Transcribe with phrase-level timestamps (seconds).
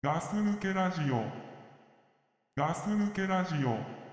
[0.00, 1.24] ガス抜けラジオ。
[2.56, 4.07] ガス抜けラジオ。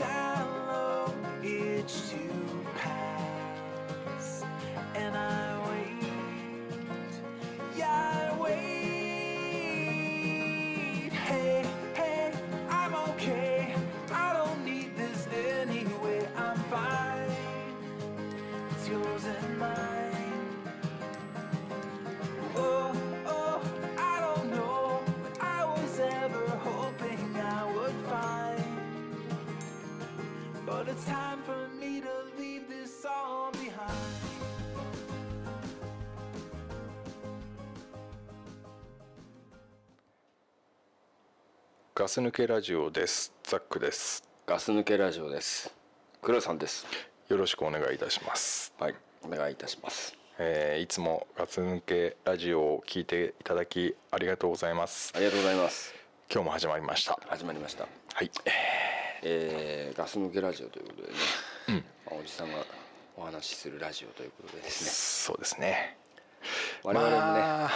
[0.00, 4.42] Shallow itch to pass.
[4.94, 5.49] And I
[42.00, 43.30] ガス抜けラジオです。
[43.42, 44.24] ザックです。
[44.46, 45.70] ガス抜けラジオです。
[46.22, 46.86] 黒さんです。
[47.28, 50.16] よろしくお願いいたします、はいお願いいたします。
[50.38, 55.12] えーいつもガス抜けラジオを聞いていただきありがとうございます。
[55.14, 55.94] ありがとうございます。
[56.32, 57.18] 今日も始まりました。
[57.26, 57.86] 始まりました。
[58.14, 58.30] はい。
[59.22, 62.64] えー、ガス抜けラジオということでね、まあおじさんが
[63.14, 64.90] お話しするラジオということでですね。
[64.90, 65.98] そうですね。
[66.82, 67.70] 我々もね、まあ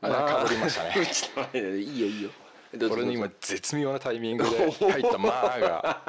[0.00, 0.94] まあかぶりましたね。
[1.82, 2.30] いいよいいよ
[2.76, 2.94] どうぞ。
[2.96, 6.02] これの今絶妙なタイミングで入った 「まあ」が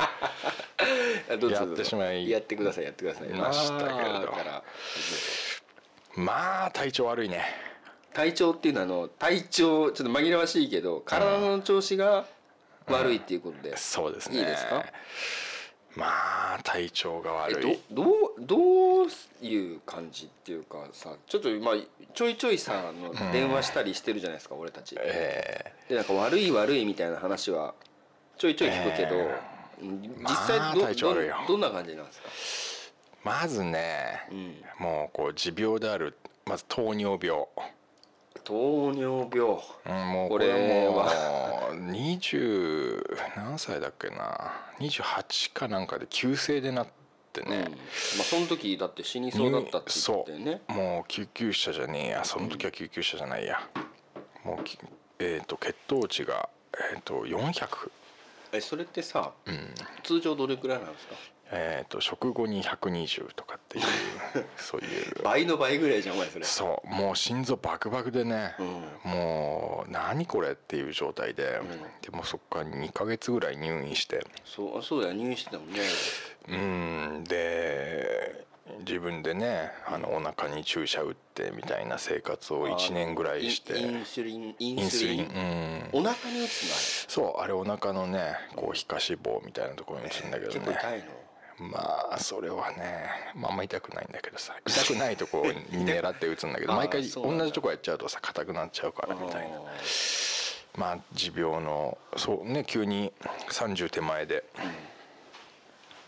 [1.51, 3.29] やってしまいやってくださいやってください。
[3.29, 4.33] ましたけれど。
[6.15, 7.43] まあ体調悪いね。
[8.13, 12.25] 体調っていうのはあの体調ちょっと紛らわしいけど体の調子が
[12.87, 14.37] 悪いっていうことで、そうですね。
[14.39, 14.85] いいですか？
[15.95, 16.05] ま
[16.55, 17.79] あ体調がえ悪い。
[17.91, 18.57] どどうど
[19.03, 19.07] う
[19.41, 21.75] いう感じっていうかさちょっとまあ
[22.13, 24.95] ちょいちょいさあの電話したりしてるじゃないですか、俺たち。
[24.99, 27.73] えでなんか悪い悪いみたいな話は
[28.37, 29.41] ちょいちょい聞くけど、え
[29.81, 30.01] うん。
[30.01, 31.35] 実ま際あど,、体調悪いよ。
[31.47, 32.21] どどんな感じなんです
[33.23, 33.31] か？
[33.31, 34.83] ーまずね、ん。
[34.83, 37.45] もうこう持病であるまず糖尿病
[38.45, 39.59] 糖尿病。
[39.85, 41.69] うんもうこれは。
[41.73, 44.53] う20何歳だっけな。
[44.79, 46.87] 28かなんかで急性でなっ
[47.33, 47.49] てうん。
[47.49, 50.61] ね、まあその時だって死にそうだったって言ってね。
[50.67, 52.23] もう救急車じゃねえや。
[52.23, 53.59] その時は救急車じゃないや、
[54.45, 54.77] もうき
[55.19, 56.49] えー、と血糖値が、
[56.93, 57.89] えー、と400、
[58.51, 59.31] えそれってさ、
[60.03, 61.15] 通常どれくらいなんですか？
[61.51, 63.85] えー、と食後に120とかっていう
[64.57, 65.23] そういう。
[65.23, 66.45] 倍の倍ぐらいじゃんお前それ。
[66.45, 68.55] そうもう心臓バクバクでね、
[69.03, 71.59] もう何これっていう状態で、
[72.01, 74.25] でもそっから2ヶ月ぐらい入院して。
[74.43, 75.79] そうそうだよ入院してたもんね。
[76.47, 78.45] うんで
[78.79, 83.77] 自分でねあのお腹に注射打ってみたいな生活を1年ぐらいして。
[83.77, 85.25] インスリンイインスリン
[85.93, 85.99] うん。
[85.99, 86.73] お腹に打つの
[87.07, 91.24] そうあれお腹のねこう皮下脂肪みたいなところに打つんだけあれどね結構痛いの？
[91.59, 99.57] まあそれはねまああんま痛くないんだけどさ痛くないとこに狙って打つんだけど 毎回同じとこやっちゃうとさ硬くなっちゃうからみたいな。
[99.57, 99.61] あ
[100.77, 103.13] まあ持病のそうね急に
[103.49, 104.43] 30手前で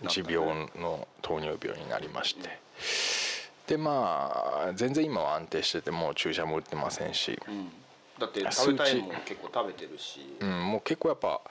[0.03, 2.59] 持病の糖尿病になりまして。
[3.67, 7.71] でまあ全然今は安定しててもう注射も打ってませんし、ーうん。
[8.17, 10.37] だって食べたいもん結構食べてるし。
[10.39, 11.41] うん、もう結構やっぱ、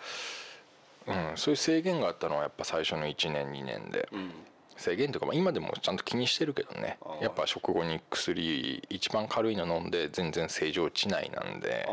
[1.06, 4.31] うん、そういう制限があったのはやっぱ最初の1年2年で、うん。
[4.77, 6.99] 制限というか、まあ、今でもちゃんと気にしてるけどね。
[7.22, 11.89] やっぱ食後に薬一番軽いの飲んで全然正常値内なんで。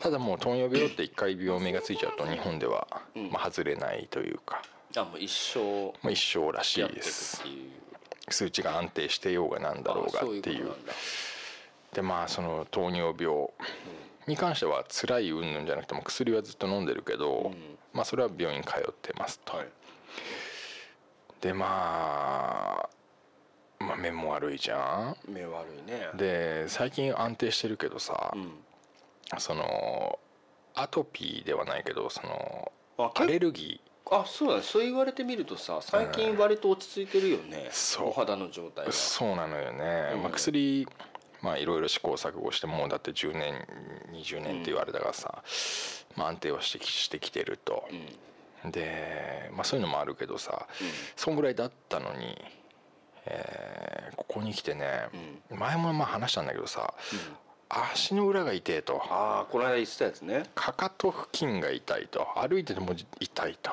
[0.00, 3.30] ただもう糖尿病って一回病名がついちゃうと日本では、うん。
[3.30, 4.62] まあ、外れないというか、
[4.96, 7.42] あもう一生まあ、一生らしいです。
[8.30, 10.72] 数値が安定してようがなんだろうがっていう。
[11.92, 13.48] でまあその糖尿病
[14.26, 17.56] に関しては辛い云々じゃなくても薬はずっと飲んでるけど、ん。
[17.92, 19.68] まあそれは病院通ってますと、はい。
[21.40, 22.88] でま
[23.78, 25.30] あ、まあ目も悪いじゃん。
[25.30, 26.08] 目悪いね。
[26.14, 28.50] で最近安定してるけどさ、うん。
[29.38, 30.18] その
[30.74, 33.80] アトピーではないけどそのあアレルギ
[34.10, 34.62] あそうだね。
[34.62, 37.68] そう言われてみるとさ最近割と落ち着いてるよね。
[37.70, 38.08] そう。
[38.08, 40.22] お肌の状態そうなのよね、うん。
[40.22, 40.86] まあ、薬
[41.44, 43.54] まあいろいろ試行錯誤してもうだって10年
[44.12, 45.42] 20年って言われたからさ、
[46.16, 47.86] まあ、安定はしてきしてきてると、
[48.64, 50.66] で、まあ、そういうのもあるけどさ、
[51.16, 52.42] そんぐらいだったのに、
[53.26, 55.08] えーここに来てね、
[55.50, 56.94] 前もまあ話したんだけどさ、
[57.68, 59.02] 足の裏が痛いと。
[59.10, 60.44] ああこの間言ってたやつね。
[60.54, 62.26] かかと付近が痛いと。
[62.36, 63.70] 歩いてても痛いと。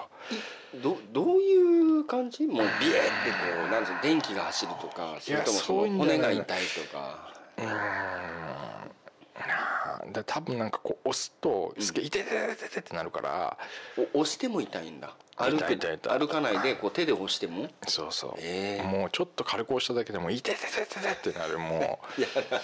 [0.83, 1.55] どどうい
[1.99, 2.47] う感じ？
[2.47, 8.01] もうビエってこうなんつうの電気が走るとかそれとも骨が痛いとかうーん
[10.11, 13.57] で多分なんかこう押すとすげえ痛い痛い痛いってなるから。
[14.13, 15.15] お押しても痛いんだ。
[15.37, 15.95] 歩く痛い痛い。
[15.95, 17.69] 痛い歩かないでこう手で押しても。
[17.87, 22.61] そうそう、ええもうちょっと軽く押しただけでも痛い痛い痛い痛いってなるもい やだ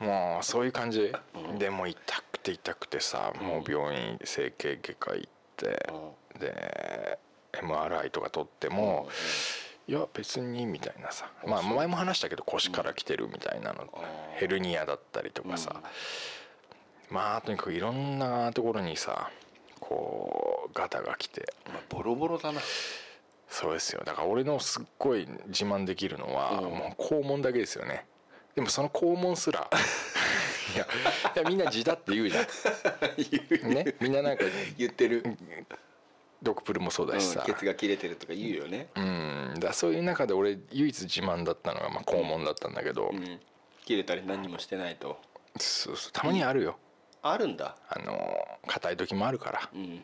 [0.00, 1.12] うもうそういう感じ、
[1.58, 5.90] でもう痛くて痛くてさもう病院整形外科行って、
[6.38, 7.18] で
[7.52, 9.08] MRI とか取っても、
[9.88, 11.30] いや別にみたいなさ。
[11.46, 13.86] まあ前も話したけど腰から来てるみたいなの、
[14.34, 15.80] ヘルニアだったりとかさ、
[17.10, 19.30] まあとにかくいろんなところにさ
[19.78, 21.52] こうガタが来て。
[21.66, 22.60] まあボロボロだな。
[23.48, 24.02] そうですよ。
[24.04, 26.64] だから俺のすっごい自慢できるのは、うん。
[26.64, 28.06] もう肛門だけですよね。
[28.56, 29.70] でもその肛門すら。
[30.74, 32.46] いやみんな字だって言うじゃん。
[33.72, 34.44] ねみんななんか
[34.76, 35.22] 言ってる、
[36.42, 39.54] ドクプルもそうだしさ、うんケツが切れてるとか言うよね、うん。
[39.58, 43.40] だそういう中で俺唯一自慢だったのがまあ肛門だったんだけど、うん、
[43.84, 45.18] 切れたり何もしてないと。
[45.58, 46.76] そうそうたまにあるよ。
[47.22, 47.76] あるんだ。
[47.88, 48.36] あの
[48.68, 49.80] 硬い時もあるから、うん。
[49.80, 50.00] うん、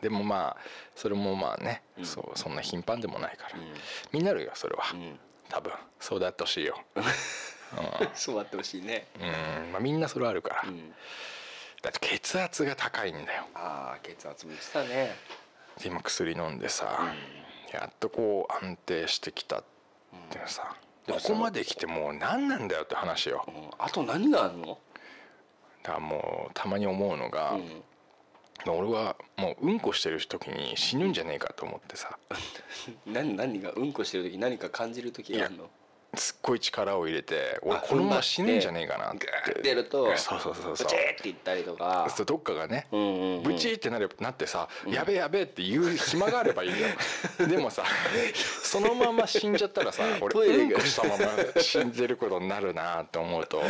[0.00, 0.62] でもまあ
[0.96, 2.04] それもまあね、うん。
[2.04, 3.64] そうそんな頻繁でもないから、うん。
[4.12, 5.18] みんなあるよそれは、うん。
[5.48, 5.72] 多分。
[6.00, 6.78] そうであってほしいよ、
[8.14, 9.06] そうあってほしいね。
[9.20, 9.72] うん。
[9.72, 10.92] まあ、みんなそれはあるから、うん。
[11.82, 13.44] だって血圧が高いんだよ。
[13.54, 14.88] ああ血圧も言ってたね。
[14.88, 15.14] で
[15.84, 17.12] 今薬飲んでさ、
[17.72, 19.64] やっとこう安定してきたっ
[20.30, 20.76] ていうさ、
[21.08, 23.44] ここまで来てもう何なんだよって話よ。
[23.48, 23.54] うん。
[23.78, 24.78] あと何があるの？
[25.82, 27.82] だからもうたまに思うのが、うん。
[28.70, 32.16] 俺はもううんこしてる時に死ぬんじゃねえかと思ってさ。
[33.06, 33.72] 何何が？
[33.72, 35.70] うんこしてる時何か感じる時があるの？
[36.14, 39.66] すっごい力を入れて俺あこのまま死ぬんじゃねえかなって。
[39.66, 40.86] やると そうそうそうそう。
[40.86, 42.06] ブチーって言ったりとか。
[42.14, 43.42] そうどっかがね、うんうんうん。
[43.42, 46.88] ブチーってなればなってさ、やべえやべえって言う暇があればいいよ
[47.48, 47.84] でもさ
[48.62, 53.62] そのまま死んじゃったらさ俺うんこしたまま死んでることになるなって思うと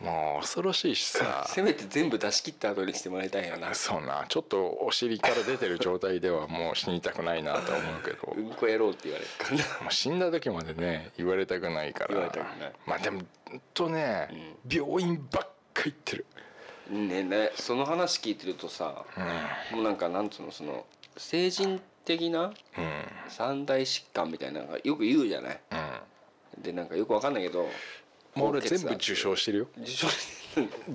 [0.00, 1.44] もう恐ろしいしさ。
[1.48, 3.74] せめて全部出し切った後にしてもらいたいよな。
[3.74, 4.24] そうな。
[4.28, 8.32] ちょっとお尻から出てる状態ではもう死にたくないなと思うけど。
[8.36, 9.30] うんこやろうって言われる。
[9.38, 12.08] からなもう死んだ時までね言われたくないから。
[12.08, 12.72] 言われたくない。
[12.86, 16.26] まあでもほんとね、病院ばっか行ってる。
[16.90, 19.04] ねねその話聞いてるとさ、
[19.70, 20.84] もうなんかなんつうのその
[21.16, 23.04] 成人的なうん。
[23.28, 25.60] 三大疾患みたいなのがよく言うじゃない。
[26.56, 26.62] うん。
[26.62, 27.68] でなんかよくわかんないけど
[28.34, 29.66] もう俺全部受賞してるよ。
[29.78, 30.08] 受賞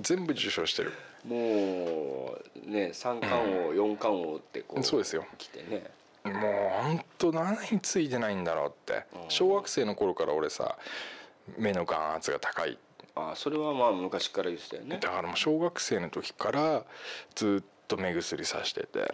[0.00, 0.92] 全部受賞してる。
[1.26, 5.26] もうね三冠王、四冠王ってこうそうですよ。
[5.38, 5.90] 来てね。
[6.24, 6.34] もう
[6.82, 9.04] ほんと何についてないんだろうって。
[9.28, 10.76] 小学生の頃から俺さ
[11.58, 12.78] 目の眼圧が高い。
[13.16, 14.98] あそれはまあ昔から言ってたよね。
[15.00, 16.84] だからもう小学生の時から
[17.34, 19.12] ずっと目薬さしてて、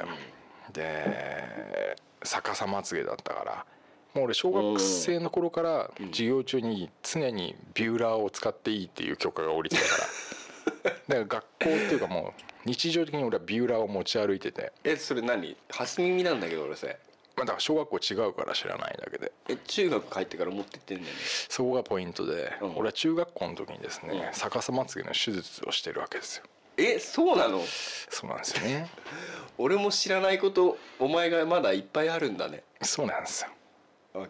[0.73, 3.67] で逆さまつげだったから
[4.16, 10.90] もう俺小学生の頃から授業中に常にビューラーを使っていいっていう許可が下りてたから。
[11.06, 15.56] だから学校っていうかもう日常的に俺はビューラーを持ち歩いてて、えそれ何？
[15.70, 16.98] 初耳なんだけど俺それ。
[17.36, 21.20] まあ、だから小学校違うから知らないだけでえ中学帰ってから持ってってんだよね。
[21.50, 22.76] そこがポイントで、うん。
[22.78, 24.32] 俺は中学校の時にですね、うん。
[24.32, 26.44] 逆さまつげの手術をしてるわけですよ。
[26.78, 27.62] えそうなの？
[28.08, 28.88] そうなんですよね。
[29.58, 32.64] 俺も知らないことお前がまだいっぱいあるんだね。
[32.82, 33.50] そうなんですよ。
[33.50, 33.55] あ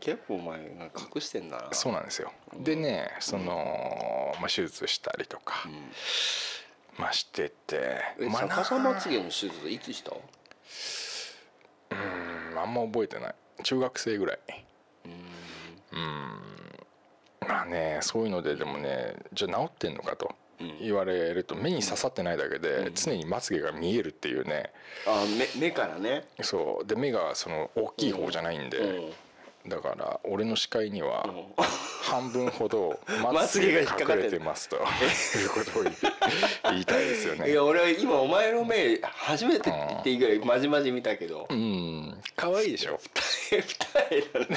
[0.00, 0.58] 結構お前
[1.14, 1.68] 隠してんだな。
[1.72, 2.32] そうなんですよ。
[2.58, 5.68] でねその、まあ、手術したりとか、
[6.98, 8.00] まあしてて。
[8.18, 10.12] えまあ逆さまつげの手術いつした？
[10.12, 11.94] う
[12.54, 13.34] んあんま覚えてない。
[13.62, 14.38] 中学生ぐらい。
[15.04, 15.14] うん。
[17.48, 20.34] まあねそういうのででもねじゃあ治ってんのかと
[20.80, 24.72] 言われると目に刺さってないだけで常にまつげが見えるっていうね。
[25.06, 26.26] あ目目からね。
[26.42, 26.86] そう。
[26.86, 29.12] で目がその大きい方じゃないんで、うん
[29.68, 31.46] だから俺の視界にはん。
[32.02, 34.24] 半分ほどままつげがつげが引っかかってる。
[34.26, 35.82] 隠れてますということを
[36.72, 37.50] 言いたいですよね。
[37.52, 39.72] いや俺は今お前の目初めてっ
[40.04, 41.46] ていいぐらいまじまじ見たけど。
[41.50, 42.22] うん。
[42.36, 43.00] 可愛いでしょ？
[43.50, 44.56] 二重だね。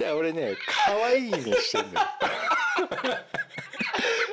[0.00, 2.06] いや俺ね可愛いにしてんだよ。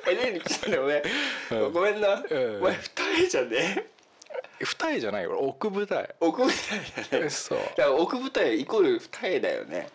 [0.10, 1.03] え何ちょっとね
[1.51, 1.74] うん。
[1.74, 2.24] ごめんな。
[2.27, 2.58] うん。
[2.58, 3.86] お前二重じゃね？
[4.63, 6.15] 二重じゃない俺奥二重。
[6.19, 7.29] 奥二重だね。
[7.29, 7.59] そう。
[7.59, 9.89] だから奥二重イコール二重だよね。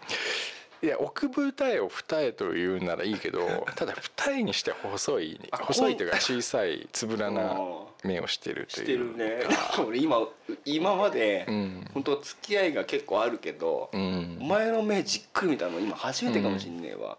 [0.83, 3.40] いや奥二重を二重と言うならいいけど
[3.75, 7.59] ただ二重にして細いあ細いというか小さいつぶらな
[8.02, 9.44] 目をしてるとしていうるね。
[9.87, 10.28] 俺今
[10.66, 11.90] 今までうん。
[11.94, 14.38] 本当付き合いが結構あるけどうん。
[14.42, 17.16] お前の目じっくり見たの今初めてかもしんねえわ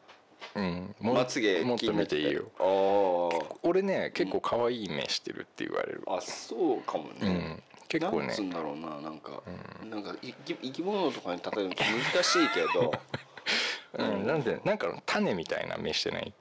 [0.56, 0.96] うん。
[1.00, 2.32] もまつげもっと見ていいよ。
[2.32, 6.04] 気になって俺ね結構可愛い目してるって言われる。
[6.08, 7.64] あーあそうかもね、うん。
[7.88, 8.28] 結構ね。
[8.28, 9.02] なんつうんだろうな。
[9.02, 9.44] なんか、
[9.84, 12.92] なんか生き生き物とかに例えるの難しいけど。
[13.98, 16.34] うん、なんでなんか種みたいな目してない？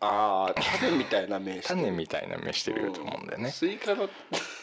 [0.00, 1.80] ああ種みたいな目してる。
[1.80, 4.08] 種みたいな目してると思うんだよね、スイカの。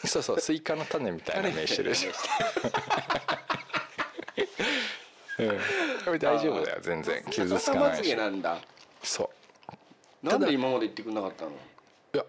[0.06, 2.06] そうそうスイカの種みたいな目してるし、
[5.46, 7.24] うん、大丈夫だよ全然。
[7.30, 8.02] 傷つかないし。
[8.02, 8.58] げなんだ
[9.02, 9.30] そ
[10.22, 10.26] う。
[10.26, 11.50] なんで今まで言ってくれなかったの？
[11.50, 11.54] い
[12.16, 12.24] や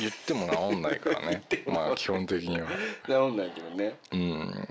[0.00, 1.42] 言っても治んないからね。
[1.66, 2.68] まあ基本的には。
[3.06, 3.98] 治んないけどね。
[4.12, 4.68] うん。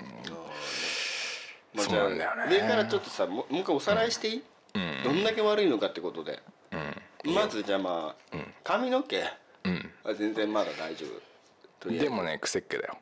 [1.74, 2.57] まあそうなんだよね。
[2.57, 4.43] 上からちょっとさももう一回おさらいしていい、
[4.75, 5.03] うん。
[5.03, 6.39] どんだけ悪いのかってことで。
[6.71, 7.33] うん。
[7.33, 9.24] まずじゃあまあ、髪の毛？
[9.63, 9.93] うん。
[10.03, 11.89] は全然まだ大丈夫。
[11.89, 12.97] でもね癖っ気だよ、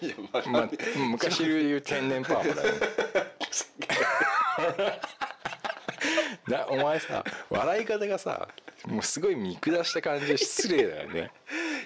[0.00, 0.68] いやまあまあ、
[1.10, 2.68] 昔で言う天然パーマだ
[6.60, 8.48] よお前さ笑い方がさ
[8.86, 11.30] もうすごい見下した感じで失礼だよね。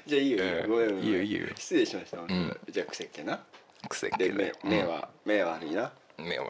[0.07, 0.71] じゃあいいよ、うん。
[0.71, 1.05] ごめんごめん。
[1.05, 1.47] いいよいいよ。
[1.57, 2.57] 失礼しました、ん。
[2.71, 3.41] じゃあ癖っ気な。
[3.89, 5.93] 癖っ気で目目は、目は悪いな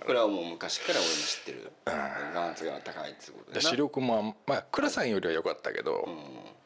[0.04, 1.72] これはもう昔から俺も知ってる。
[1.86, 3.60] 眼圧が高いってことでな。
[3.60, 6.16] 視力もまあ倉さんよりは良かったけど、うん。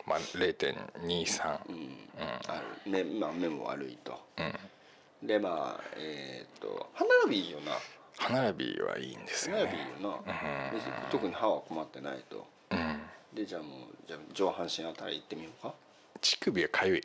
[0.06, 1.96] まあ0.23うん。
[2.48, 2.90] ある。
[2.90, 4.18] 目,、まあ、目も悪いと、
[5.22, 7.72] でまあえっ、と歯並びいいよな。
[8.18, 12.46] 歯並びはいいんです歯よ並びいいよねな、で特に歯は困ってないと。
[12.70, 13.00] うん。
[13.34, 13.70] でじゃあもう
[14.06, 15.74] じゃあ上半身あたり行ってみようか。
[16.20, 17.02] 乳首がかゆい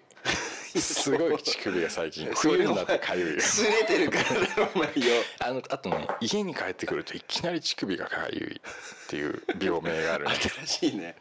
[0.79, 3.41] すごい乳首が最近冬になってかゆいよ。
[3.41, 4.93] すれてるからだろお前よ。
[5.39, 11.15] あのあとね家に帰ってくるといきなり乳首がかゆいっていう病名があるね新しいね、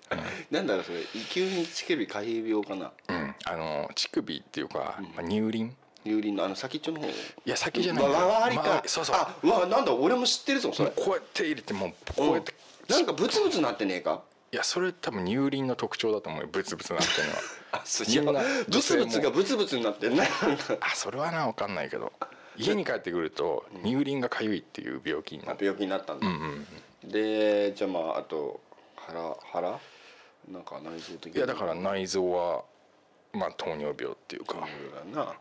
[0.51, 1.01] なんだろうそれ。
[1.31, 2.93] 急に乳首かゆい病かな。
[3.09, 3.35] うん。
[3.45, 5.75] あの乳首っていうか、まあ、乳輪？
[6.05, 7.07] 乳輪のあの先っちょの方。
[7.07, 7.15] いい
[7.45, 8.05] や先じゃない。
[8.05, 9.17] わわりか、まあそうそう。
[9.17, 10.91] あうわなんだ俺も知ってるぞそれ。
[10.91, 12.55] こうやって入れてもうこうやって、
[12.89, 14.23] なんかブツブツなってねえか？
[14.53, 16.49] いやそれ多分乳輪の特徴だと思うよ。
[16.51, 17.41] ブツブツなってるのは
[17.73, 20.29] あそみんなブツブツがブツブツになってんね
[20.81, 22.13] あそれはな分かんないけど
[22.57, 26.67] 家に帰ってくると乳輪がかゆいっていう病気になって病気になったんだ、うんうん
[27.03, 28.61] でじゃあまああと
[28.95, 29.81] 腹腹？
[30.51, 32.63] なんか内臓的いやだから内臓は
[33.33, 34.57] まあ糖尿病っていうか。
[35.15, 35.35] だな、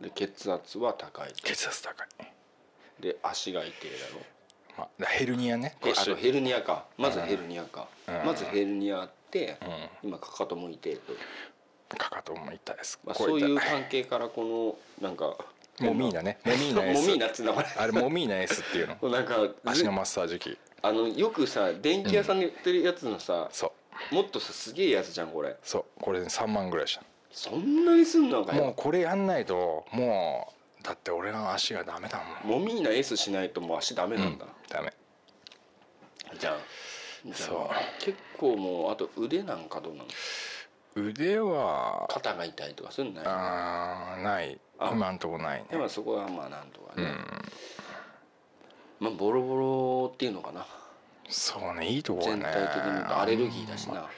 [0.00, 2.08] で血圧は高い血圧高い。
[2.98, 3.96] で足が痛いだ
[4.76, 4.86] ろ？
[4.98, 5.76] まあ、ヘルニアね。
[5.84, 6.04] えあ腰。
[6.06, 6.86] とヘルニアか。
[6.98, 8.24] まずヘルニアか、うん。
[8.26, 9.58] まずヘルニアあって、
[10.02, 10.96] 今かかとも痛い
[11.88, 15.36] と、かかとも痛いです、まあ、こそういう痛関係からこのなんか
[15.80, 16.38] モミーナね。
[16.44, 19.08] モミーナモミーナっつうんだこれあれモミーナ S っていうの。
[19.10, 20.58] なんか足のマッサージ機。
[20.82, 23.72] あのよくさ電気屋さんで売ってるやつのさ、そ
[24.10, 24.14] う。
[24.14, 25.56] もっとさすげえやつじゃんこれ。
[25.62, 25.84] そう。
[26.00, 27.04] これ3万ぐらいした。
[27.30, 32.60] そんなにすんのかもうよこれやんないともうだって俺の足がダメだもん。
[32.60, 34.92] もみーな S しないともう足ダメなんだ、ダメ。
[36.38, 36.56] じゃあじゃ
[37.34, 37.58] そう。
[37.70, 40.08] あ結構もうあと腕なんかどうなの
[40.94, 43.28] 腕は肩が痛いとかそういうのない？
[43.28, 44.58] あーない。
[44.78, 45.66] あ今んとこないね。
[45.70, 47.14] でもそこはまあなんとかね、
[49.00, 50.66] まあボロボロっていうのかな。
[51.28, 52.42] そうねいいとこはね。
[52.42, 54.08] 全体的にアレルギーだしな。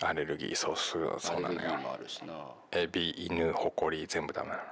[0.00, 1.60] アレルギーそうそうアそうなのよ。
[1.60, 2.34] レルギーもあるしな。
[2.72, 4.62] エビ犬ホコリ全部ダメなの。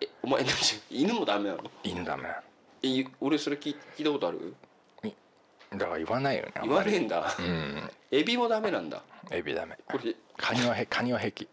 [0.00, 0.52] えお前何
[0.90, 1.62] 犬もダメなの？
[1.82, 2.22] 犬ダメ。
[2.24, 2.34] なの
[2.82, 4.54] え俺それ聞いたことある？
[5.78, 9.02] だから言わないよね言わねえんだ、うんエビもダメなんだ。
[9.30, 9.76] エビダメ。
[9.86, 11.48] これカニはへカニは平気。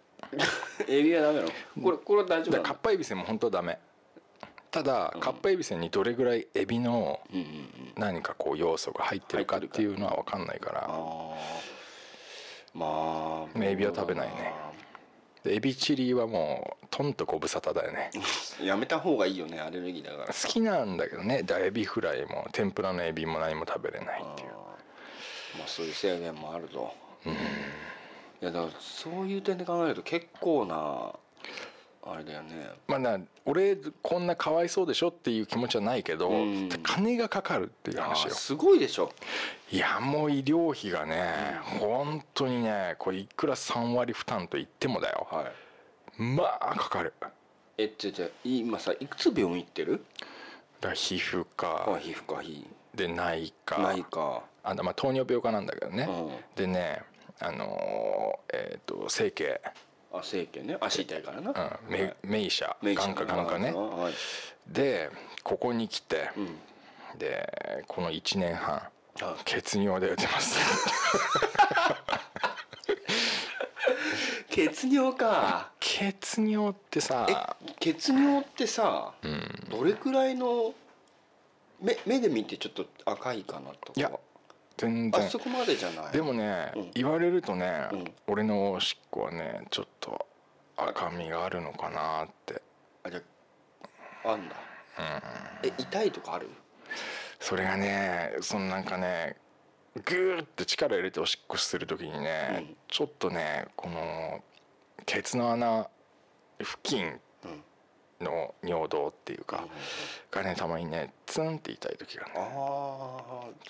[0.88, 1.50] エビはダメなの？
[1.84, 3.80] これこれは大丈夫からカッパエビセンも本当はダメ。
[4.70, 7.20] ただ、カッパエビセンにどれぐらいエビの
[7.96, 10.88] 何かこう要素が入ってるかっていうのは分かんないから。
[12.74, 14.36] まあエビは食べないね。
[14.36, 14.63] で
[15.46, 18.12] エビチリはもうとんとご無沙汰だよね。
[18.62, 20.26] やめた方がいいよねアレルギーだから。
[20.28, 21.44] 好きなんだけどね。
[21.50, 24.50] エビフライも天ぷらのエビも何も食べれないっていう。
[25.58, 26.92] まあそういう制限もあると、
[28.42, 31.14] いやだからそういう点で考えると結構な
[32.06, 32.70] あれだよね。
[32.88, 36.70] まあな俺こんなかわいそうでしょっていう気持ちはないけど、うん。
[36.84, 38.34] 金がかかるっていうあ話よ。
[38.34, 39.12] すごいでしょ。
[39.72, 45.28] いやもう医療費がね、本当にねこれいくら3割負担と言ってもだよ。
[45.32, 46.22] はい。
[46.22, 47.14] まあかかる。
[47.78, 50.04] えじゃあじゃあ今さいくつ病院行ってる？
[50.82, 53.78] ら皮膚あ科皮膚科皮で内科。
[53.82, 56.32] ないかあまあ糖尿病科なんだけどね、うん。
[56.56, 57.02] でね
[57.40, 59.60] あのーえっ、と整形、
[60.14, 60.78] あ整形ね。
[60.80, 62.76] 足痛いからな、うん、メメイシャ。
[62.82, 63.72] メイ眼科眼科ね。
[63.72, 64.14] はい。
[64.72, 65.10] で
[65.44, 67.18] ここに来て、うん。
[67.18, 68.84] でこの1年半
[69.22, 70.60] あ血尿で打てます。
[74.50, 75.72] 血尿か。
[75.80, 77.36] 血尿ってさえ
[77.80, 79.14] 血尿ってさ、
[79.70, 80.74] どれくらいの
[81.82, 83.94] 目目で見てちょっと赤いかなとか。
[83.96, 84.12] いや
[84.78, 85.26] 全然。
[85.26, 86.12] あそこまでじゃない。
[86.12, 86.92] でもね、うん。
[86.94, 88.16] 言われるとね、うん。
[88.28, 90.26] 俺のおしっこはねちょっと
[90.78, 92.62] 赤みがあるのかなって。
[93.04, 93.22] あじゃ
[94.26, 94.56] ああんだ。
[95.64, 96.50] え痛いとかある？
[97.40, 99.38] それがねそのなんかね
[99.96, 102.76] グーって力入れておしっこする時にね、うん。
[102.88, 104.44] ちょっとねこの
[105.06, 105.90] ケツの穴
[106.60, 107.20] 付近うん
[108.24, 109.66] の尿道っていうか、
[110.32, 113.22] がねたまにねツンって痛い時があるあ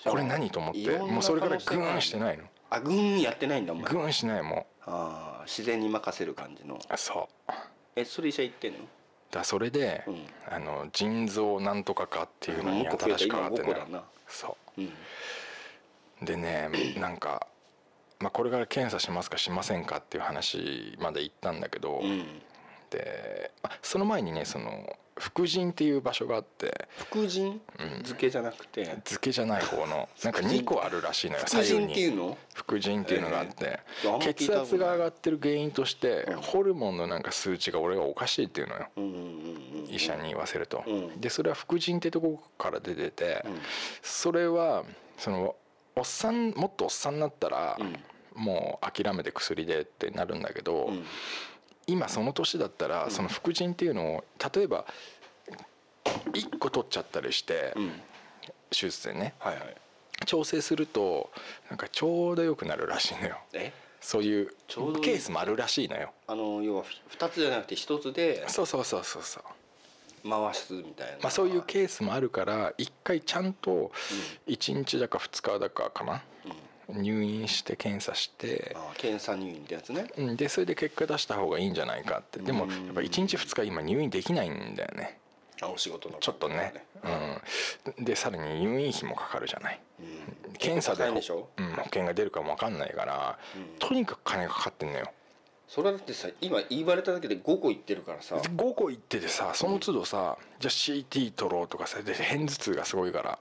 [0.06, 2.44] あこれ何と思ってもうそれからグーンしてないの。
[2.70, 3.84] あグーンやってないんだお前。
[3.92, 6.76] グーンしないもあー自然に任せる感じの。
[6.76, 7.52] うそう。
[7.96, 8.78] えそれ医者言ってんの？
[8.78, 8.88] だか
[9.40, 10.26] らそれで、うん。
[10.48, 13.74] あの腎臓なんとかかっていうのに新しく変わってね
[14.28, 14.80] そう。
[14.80, 14.84] ん。
[14.86, 14.90] う
[16.24, 16.68] でね
[16.98, 17.46] なんか、
[18.20, 22.24] まあ、これから検査しますかしませんかっていう話まで行ったんだけど、うん
[22.94, 28.82] であその前にねその副腎っていう場所があって副腎漬けじゃなくて？
[28.84, 31.92] 漬けじゃない方のなんか2個あるらしいのよ左右に。
[31.92, 32.38] っていうの？
[32.52, 41.20] 副腎っていうのがあって、えー血圧が上がってる原因として、うんホルモンのなんか数値が俺がおかしいっていうのよ、うんうんうん医者に言わせると、うん。
[41.20, 43.58] でそれは副腎ってとこから出てて、うん。
[44.02, 44.84] それは
[45.16, 45.54] その
[45.94, 47.96] おっさんもっとおっさんになったら、うん。
[48.34, 51.04] もう諦めて薬でってなるんだけど、うん
[51.86, 54.24] 今その年だったら、その副腎っていうのを
[54.54, 54.84] 例えば
[56.32, 57.92] 1個取っちゃったりして、うん。
[58.70, 59.76] 手術でねはいはい。
[60.26, 61.30] 調整すると
[61.70, 63.38] なんかちょうどよくなるらしいのよ。
[63.52, 63.72] え？
[64.00, 64.48] そういう
[65.00, 66.12] ケースもあるらしいのよ。
[66.26, 66.84] あの要は
[67.16, 69.42] 2つじゃなくて1つでそうそうそうそうそう。
[70.28, 71.18] 回すみたいな。
[71.22, 73.92] まあそういうケースもあるから一回ちゃんと
[74.48, 76.22] 1日だか2日だかかな
[76.88, 80.06] 入院して検査してあ検査入院ってやつね。
[80.16, 82.40] うんでそれで結果出した方がいいんじゃないかって。
[82.40, 85.18] でもやっぱ1日2日今入院できないんだよね。
[85.62, 86.84] あお仕事のちょっとね。
[87.96, 88.04] うん。
[88.04, 89.80] でさらに入院費もかかるじゃない。
[90.00, 90.52] うん。
[90.54, 93.78] 検査でうん、保険が出るかも分かんないから、うん。
[93.78, 95.10] とにかく金がかかってんのよ。
[95.68, 98.36] それだってさ今言われただけで5個言ってるからさ。
[98.36, 103.38] 5個行っててさその都度さ、じゃあ CT 取ろうとかさで片頭痛がすごいから。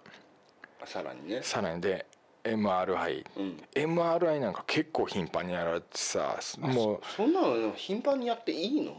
[0.86, 1.42] さらにね。
[1.44, 2.06] さらにで
[2.44, 3.64] MRI、うん。
[3.74, 8.92] MRI なんか結構頻繁にやられてさもそんなの頻繁にやっていいの？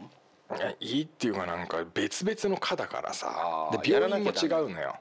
[0.51, 3.69] ういやいいっていうかなんか別々の科だからさ。
[3.83, 4.95] で病院も違うのよ。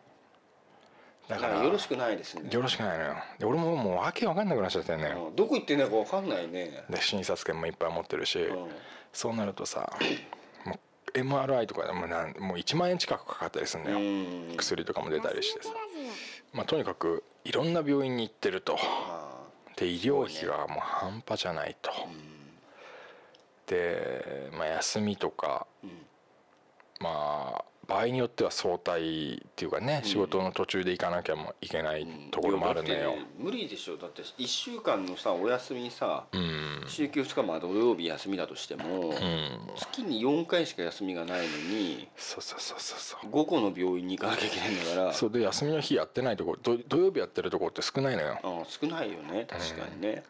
[1.29, 2.51] だだかかららよろしくないですね。
[2.51, 3.15] よろしくないのよ。
[3.39, 5.29] で俺ももう訳分かんなくなっちゃってんのよ。
[5.29, 6.85] うんどこ行ってんのか分かんないね。
[6.91, 8.69] で診察券もいっぱい持ってるし、うん。
[9.13, 9.91] そうなるとさ
[11.15, 14.57] MRI とかでもなんもう1万円近くかかったりするんだよ、うん。
[14.57, 15.71] 薬とかも出たりしてさ、
[16.55, 18.79] まあ、とにかくいろんな病院に行ってると。
[18.81, 19.35] あ
[19.77, 21.91] で医療費がもう半端じゃないと、
[23.67, 26.07] で、まあ、休みとかーうん。
[27.01, 32.99] まあ場合によっては早退っていうかね、仕事の途中で行かなきゃもいけないところもあるんだよ。
[32.99, 33.97] いやだって無理でしょ。
[33.97, 36.85] だって1週間のさお休みさうん。
[36.87, 39.15] 週休2日まあ土曜日休みだとしても、うん。
[39.77, 43.31] 月に4回しか休みがないのにそうそうそうそうそう。
[43.31, 45.13] 5個の病院に行かなきゃいけないんだから。
[45.13, 48.39] そうで休みの日やってないとこ土土曜日やってるとこって少ないのよ。
[48.43, 49.47] あ少ないよね。
[49.49, 50.25] 確かにね、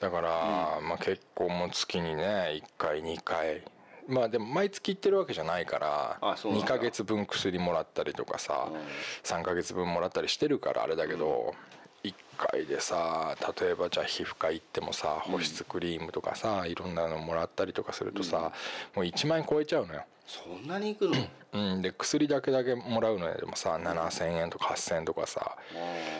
[0.00, 3.62] だから、まあ結構もう月にね1回2回
[4.10, 6.66] まあでも毎月行ってるわけじゃないから2あそうなんだ。
[6.66, 8.80] ヶ月分薬もらったりとかさ、うん。
[9.22, 11.54] 3ヶ月分もらったりしてるからあれだけど、
[12.02, 18.52] 1回でさ例えばじゃあ皮膚科行ってもさ保湿クリームとかさ、いろんなのもらったりとかするとさ、
[18.94, 20.04] もう1万円超えちゃうのよ。
[20.26, 21.26] そんなに行くの？
[21.52, 25.56] うん、で薬だけだけもらうのでもさ7,000円とか8,000円とかさ。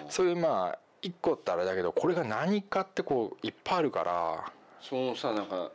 [0.09, 4.53] そういうまあ1個ってあれだけどこれが何かってこういっぱいあるから。
[4.83, 5.70] そのさなんか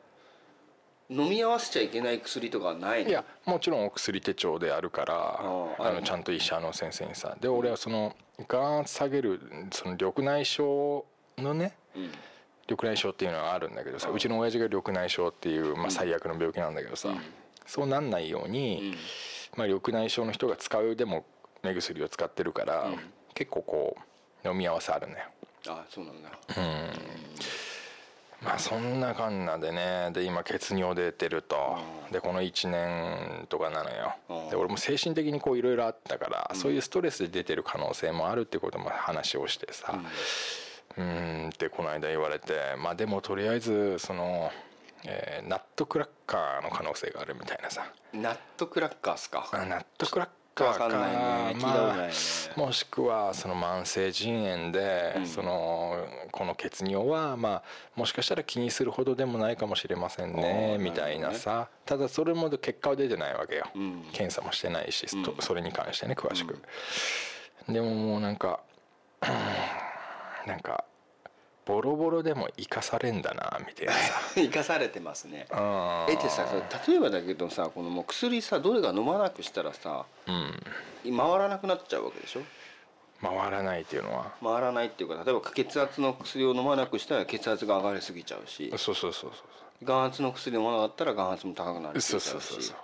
[1.09, 3.09] 飲み合わせちゃいけない薬とかはないの？
[3.09, 8.15] いやもちろんお薬手帳であるからあのちゃんと医者の先生にさで俺はその
[8.47, 9.39] 眼圧下げる
[9.71, 11.03] その緑内障
[11.37, 12.11] のねうん。
[12.67, 17.19] 緑内障っていうのはあるんだけどさうちの親父が緑内障っていう、まあ、最悪の病気なんだけどさ、うん。
[17.67, 18.93] そうなんないように、
[19.53, 19.57] うん。
[19.57, 21.25] まあ、緑内障の人が使うでも
[21.61, 22.99] 目薬を使ってるから、うん。
[23.35, 23.97] 結構こ
[24.43, 25.19] う飲み合わせあるのよ。
[25.67, 26.29] あそうなんだ
[28.45, 31.77] まあそんなかんなでねで今血尿出てると。
[32.07, 32.11] うん。
[32.13, 34.15] でこの1年とかなのよ。
[34.29, 34.49] うん。
[34.49, 39.99] で俺も精神的にこういろいろあったからそういうストレスで出てる可能性もあるってことも話をしてさ。
[40.97, 44.51] うーんってこの間言われてまあでもとりあえずその
[45.03, 47.91] えーナットクラッカーの可能性があるみたいなさ。
[48.13, 49.49] ナットクラッカーっすか？
[49.51, 51.55] あナットクラッカーわかんないね。
[51.57, 52.13] 聞いたことないね。
[52.55, 55.27] もしくはその慢性腎炎で、うん。
[55.27, 57.63] そのこの血尿はまあ
[57.95, 61.67] もしかしたら気にするほどでもないかもしれませんねみたいなさ。
[61.85, 64.05] ただそれも結果は出てないわけよ、うん。
[64.13, 65.23] 検査もしてないし、うん。
[65.23, 66.57] とそれに関してね詳しく、
[67.67, 68.61] でももうなんか
[70.47, 70.85] なんか
[71.65, 74.21] ボロボロでも生かされんだなみたいなさ。
[74.35, 75.47] 生かされてますね。
[75.51, 76.45] うんえってさ
[76.87, 80.59] 例えばだけどさこのもう薬さどれが飲まなくしたらさうん。
[81.03, 82.41] 回らなくなっちゃうわけでしょ？
[83.21, 84.33] 回らないっていうのは。
[84.43, 89.31] 回らないっていうか例えば血圧の薬を飲まなくしたら血圧が上がりすぎちゃうしそうそうそう
[89.83, 92.75] 眼圧の薬飲まなかったら眼圧も高くなりすそうそうそうそう。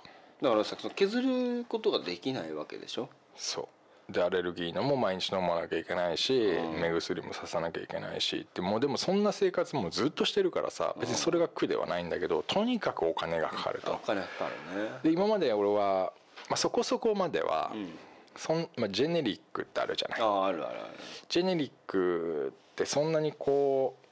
[0.43, 3.09] だからさ削ることができないわけでしょ？
[3.35, 3.67] そう
[4.11, 6.81] でアレルギーのも毎日飲まなきゃいけないし、うん。
[6.81, 13.93] 目薬もささなきゃいけないしってもうでもそんな生活もずっとしてるからさ別にそれが苦ではないんだけどとにかくお金がかかると。
[13.93, 14.89] お金かかるね。
[15.03, 16.13] で今まで俺は、
[16.49, 17.89] まあ、そこそこまでは、うん。
[18.35, 20.21] そんまあ、ジェネリックってあるじゃない？
[20.21, 20.89] あああるあるある。
[21.27, 24.07] ジェネリックってそんなにこう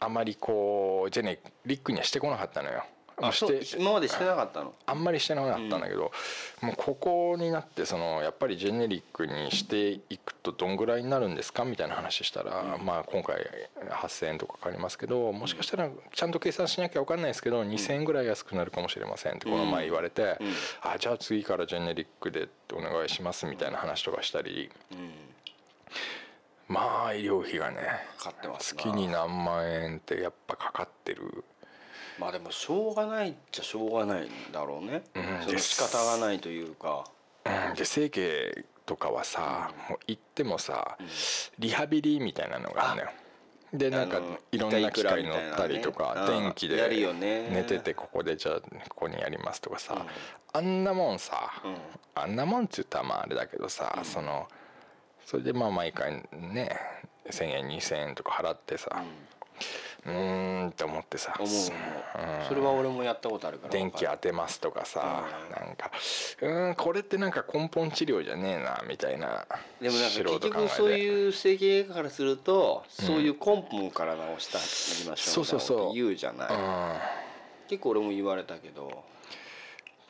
[0.00, 2.84] あまりこうジェネリックにはしてこなかったのよ
[3.20, 4.74] あそう今までしてなかったの。
[4.86, 6.12] あんまりしてなかったんだけど、
[6.62, 13.36] もうここになってそのやっぱりジェネリックにしていくとどんぐらいになるんですかみたいな話したら、まあ今回
[13.90, 20.52] 8,000円とかかかりますけどもしかしたらちゃんと計算しなきゃ分かんないですけど2,000円ぐらい安くなるかもしれませんってこの前言われて、うん。
[20.82, 24.70] あじゃあ次からジェネリックでお願いしますみたいな話とかしたり。
[24.92, 25.12] うん。
[26.68, 27.78] まあ医療費がね
[28.58, 31.44] 月に何万円ってやっぱかかってる。
[32.18, 35.24] まあでもしょうがないっちゃしょうがないんだろうね、うん。
[35.46, 37.04] その仕方がないというか。
[37.44, 37.74] うん。
[37.74, 40.98] で整形とかはさ、もう行ってもさ、
[41.58, 43.10] リハビリみたいなのがあるのよ。
[43.72, 46.88] でなんかいろんな機械乗ったりとか、電気で
[47.50, 50.06] 寝ててここでじゃあここにやりますとかさ、
[50.54, 51.76] あんなもんさ、うん。
[52.14, 54.48] あんなもんっつったらまああれだけどさ、その
[55.26, 56.80] それでまあ毎回ね
[57.30, 59.04] 1,000円2,000円とか払ってさ
[60.06, 61.34] うーんって思ってさ。
[61.38, 61.48] 思う
[62.48, 65.90] それは俺もやったことあるから電気当てますとかさ、なんか
[66.40, 69.46] うーんこれってなんか根本治療じゃねえなみたいな
[69.80, 75.94] でもなんか結局そういう整形外科からすると、そういう根本から直したりましょうそうそうそう。
[75.94, 76.56] 言うじゃない、うん。
[77.68, 79.04] 結構俺も言われたけど。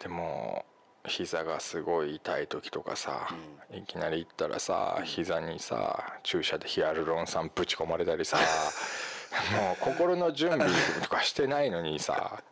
[0.01, 0.65] でも
[1.07, 3.29] 膝がすごい痛い時とかさ、
[3.73, 8.39] いきなり行ったらさ膝にさ注射でヒアルロン酸ぶち込まれたりさ
[9.53, 10.69] もう心の準備
[11.03, 12.43] とかしてないのにさ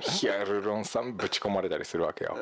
[0.00, 2.36] ヒアルロン酸ぶち込まれたりするわけよ。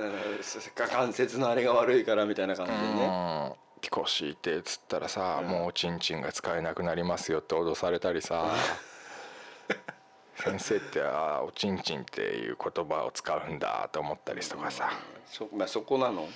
[0.74, 3.52] 関節のあれが悪いからみたいな感じでね、うん。
[3.80, 8.54] ピコシーってっつったらさ、もうおちんちんが使えなくなりますよって脅されたりさ
[10.44, 14.90] 先生ってあーおちんちんっていう言葉を使うんだと思ったりとかさ、
[15.26, 16.26] そ,、まあ、そこなの？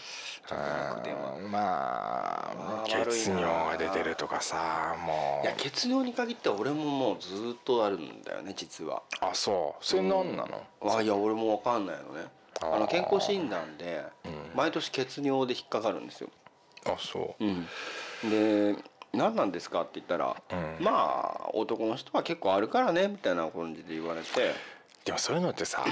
[1.50, 12.26] まあ血尿が出てるとかさもいうや血尿に限っては俺ももうずっとあるんだよね実はあそうそれ何なの、あいや俺も分かんないのね
[12.62, 14.04] あの健康診断で
[14.54, 16.30] 毎年血尿で引っかかるんですよ、
[16.84, 18.76] あそうで
[19.16, 19.82] 何なんですか？
[19.82, 20.84] って言ったら、うん。
[20.84, 24.54] まあ男の人は結構あるからねみたいな感じで言われて。
[25.04, 25.84] でもそういうのってさ、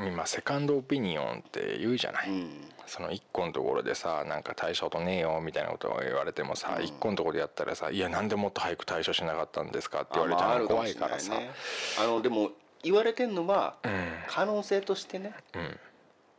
[0.00, 2.50] 今セカンドオピニオンって言うじゃない、うん。
[2.86, 11.50] その1個のところでさなんか対処とねえよみたいなことを言われてもさ、1個のところでやったらさ「いやなんでもっと早く対処しなかったんですか?」って言われちゃうの怖いからさ、あね。
[12.00, 12.50] あのでも
[12.82, 14.08] 言われてんのは、うん。
[14.26, 15.34] 可能性としてね。
[15.54, 15.78] うん。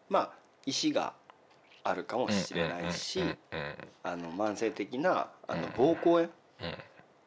[0.09, 0.31] まあ
[0.65, 1.13] 石が
[1.83, 3.21] あるかもしれないし、
[4.03, 6.29] 慢性的なあの膀胱炎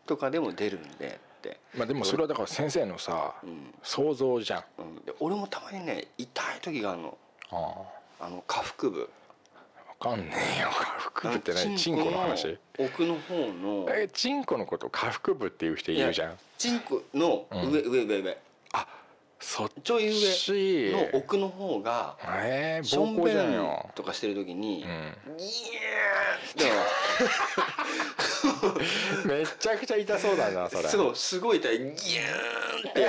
[0.07, 7.19] とかでも出るんでって、まあでもそれはだから先生のさ、ん想像じゃんうん、俺もたまにね痛い時があるの
[8.19, 9.09] あの下腹部分
[9.99, 10.85] かんねえよ下
[11.23, 18.37] 腹部って何チンコの話奥の方のえチンコのこと下腹部っていう人いるじゃんチンコの上、上上上
[19.39, 23.17] そっちょいち上の奥の方がえー、しょん
[23.95, 24.81] とかしてる時に、ん。
[24.81, 26.69] ギャー
[28.79, 28.83] っ
[29.25, 29.29] て。
[29.29, 30.89] めちゃくちゃ痛そうだなそれ。
[30.89, 31.79] そうすごい痛い。
[31.79, 33.09] ギューンって。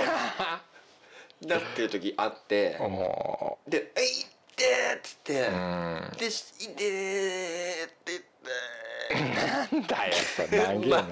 [1.46, 2.78] なってる時あって。
[2.80, 4.66] もで「えいって!」
[4.98, 5.42] っつって。
[5.42, 8.28] ううん「でしいてー」って言って
[9.10, 10.14] なんだよ。
[10.14, 11.06] それ長えな、まあ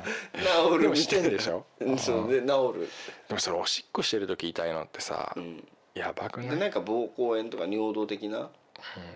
[0.79, 1.97] 治るしてんでしょうん。
[1.97, 2.89] そうで治る。
[3.27, 5.63] でもそれおしっこしてる時痛いのってさ、ん。
[5.93, 6.49] やばくない？
[6.49, 8.49] でなんか膀胱炎とか尿道的な？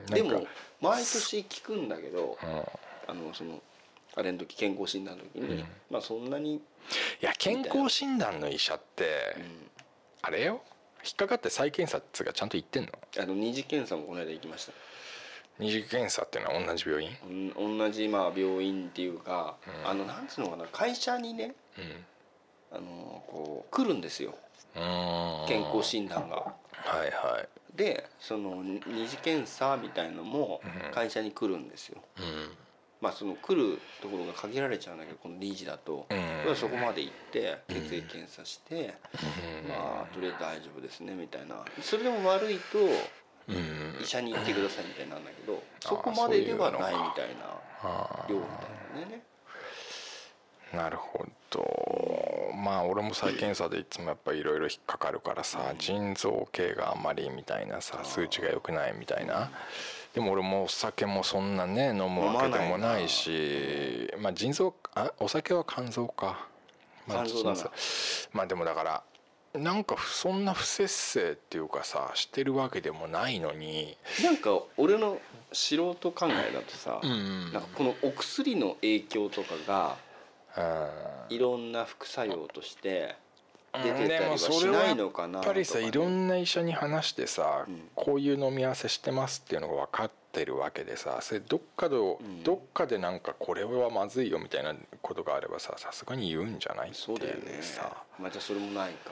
[0.08, 0.14] うん。
[0.14, 0.48] でも
[0.82, 2.50] 毎年聞くんだけどうん。
[3.08, 3.62] あのその
[4.16, 6.62] あれの時健康診断の時にまあそんなにい
[7.22, 9.36] や健康診断の医者って、
[10.22, 10.62] あれよ？
[11.04, 12.90] 引っかかって再検査っつうかちゃんと言ってんの？
[13.22, 14.74] あの二次検査もこの間行きました
[15.60, 17.12] 二次検査っていうのは同じ病院？
[17.56, 21.54] うん同じまあ病院っていうかあのなんつうのかな会社にね
[22.72, 24.36] あのこう来るんですよ。
[24.76, 25.46] うん。
[25.48, 26.36] 健康診断が。
[26.38, 26.54] は
[27.06, 27.48] いはい。
[27.76, 30.62] でその二次検査みたいのも
[30.94, 32.02] 会社に来るんですよ。
[33.02, 36.56] まあその来るところが限られちゃうんだけどこの理事だと、うん。
[36.56, 38.94] そこまで行って血液検査して、
[39.68, 41.64] まあとりあえず大丈夫ですねみたいな。
[41.82, 42.90] それでも悪いとうん
[44.02, 49.24] 医者に行ってくださいみたいになるんだけどそこまでではないみたいなあ量みたいなね。
[50.74, 52.54] ーなるほど。
[52.56, 59.50] まあ俺も再検査でいつもやっぱいろいろ引っかかるからさ、腎臓系があんまりみたいなさ数値が良くないみたいな。
[60.14, 66.48] でも俺もお酒もそんなね飲むわけでもないしまあ腎臓あお酒は肝臓か、
[67.08, 67.24] まあ、
[68.34, 69.04] まあでもだから
[69.54, 73.98] なんかそんな不節制っていうかさしてるわけでもないのに。
[74.24, 75.20] なんか俺の
[75.52, 79.98] 素人考えだとさ、んなんかこのお薬の影響とかが
[81.30, 81.36] うん。
[81.36, 83.16] いろんな副作用として
[83.74, 87.90] 出てたりはしないのかなぱりさとかねいろんな医者に話してさ、うん。
[87.96, 92.44] こういう飲み合わせしてますっていうのが分かってるわけでさそれどっかで、ん。
[92.44, 96.90] どっかでなんかこれはまずいよみたいなことがあればささすがに言うんじゃない？
[96.90, 97.54] ってそうだよね。
[97.54, 98.04] いうさ。
[98.20, 99.12] まあじゃあそれもないか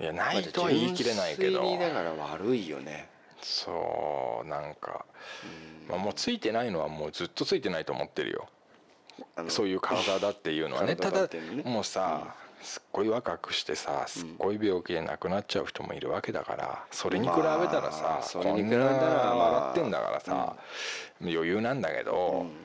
[0.00, 1.78] いやないとは言い切れないけど。
[1.78, 3.08] だから悪いよね。
[3.40, 5.04] そうなんか、
[5.86, 5.88] うん。
[5.88, 8.48] まあ、もうついてないのはもうずっとついてないと思ってるよ。
[9.48, 10.96] そういう体だっていうのはね。
[10.96, 17.48] ただ体だっていうのねもうさ、すっごい若くしてさすっごい病気で亡くなっちゃう人もいるわけだからそれに比べた
[17.80, 20.56] らさ、まあそれに比べたら笑ってんだからさ、
[21.20, 22.63] 余裕なんだけど、うん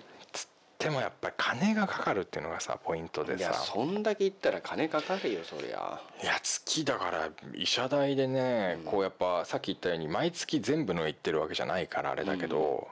[0.79, 5.99] つってもやっぱり金がかかるっていうのがさポイントでいやさそんだけ言ったら金かかるよそりゃ。
[6.23, 12.87] いや月だから医者代でね、こうやっぱさっき言ったように毎月全部の行ってるわけじゃないからあれだけど、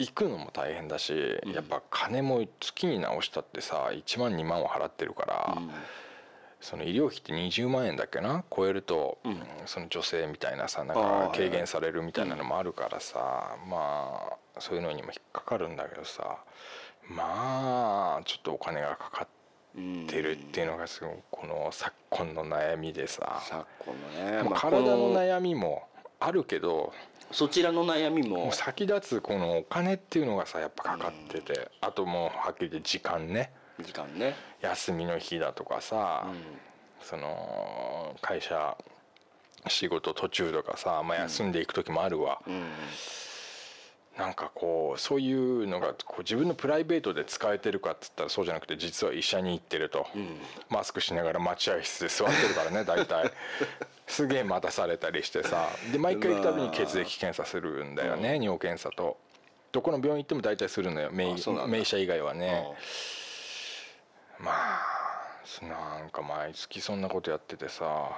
[0.00, 1.12] 行くのも大変だし、
[1.46, 1.52] ん。
[1.52, 5.70] やっぱ金も月に直したってさ1万2万は払ってるから、うん。
[6.60, 8.42] その医療費って20万円だっけな？
[8.54, 9.40] 超えると、うん。
[9.66, 14.22] その女性みたいなさなんか軽減されるみたいなのもあるからさ、ま
[14.56, 16.38] あそういうのにも引っかかるんだけどさ
[17.08, 19.28] まあちょっとお金がかか
[19.76, 25.88] うんってるっていうのがすごいこの昨今の悩みでさ、昨今のね、まあまあ体の悩みも
[26.20, 26.92] あるけど
[27.30, 28.52] そちらの悩みも。
[28.52, 33.52] 先立つこのお金っていうのがさやっぱかかってて、あともうはっきり言って時間ね。
[33.80, 36.42] 時間ね、休みの日だとかさ、うん。
[37.02, 38.76] その会社
[39.68, 42.66] 仕事途中とかさ、まあ、休んでいく時もあるわ、うん
[44.16, 50.36] なんかこうそういうのがこう自分のプライベートで使えてるかっつったらそうじゃなくて実は医者に行ってると、ん。
[50.68, 53.32] マスクしながら待合室で座ってるからね大体。
[54.06, 55.68] すげえ待たされたりしてさ。
[55.90, 59.16] で毎回行くたびに血液検査するんだよね、尿検査と。
[59.72, 61.78] どこの病院行っても大体するのよ名あそうなんだ。
[61.78, 62.76] 名車以外はね。
[64.38, 64.44] うん。
[64.44, 64.92] まあ
[65.62, 68.10] なんか毎月そんなことやっててさ。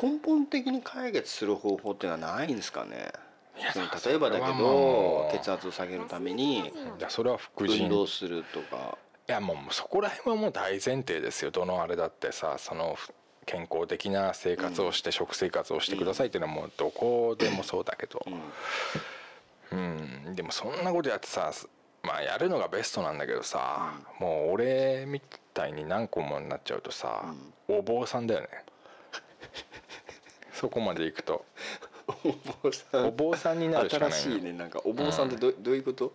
[0.00, 3.12] 根本的に解決する方法っていうのはないんですかね？
[4.06, 8.98] 例えばだけど血圧を下げるためにいやそれは副腎運動するとか。
[9.26, 11.50] いやもうそこら辺はもう大前提ですよ。
[11.50, 12.96] どのあれだってさその
[13.46, 18.24] 健康的な生活をして、食生活をしてくださいっていうのはもうどこでもそうだけど。
[19.70, 20.26] うん。
[20.26, 21.52] うん、でもそんなことやってさ
[22.02, 25.22] まあやるのがベストなんだけどさ、もう俺み
[25.54, 27.34] たいに何個もになっちゃうとさ、
[27.68, 28.48] お坊さんだよね。
[30.52, 31.44] そこまでいくと
[32.08, 32.12] お
[32.62, 33.06] 坊さん。
[33.08, 36.12] お坊さんになるしかない新しいねなんかお坊さんってど,、どういうこと？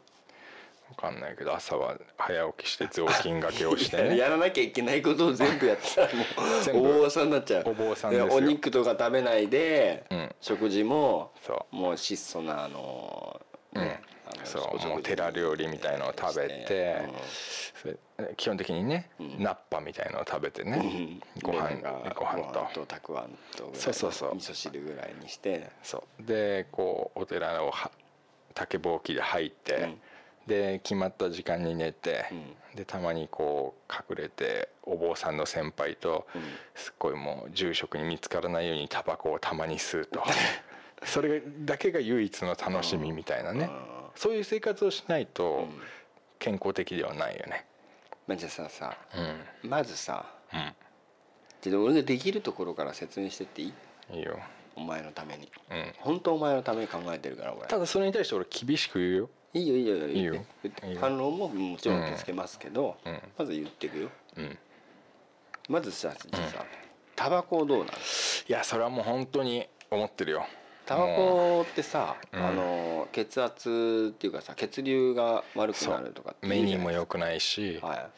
[0.89, 4.17] 分かんないけど朝は早起きして雑巾がけをしてね。
[4.17, 6.02] やらなきゃいけないことを全部やった。
[6.02, 6.08] ら
[6.73, 7.63] もうお坊さんになっちゃう。
[7.67, 8.34] お坊さんですよ。
[8.34, 10.36] お肉とか食べないで、うん。
[10.41, 11.75] 食事もそう。
[11.75, 13.39] もう質素なあの
[13.73, 17.02] ね、あのそうもう寺料理みたいのを食べて
[18.36, 21.52] 基本的にね、ナッパみたいのを食べてね、うん。
[21.52, 22.82] ご飯でなんかご飯と。
[22.82, 24.36] とたくあんとそうそうそう。
[24.36, 25.69] 味噌汁ぐらいにして。
[25.84, 26.23] そう。
[26.23, 27.91] でこうお寺をは
[28.54, 29.97] 竹ぼうきで入って、うん。
[30.47, 32.25] で決まった時間に寝て、
[32.73, 36.41] うでたまにこう隠れてお坊さんの先輩と、うん。
[36.75, 40.23] すっごいもう住職に見つからないようにタバコをたまに吸うと。
[41.06, 43.69] それだけが唯一の楽しみみたいなね、
[44.20, 45.66] そういう生活をしないと
[46.40, 47.66] 健康的ではないよね。
[48.28, 48.98] まあじゃあささ
[49.64, 49.70] うん。
[49.70, 50.74] まずさうん。
[51.62, 53.68] じゃあ俺ができるところから説明してってい
[54.12, 54.18] い？
[54.18, 54.38] いいよ、
[54.76, 55.50] お前のために。
[55.72, 57.54] うん、本当お前のために考えてるから。
[57.54, 57.66] 俺。
[57.68, 59.30] ただそれに対して俺厳しく言うよ。
[59.54, 60.46] いいよいいよいいよ
[61.00, 63.22] 反論ももちろん受け付けますけど、うん。
[63.38, 64.10] まず言っていくよ。
[64.36, 64.58] うん。
[65.70, 66.66] まずさじゃあさ
[67.16, 67.92] タバコどうなの？
[67.92, 70.46] いやそれはもう本当に思ってるよ
[70.89, 72.43] タバコってさ、うん。
[72.43, 78.10] あの血圧っていうかさ血流が悪くなるとか目にもよ良くないし、は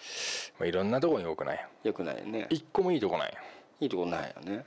[0.58, 1.68] まあ、いろんなとこに良くない。
[1.84, 2.48] よくないよね。
[2.50, 3.32] 一個もいいとこない。
[3.34, 3.38] よ
[3.82, 4.64] いいとこないよね、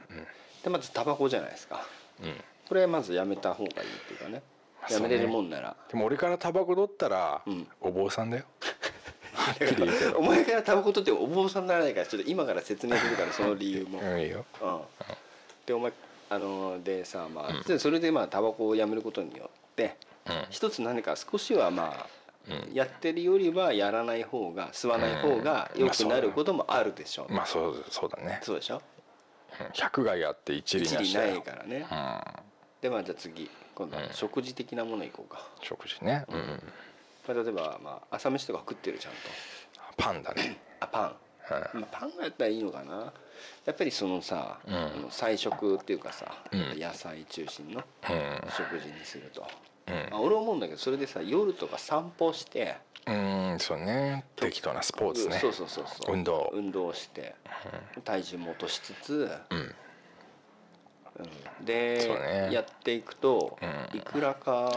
[0.63, 1.87] でまずタバコじゃないですか。
[2.23, 2.35] うん。
[2.69, 4.43] これまずやめた方がいいっていうかね。
[4.91, 7.67] やめれるもんなら、でも俺からタバコ取ったら、うん。
[7.81, 8.45] お坊さんだよ。
[10.17, 13.99] お前からタバコ取ってお坊さんにならないからちょっと今から説明するからその理由も。
[14.01, 14.21] うん。
[14.21, 14.45] いいよ。
[14.61, 14.81] うん、
[15.65, 15.93] でお前
[16.31, 20.47] あのでさまあ、でそれでまあタバコをやめることによって、うん。
[20.51, 22.07] 一つ何か少しはまあ、
[22.49, 22.75] うん。
[22.75, 28.41] やってるよりはやらない方が吸わない方が良くなることもあるでしょう、まあそうそうだね。
[28.43, 28.83] そうでしょ？
[29.61, 29.67] うん。
[29.73, 31.15] 百害あって一理なし。
[31.15, 32.21] ないからね、うん。
[32.81, 36.25] でまあじゃあ次今度は食事的なものいこうか、食事ね。
[36.29, 36.63] うん。
[37.27, 38.99] まあ、例えば、まあ、朝飯とか食ってる？
[38.99, 39.19] ちゃんと。
[39.97, 40.59] パンだね。
[40.81, 41.17] あパン、
[41.75, 43.13] うんまあ、パンがやったらいいのかな。
[43.67, 44.75] やっぱりそのさ、うん。
[44.75, 46.79] あの菜食っていうかさ、うん。
[46.79, 48.51] 野菜中心のうん。
[48.51, 49.47] 食事にすると、
[49.89, 49.95] うん。
[50.11, 52.77] まあ、俺思うんだけどそれでさ夜とか散歩して
[53.07, 54.25] うんそうね。
[54.37, 55.39] 適当なスポーツね。
[55.39, 56.15] そうそうそうそう。
[56.15, 56.51] 運動。
[56.55, 57.35] 運動して
[58.05, 59.75] 体重も落としつつ、うん。
[61.59, 61.65] うん。
[61.65, 62.09] で、
[62.49, 62.53] ね。
[62.53, 63.99] やっていくと、うん。
[63.99, 64.73] いくらか。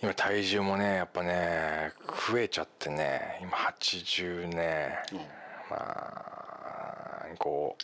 [0.00, 1.92] 今体重もねやっぱね
[2.30, 4.98] 増えちゃってね今80ね。
[5.12, 5.37] うん
[5.70, 7.76] まあこ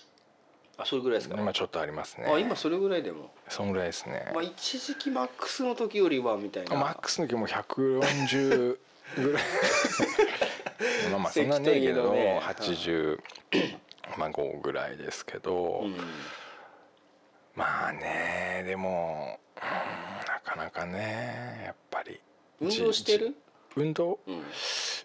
[0.77, 2.27] あそれぐらいですか、う今ちょっとありますね。
[2.27, 4.31] あ今それぐらいでも、そんぐらいですね。
[4.35, 6.77] まあ、一時期マックスの時よりはみたいな。
[6.77, 8.79] マックスの時も140
[9.17, 9.43] ぐらい。
[11.11, 12.41] まあまあそんなねえけどね。
[12.43, 13.21] 80
[14.19, 15.97] まあ5ぐらいですけど、うん。
[17.55, 22.21] まあねでもうんなかなかねやっぱり。
[22.61, 23.29] 運動してる？
[23.29, 23.35] じ
[23.77, 24.19] 運動？
[24.27, 24.43] うん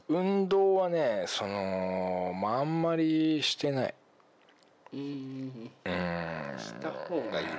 [0.09, 3.93] 運動はねそのまああんまりしてない。
[4.93, 5.71] うん。
[5.85, 7.51] うんした方がいいな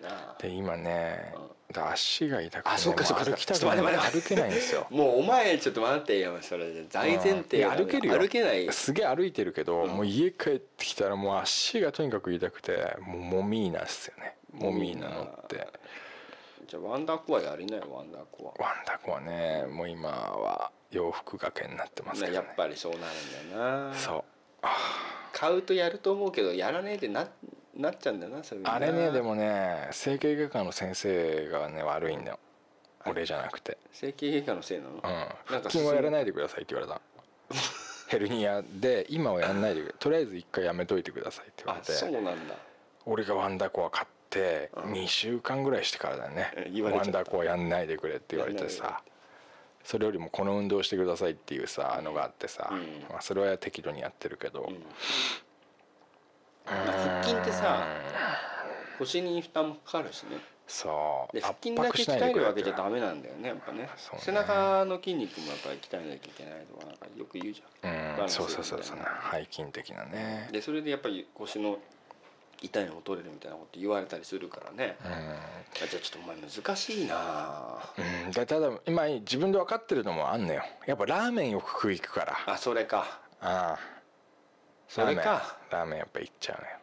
[0.00, 0.36] お前な。
[0.40, 1.34] で今ね
[1.70, 4.28] だ足が痛くて、ね、あそっかそっかもう歩きたくちょっとない待って待って。
[4.28, 4.86] 歩けないんですよ。
[4.90, 7.40] もうお前ちょっと待ってよそれ大前うん。
[7.40, 7.68] い提な。
[7.68, 8.18] のや歩けるよ。
[8.18, 8.72] 歩けない。
[8.72, 9.88] すげえ歩いてるけど、うん。
[9.90, 14.36] もう家帰ってきたらもう足がとにかく痛くてもうモミーナっすよね。
[14.52, 15.66] モミーナ乗って
[16.68, 23.02] じゃあワンダーコアやりなよワンダーコワンダコはねもう今は洋服がけになってますけど、ね、アやっぱりそうなる
[23.46, 23.94] んだよな。
[23.94, 24.24] そう。
[25.32, 27.26] 買うとやると思うけどやらねえでな
[27.74, 32.38] なっちゃうんだよなそれあれねでもね整形外科の先生がね悪いんだよ。
[33.06, 33.78] 俺じゃなくて。
[33.92, 35.02] 整形外科のせいなの、うん。
[35.02, 37.00] なん腹か筋はやらないでくださいって言われた
[38.08, 41.92] ヘルニアで今はやんないでくとりあえず一回やめといてくださいって言わあれて。
[41.92, 42.56] そうなんだ。
[43.06, 44.92] 俺がワンダーコア買ってうん。
[44.92, 46.52] 2週間ぐらいしてからだね。
[46.82, 49.02] ワンダーコアやんないでくれって言われてさ。
[49.84, 52.78] それよりもこの運動してくださいっていうさのがあってさ、うん。
[53.08, 54.68] まあ、それは適度にやってるけど、
[56.66, 57.86] 腹筋ってさ
[58.98, 60.36] 腰に負担もかかるしね。
[60.66, 61.34] そう。
[61.34, 63.78] で腹筋だけ鍛えるわけじゃダメなんだよねやっぱね。
[63.84, 63.88] ね。
[64.18, 68.98] 背中の筋肉もやっぱり鍛えなきゃいけないとかなんかよく言うじゃん、うんそうそうそうそう。
[69.32, 70.50] 背筋的なね。
[70.52, 71.78] でそれでやっぱり腰の
[72.60, 75.12] 痛いのも取れるみたいなこと言われたりするからね、うん。
[75.12, 75.16] あ
[75.74, 77.78] じゃあちょっとお前難しいな。
[78.26, 80.62] うん、だただ今自分で分かってるのもあんのよ。
[80.86, 82.32] やっぱラーメンよく食い行くから。
[82.46, 83.20] ああそれか。
[83.40, 83.78] あ
[84.88, 85.22] それか。
[85.22, 85.40] ラーメン
[85.70, 86.78] ラーメンやっぱ行っちゃうのよ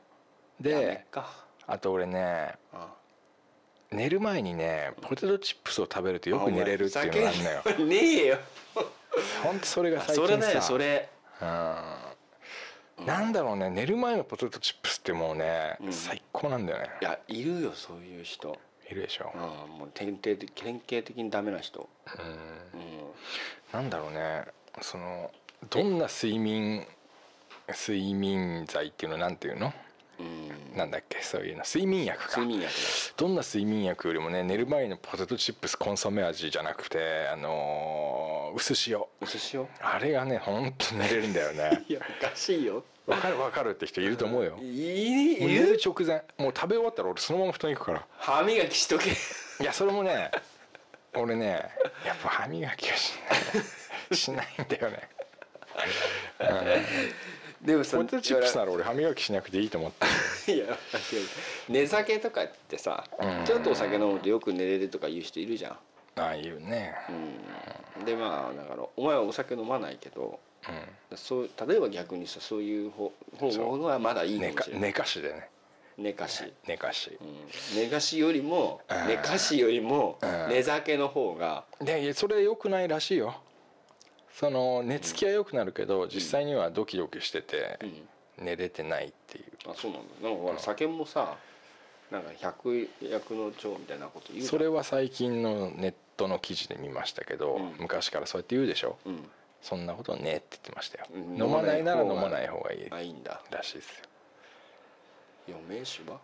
[0.62, 1.30] でか。
[1.68, 2.94] あと俺ねあ
[3.92, 7.88] 寝る前にねポテトチップスを食べるとよく寝れるっていうのがあるのよ。
[7.88, 8.38] ねえ よ。
[9.44, 10.28] ほんとそれがあ最近さ。
[10.28, 11.10] それだよそれ。
[11.42, 12.05] うん
[13.04, 15.94] なんだろうね寝る前のポテトチップスってもうね、うん。
[15.94, 16.90] 最高なんだよね。
[17.02, 18.58] いやいるよそういう人。
[18.90, 19.42] いるでしょ、うん
[19.80, 21.90] もう典型的典型的にダメな人。
[22.74, 22.80] うん。
[22.80, 22.88] うん。
[23.74, 24.46] なんだろうね
[24.82, 25.32] その
[25.70, 26.86] どんな睡眠
[27.68, 29.68] 睡眠剤っていうのなんていうの？
[29.68, 29.74] うん
[30.76, 31.22] なんだっけ？
[31.22, 31.64] そういうの。
[31.64, 32.40] 睡眠薬か。
[32.42, 32.74] 睡眠薬
[33.18, 39.00] どんな睡眠薬よりもね寝る前のポテトチップスコンソメ味じゃなくてあのー薄塩。
[39.00, 41.84] だお寿司をあれがねほんと寝れるんだよね。
[41.90, 42.84] いやおかしいよ。
[43.06, 44.58] わかるわかるって人いると思うよ。
[44.62, 46.24] い寝いるる直前。
[46.38, 48.06] もう食べ終わったら俺そのまま布団行くから。
[48.18, 49.10] 歯磨きしとけ。
[49.12, 50.32] いやそれもね
[51.16, 51.70] 俺ね
[52.06, 53.14] やっぱ歯磨きはし
[54.10, 54.16] ない。
[54.16, 55.10] しないんだよね
[57.66, 59.92] でもさポテトチップスなら俺歯磨きしなくていいと思っ
[60.46, 60.54] て。
[60.54, 60.78] いや
[61.68, 63.46] 寝酒とかってさ、うん。
[63.46, 65.78] ちょっとお酒飲むとよく寝れるとか言う人いるじゃん、
[66.16, 66.96] ああいうね。
[67.98, 70.40] うん、でまあだからお前はお酒飲まないけど
[71.16, 74.82] そう例えば逆にさそういう方法はまだいいか寝かもしれない。
[74.82, 75.50] 寝かしでね。
[75.98, 77.18] 寝かし、寝かし。
[77.22, 79.08] うん、寝かしよりもうん。
[79.08, 80.50] 寝かしよりもうん。
[80.50, 81.64] 寝酒の方が。
[81.82, 83.36] でいやそれ良くないらしいよ
[84.38, 87.86] その寝つきは良くなるけど、実際にはドキドキしててう、
[88.42, 88.46] ん。
[88.46, 89.46] 寝れてないっていう。
[89.70, 90.46] あそうなんだ。
[90.48, 90.56] なん。
[90.58, 91.38] か酒もさ
[92.12, 97.76] なんか百薬の長みたいなこと言うそれは最近のネットの記事で見ましたけど、うん。
[97.80, 98.98] 昔からそうやって言うでしょ？
[99.06, 99.24] うん。
[99.62, 101.42] そんなことねって言ってましたよ、うん。
[101.42, 102.88] 飲まないなら飲飲まないい方がいい。
[102.92, 103.42] あいいんだ。
[103.50, 104.04] らしいですよ。
[105.48, 106.20] 余命酒は？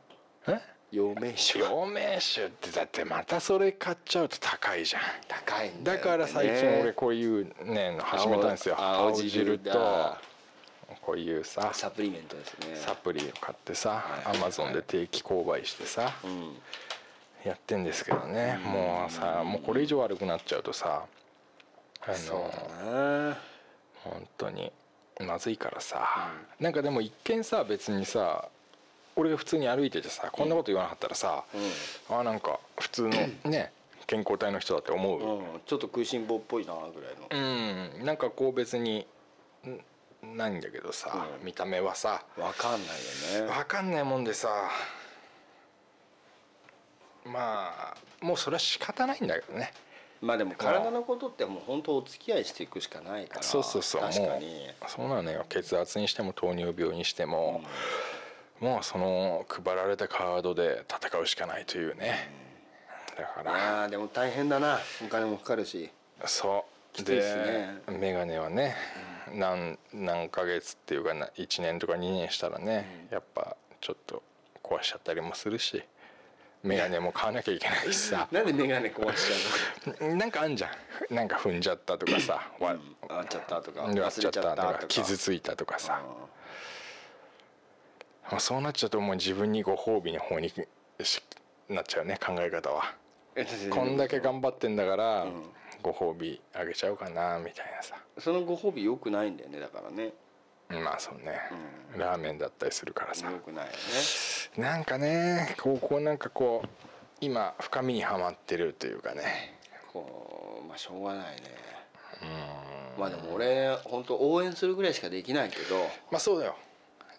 [0.48, 0.60] え？
[0.92, 1.70] 陽明酒は。
[1.70, 5.02] 陽明酒ってだってまたそれ買っちゃうと高いじゃん。
[5.28, 6.04] 高いんだよね。
[6.04, 8.76] だから最近俺こういうねの始めたんですよ。
[8.78, 10.22] 青青汁とだ
[11.02, 12.76] こういうさサプリメントですね。
[12.76, 14.38] サプリを買ってさはい。
[14.38, 16.56] アマゾンで定期購買してさうん。
[17.44, 18.60] やってんですけどね。
[18.64, 21.06] もうさもうこれ以上悪くなっちゃうとさ
[22.02, 22.38] あそう
[22.86, 23.36] の
[24.04, 24.72] 本当に
[25.20, 28.50] まずいからさ、なんかでも一見さ別にさ
[29.22, 31.44] 俺が普通に歩いててさこんなこと言わなかったらさ、
[32.10, 33.12] あなんか普通の
[33.50, 33.72] ね
[34.08, 38.00] 健康体の人だって思う、うん、ちょっと食いしん坊っぽいなぐらいの。
[38.00, 38.06] うん。
[38.06, 39.06] なんかこう別に
[40.26, 41.46] んないんだけどさ、うん。
[41.46, 42.24] 見た目はさ。
[42.38, 43.54] わかんないよね。
[43.54, 44.50] 分かんないもんでさ。
[47.26, 49.72] まあもうそれは仕方ないんだけどね。
[50.22, 53.44] まあでも体のことってもう本当お付き合いしていくしかないから。
[53.44, 54.02] そうそうそう。
[54.02, 54.68] 確かに。
[54.88, 55.46] そうなのよ。
[55.48, 57.62] 血圧にしても糖尿病にしても、
[58.62, 62.32] もうその配られたカードで戦うしかないというね、
[63.18, 63.80] だから。
[63.82, 64.80] ああでも大変だな。
[65.04, 65.90] お金もかかるし。
[66.26, 66.96] そう。
[66.96, 67.82] きついっすね。
[67.88, 68.76] 眼鏡はね、
[69.34, 74.22] 何何ヶ月っていうかな1年とか2年したらね、やっぱちょっと
[74.62, 75.84] 壊しちゃったりもするし
[76.64, 78.28] 眼鏡も買わなきゃいけないしさ。
[78.32, 80.68] なんで眼鏡壊しちゃ なんかあんじゃ
[81.10, 81.16] ん。
[81.16, 84.86] なんか踏んじゃったとかさわうのあっちゃったとか割っちゃったとか。
[84.88, 86.41] 傷ついたとかさ、うん
[88.32, 91.22] まあ、そうなっちゃうともう自分にご褒美の方にし
[91.70, 92.96] なっちゃうね考え方は。
[93.70, 95.32] こんだけ頑張ってんだから、ん。
[95.82, 97.96] ご褒美あげちゃおうかなみたいなさ。
[98.18, 100.14] そのご褒美良くないんだよねだからね。
[100.70, 101.38] まあそうね、
[101.98, 103.30] ラーメンだったりするからさ。
[103.30, 103.78] 良くないよね。
[104.58, 106.68] なんかねこうこうなんかこう
[107.20, 109.58] 今深みにはまってるというかね。
[109.92, 111.42] こうまあしょうがないね。
[112.98, 115.78] まあでも俺本当応援するぐらいしかできないけど。
[116.12, 116.56] まあそうだよ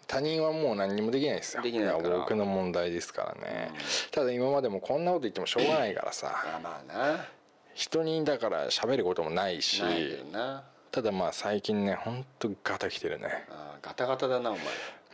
[0.07, 1.63] 他人はもう何にもできないですよ。
[1.63, 2.09] できないから。
[2.09, 3.71] や僕の問題ですからね、
[4.11, 6.43] ただ今までもこんなこと言ってもしょうがないからさ。
[6.45, 7.25] まあまあな。
[7.73, 9.81] 人にだから喋ることもないし。
[9.81, 10.63] ないけどな。
[10.91, 13.47] ただまあ最近ねほんとガタきてるね。
[13.81, 14.63] ガタガタだなお前。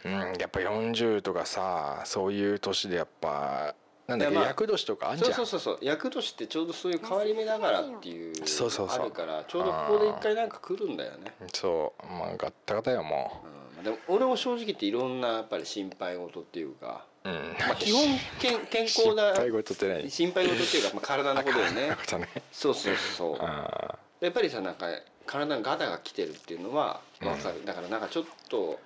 [0.06, 3.76] うんやっぱ40とかさそういう年でやっぱ
[4.08, 5.34] なんだっけまあ厄年とかあんじゃん。
[5.34, 9.02] そうそうそう役年ってちょうどそういう変わり目だからっていうそうそうそう。
[9.02, 12.06] あるからちょうどここで一回なんか来るんだよね、そう。
[12.08, 13.52] まあガッタガタよもうん、
[13.84, 17.36] でも俺も正直言っていろんなやっぱり心配事っていうか、ううん。
[17.60, 18.04] まあ、基本
[18.40, 20.10] 健健康な心配事って何？
[20.10, 21.98] 心配事っていうか、まあ、体のことだよね。
[22.52, 24.88] そうそうそうあやっぱりさなんか
[25.26, 28.80] 体にガタが来てるっていうのは分かる、だからなんかちょっと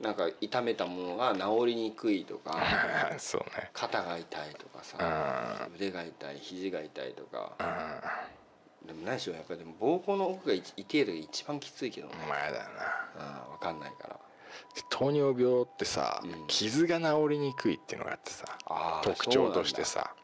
[0.00, 2.58] なんか痛めたものが治りにくいとか
[3.12, 3.70] あ そうね。
[3.72, 7.62] 肩が痛いとかさう腕が痛い肘が痛いとかう
[8.86, 12.14] でも何しろやっぱりでも膀胱の奥が痛いのが一番きついけどね。
[12.14, 12.70] ん前だよな
[13.18, 14.18] あ分かんないから。
[14.90, 16.46] 糖尿病ってさ、うん。
[16.46, 18.44] 傷が治りにくいっていうのがあってさ
[19.02, 20.14] 特徴としてさ。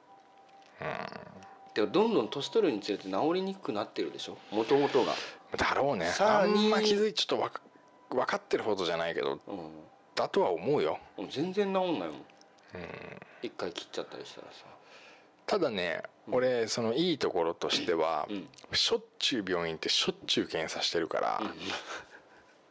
[1.75, 4.37] でもどんどん年取るにつれて治りにくくなってるでしょ？
[4.51, 5.13] もともとが。
[5.57, 6.13] だろうね。
[6.21, 7.61] あんま気づいちょっとわか
[8.11, 9.41] 分かってるほどじゃないけどう
[10.15, 10.99] だとは思うよ。
[11.23, 12.25] ん全然治んないもん。
[13.43, 14.65] 一回切っちゃったりしたらさ。
[15.47, 18.49] ただね、俺そのいいところとしては、うん。
[18.73, 21.43] しょっちゅう病院ってしょっちゅう検査してるから、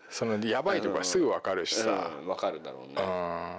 [0.10, 2.94] そのやばいとこはすぐ分かるしさ、うん、分かるだろうね。
[2.98, 3.56] うん。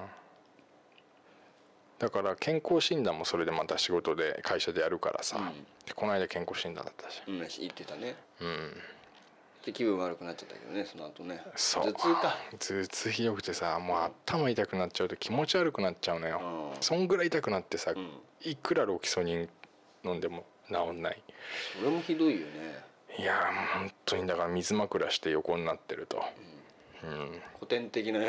[1.99, 5.53] だから健康診断もそれでまた仕事で会社でやるからさ、
[5.95, 7.23] この間健康診断だったし。
[7.27, 7.39] うん。
[7.39, 8.17] 言ってたね。
[8.41, 8.73] うん。
[9.67, 11.43] で気分悪くなっちゃったけどねその後ね。
[11.57, 12.39] 頭痛か。
[12.59, 16.41] 頭痛ひどくてさもう頭痛くなっちゃうと気持ち悪くなっちゃうのよ、
[16.75, 16.81] うん。
[16.81, 18.09] そんぐらい痛くなってさ、うん。
[18.41, 19.49] いくらロキソニン
[20.09, 21.23] 飲んでも治んない。
[21.79, 22.85] それもひどいよね。
[23.19, 26.23] いやー本当にだから水枕して横になってると、
[27.03, 27.43] うん。
[27.55, 28.21] 古典的な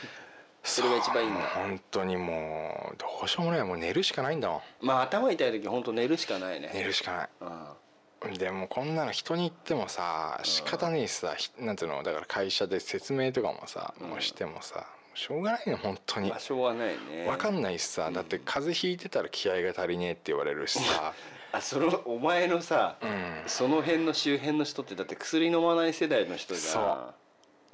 [0.64, 1.40] それが一番いいんだ。
[1.40, 3.64] 本当にもうどうしようもない。
[3.64, 4.62] もう寝るしかないんだもん。
[4.80, 6.70] まあ頭痛い時本当寝るしかないね。
[6.72, 7.28] 寝るしかない。
[7.40, 8.34] うん。
[8.38, 16.30] でもこんなの人に言ってもさ仕方ねえしさひなんていうのだから会社で説明とかもさ、もうしてもさしょうがないの本当に。
[16.30, 17.26] まあしょうがないね。
[17.26, 21.12] 分かんないしさだって風邪ひいてたら気合が足りねえって言われるしさ。
[21.52, 23.42] あそのお前のさ、うん。
[23.46, 27.12] その辺の周辺の人ってだって薬飲まない世代の人じゃ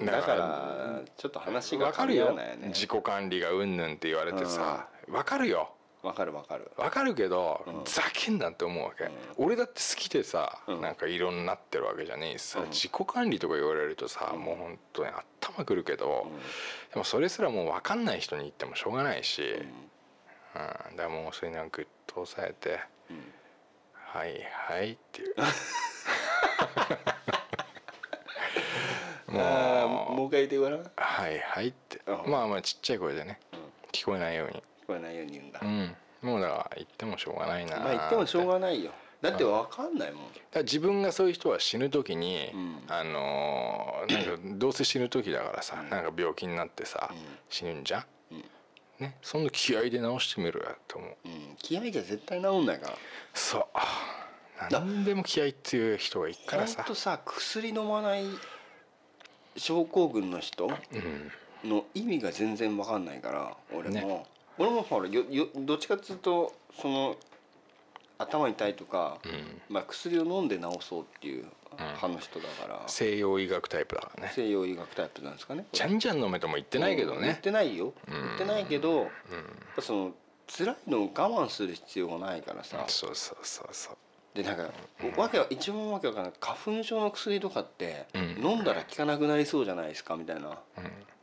[0.01, 2.33] んだかちょっと話が分かるよ。
[2.33, 2.57] ね。
[2.67, 4.87] 自己管理がうんぬんって言われてさ。
[5.07, 5.71] 分かるよ
[6.01, 6.71] わかるわかる。
[6.77, 10.81] 分かるけど、ざけんなって思うわけ、俺だって好きでさ、うん。
[10.81, 12.69] なんか色になってるわけじゃねえしさ、うん。
[12.69, 16.27] 自己管理とか言われるとさ、もう本当に頭くるけど、
[16.93, 19.89] でもそれすらもう分かんない人に言ってもしょうがないし、うん。
[20.55, 22.79] だからもうそういうのをグッと押さえて
[23.93, 25.35] 「はいはい」っていう。
[29.31, 30.15] もう。
[30.15, 30.91] もう一回言ってごらん。
[30.95, 32.31] はいはいって、うん。
[32.31, 33.39] まあまあちっちゃい声でね、
[33.91, 35.95] 聞こえないようにこえないように言うんだ、うん。
[36.21, 38.91] もうだから言ってもしょうがないなまあ言ってもしょうががないよ。
[39.21, 40.23] だって分かんないもん。
[40.63, 42.83] 自分がそういう人は死ぬ時に、うん。
[42.87, 47.17] あのーなんかどうせ死ぬ時だからさ、なんか病気になってさ、うん。
[47.49, 48.43] 死ぬんじゃん、うん。
[48.99, 49.15] ね？
[49.21, 51.15] その気合で治してみろよと思う。
[51.25, 51.55] うん。
[51.57, 52.97] 気合じゃ絶対治んないから。
[53.33, 53.65] そう。
[54.71, 56.77] 何でも気合っていう人がいっからさ。
[56.77, 58.23] ほんとさ薬飲まない
[59.57, 61.69] 症候群の人うん。
[61.69, 64.23] の意味が全然分かんないから俺も、ね
[64.59, 67.15] 俺もほらよよどっちかっつうとその
[68.19, 69.61] 頭痛いとか、うん。
[69.69, 74.31] まあ、薬を飲んで治そうっていう派の人だから、西洋医学タイプだからね。
[74.35, 78.13] 西洋医学タイプなんですかねじゃんじゃん飲めとも言ってないけどうん言っねてないよ、うん。
[78.13, 79.07] 言ってないけどやっ
[79.77, 80.11] ぱその
[80.47, 82.83] 辛いのを我慢する必要がないからさ。
[82.87, 83.97] そうそうそうそう。
[84.33, 84.69] でなんか、
[85.17, 88.43] わけは一番わけわかんない花粉症の薬とかって、うん。
[88.43, 90.59] 飲んだら効かなくなりそうじゃないですかみたいな、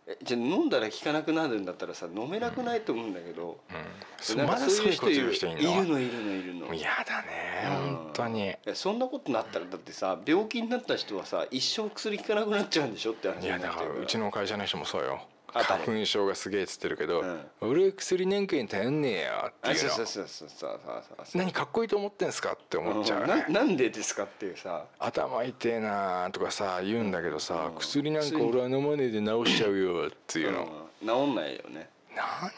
[0.09, 4.37] えじゃあ飲んだら効かなくなるんだったらさ飲めなくないと思うんだけど、うん。
[4.39, 5.27] なんかまだそういう人いる。
[5.27, 5.59] の？
[5.59, 6.75] いるのいるのいるの。
[6.75, 7.29] 嫌だね
[7.67, 7.97] うん。
[7.97, 8.55] 本当に。
[8.75, 15.21] そんなことになったらだってさ病気になった人はさ一生薬効かなくなっちゃうんでしょって話いやだからうちの会社の人もそうよ
[15.65, 19.91] 花粉症がすげえっつってるけどうん「俺薬年金頼んねえよ」ってあいうの。
[19.91, 21.39] そうそうそうそうそうそうそう。
[21.39, 24.85] 何かっこいいと思ってんすかって思っちゃううんなんでですかっていうさ。
[24.99, 27.79] 頭痛えなとかさ言うんだけどさうん。
[27.79, 30.69] 薬なんか俺は飲まねえで治しちゃうよっていうの。
[31.03, 31.09] うん。
[31.09, 31.89] 治んないよね。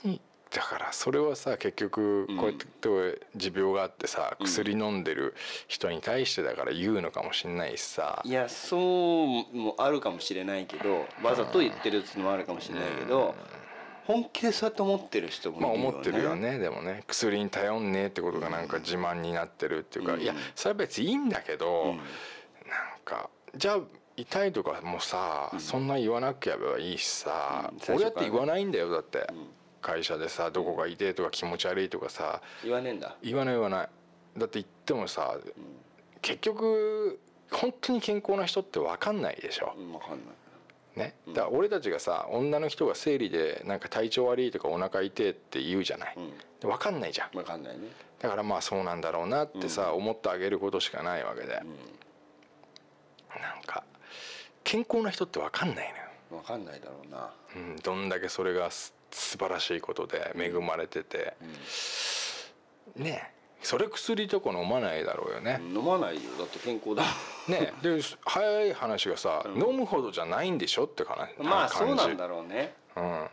[0.05, 0.21] 何
[0.51, 4.47] だからそれはさ結局こうやって持病があってさうん。
[4.47, 5.35] 薬飲んでる
[5.67, 8.23] 人に対してだから言うのかもしんないしさ。
[8.25, 8.81] いやそう
[9.57, 13.35] もあるかもしれないけどわざと言ってるっていうのもあるかもしれないけど
[14.07, 17.05] 本気でそうやって思ってる人もいるまあよね思ってるよねでもね。
[17.07, 20.21] 薬に頼んねえってことがなんか自慢になってるっていうかうん。
[20.23, 21.97] いやそれは別にいいんだけどうん。
[21.97, 22.03] なん
[23.05, 23.79] かじゃあ
[24.17, 29.19] 痛いとかもさそんな言わなければいいしさ俺だって言わないんだよだって。
[29.19, 29.23] ん
[29.81, 33.17] 会社でさどこが痛いとか気持ち悪いとかさ言わねえんだ。
[33.23, 33.89] 言わない言わない。
[34.39, 35.37] だって言ってもさ
[36.23, 37.21] 結局
[37.51, 39.75] 本当に健康な人って分かんないでしょ。
[39.77, 40.19] うん分かんない。
[40.99, 41.15] ね。
[41.29, 46.15] だから俺たちがさ女の人が生理でなんか体調悪いとかお腹痛いって言うじゃない。
[46.17, 46.31] うん。
[46.61, 47.31] で分かんないじゃん。
[47.33, 47.87] 分かんないね。
[48.19, 51.63] だからまあそうなんだろうなってさ思ってあげることしかないわけで。
[53.31, 53.85] なんか
[54.65, 56.43] 健康な人って分かんないのよ。
[56.43, 57.31] 分かんないだろうな。
[57.57, 61.35] うん、どんだけそれがす素晴らしいことで恵まれてて、
[62.97, 63.39] ねえ。
[63.63, 66.31] それ薬とか飲まないだろうよね、飲まないよ。
[66.39, 67.03] だって健康だ。
[67.49, 67.83] ねえ。
[67.83, 72.75] で早い話がさ、飲むほどじゃないんでしょって話まあそうなんだ、だろうね。
[72.97, 73.29] うん、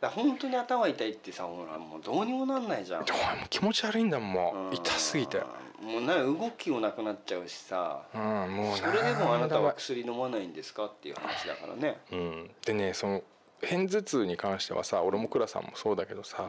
[0.00, 3.04] だ本当に頭痛いってさほらもうどうにもなんないじゃん。
[3.04, 3.18] でも
[3.48, 4.32] 気持ち悪いんだもん。
[4.32, 4.70] もうん。
[4.70, 5.38] う痛すぎて。
[5.80, 8.02] もうな動きもなくなっちゃうしさ。
[8.12, 8.20] うん
[8.56, 12.00] もうそれでもあなたはは薬飲まないんですかっていう話だからね。
[12.10, 12.50] うん。
[12.64, 13.22] でねその
[13.60, 16.48] 片頭痛に関してはさ俺も倉さんもそうだけどさ、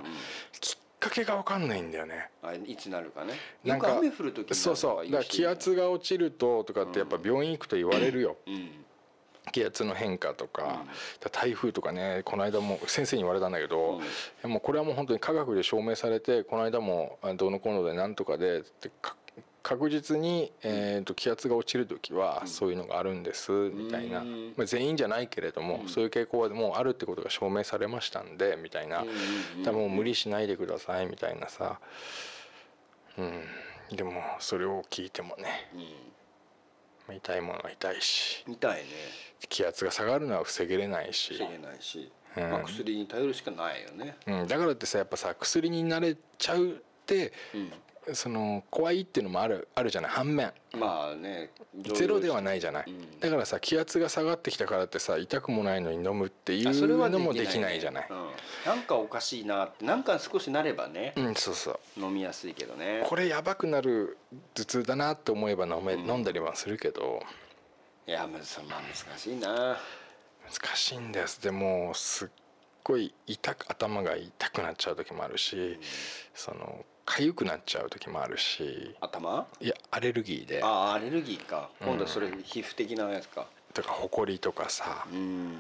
[0.60, 2.30] きっかけが分かんないんだよね。
[2.44, 3.34] あいつなるかね。
[3.64, 5.06] なんか雨降る時にそうそう。
[5.06, 8.86] だから気圧が落ちるととかってやっぱ病院行くと言われるよ、うん。
[9.52, 10.86] 気圧の変化とか,、
[11.32, 14.00] 台風とかねこの間も先生に言われたんだけど、
[14.44, 19.16] もうこれはもう本当に科学で証明されてこの間もあどうのこうのでなんとかでってか
[19.62, 24.54] 確実に、えー、と気圧が落ちる時はそういうのがあるんですみたいな、うん。
[24.56, 31.50] まあ、全員じゃないけれども、そういう傾向はもうあるってことが証明されましたんでみたいな、うんうんうんだからもう無理しないでくださいみたいな。
[31.50, 31.80] さ、
[33.18, 35.70] うん、でもそれを聞いてもね。
[37.08, 38.44] まあ痛いものは痛いし。
[38.48, 38.86] うん痛いね。
[39.50, 42.50] 気圧が下がるのは防げれないし、防げないし、うん。
[42.50, 44.16] まあ、薬に頼るしかないよね。
[44.28, 46.72] うん、だからってさやっぱさ薬に慣れちゃうっ
[47.06, 47.72] てうん
[48.14, 50.12] その怖いっていうのもあるあるじゃない？
[50.12, 50.52] 反面。
[50.74, 51.52] まあね
[51.94, 53.20] ゼロではないじゃない、うん。
[53.20, 58.08] だからさ気圧が下がってきたからってさ痛くもないのに飲むっていあそれはうのもできないじゃない？
[58.10, 58.18] うん、
[58.66, 62.00] なんかおかしいなってなんか少しなればね、うんそうそう。
[62.00, 63.04] 飲みやすいけどね。
[63.06, 64.18] これやばくなる
[64.54, 66.10] 頭痛だなって思えば飲め、うん。
[66.10, 67.22] 飲んだりはするけど。
[68.08, 69.78] いやまあそまあ難しいな。
[70.50, 71.44] 難しいんです。
[71.44, 72.30] でもすっ
[72.84, 75.80] ごい痛く頭が痛くなっちゃう時もあるし、
[76.34, 79.48] その痒くなっちゃう時もあるし頭？
[79.60, 80.64] いやアレルギーで。
[80.64, 81.70] ああアレルギーか。
[81.82, 83.48] 今度はそれ皮膚的なやつか。
[83.74, 85.58] とかほこりとかさ、うん。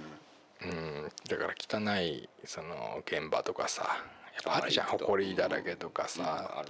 [0.62, 3.84] うん、だから汚いその現場とかさ。
[3.84, 6.10] やっぱあるじゃんあほこりだらけとかうん。
[6.10, 6.70] さ、ある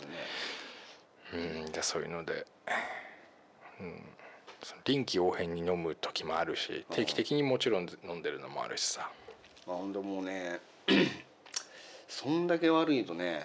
[1.41, 1.63] ね。
[1.65, 1.71] うん。
[1.71, 2.47] でそういうので、
[3.79, 4.01] うん、
[4.63, 9.11] その臨機応変に飲む時もあるし定期的にもちろん飲んでるのもあるしさ、
[9.67, 10.59] まあほんともうね
[12.09, 13.41] そんだけ悪いとね、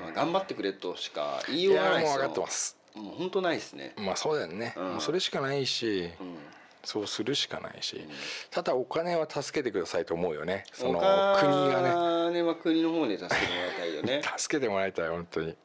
[0.00, 2.22] まあ頑張ってくれとしか言いいようがないですよ。
[2.22, 2.76] やもう分かってます。
[2.94, 3.94] もう本当ないですね。
[3.96, 4.84] まあそうだよね、うん。
[4.92, 6.36] もうそれしかないし、うん。
[6.84, 8.06] そうするしかないし、
[8.50, 10.64] ただお金は助けてくださいと思うよね。
[10.72, 12.34] そのお金国がね。
[12.34, 14.22] ねは国の方で助けてもらいたいよね。
[14.36, 15.56] 助けてもらいたい本当に。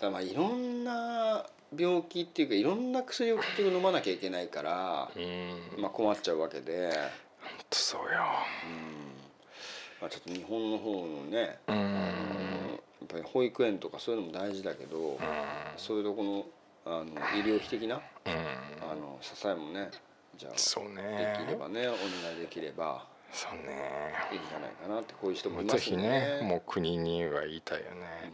[0.00, 1.46] だまあいろんな
[1.76, 5.74] 病気っていうかいろんな薬を結局飲まなきゃいけないから、うん。
[5.78, 8.08] まあ、困っちゃうわけで、本当そうよ
[10.04, 15.18] まあ、ちょっと日本の方のね、やっぱり保育園とかそういうのも大事だけど、
[15.78, 16.44] そういうとこの
[16.84, 18.32] あの医療費的なうん。
[18.32, 19.90] あの支えもね
[20.36, 24.12] じゃあそうできねればねお願いできればそうね。
[24.30, 26.38] いいんじゃないかなってこういう人もいますよね。
[26.40, 28.30] ねもう国には言いたいよね、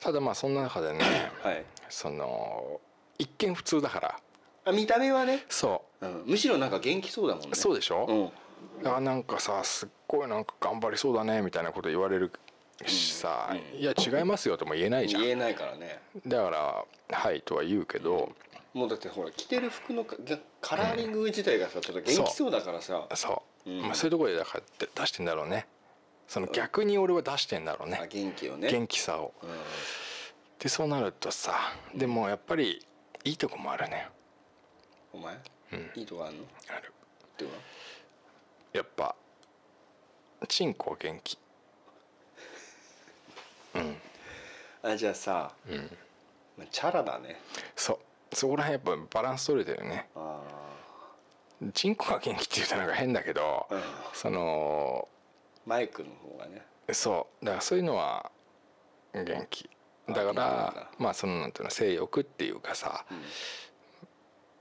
[0.00, 1.00] ただまあそんな中でね
[1.42, 2.80] はい、その
[3.18, 4.18] 一見普通だから。
[4.64, 6.06] あ見た目はね、そう。
[6.06, 7.50] ん、むしろなんか元気そうだもんね。
[7.52, 8.41] うそうでしょ、うん
[8.84, 12.32] あなんかさすっごいなんか頑張りそうだねみたいなこと言われる
[12.86, 15.22] しさ、うんいや違いますよとも言えないじゃん。
[15.22, 16.00] 言えないからね。
[16.26, 16.84] だから
[17.16, 18.32] 「はい」とは言うけど、
[18.74, 20.16] もうだってほら着てる服のか
[20.60, 23.82] カラーリング自体がさちょっと元気そうだからさ、そう、うん。
[23.82, 25.66] まあ、そういうところでだからで出してんだろうね。
[26.26, 28.68] その逆に俺は出してんだろうあね元気をね。
[28.70, 29.32] 元気さを。
[29.42, 29.48] うん。
[30.58, 31.54] でそうなるとさ
[31.94, 32.84] でもやっぱり
[33.24, 34.08] いいとこもあるね。
[35.12, 35.36] お前、
[35.72, 35.90] うん。
[35.94, 36.42] いいとこあんの？
[36.42, 36.46] っ
[36.76, 36.92] ある。
[37.36, 37.56] ていうの
[38.72, 39.14] やっぱ
[40.48, 41.38] チンコは元気。
[43.74, 43.96] うん。
[44.82, 45.76] あじゃあさ、うん。
[46.58, 47.40] まあ、チャラだね。
[47.76, 47.98] そう。
[48.34, 50.08] そこら辺やっぱバランス取れてるね。
[50.16, 50.40] あ
[51.74, 53.80] チンコが元気って言うとなんか変だけど、うん。
[54.14, 56.62] そのーマイクの方がね。
[56.92, 57.44] そう。
[57.44, 58.32] だからそういうのは
[59.14, 59.70] 元気。
[60.08, 60.90] だかあらだ。
[60.98, 63.20] まあそのなんていうの性欲っていうかさ、うん。
[63.20, 63.34] だか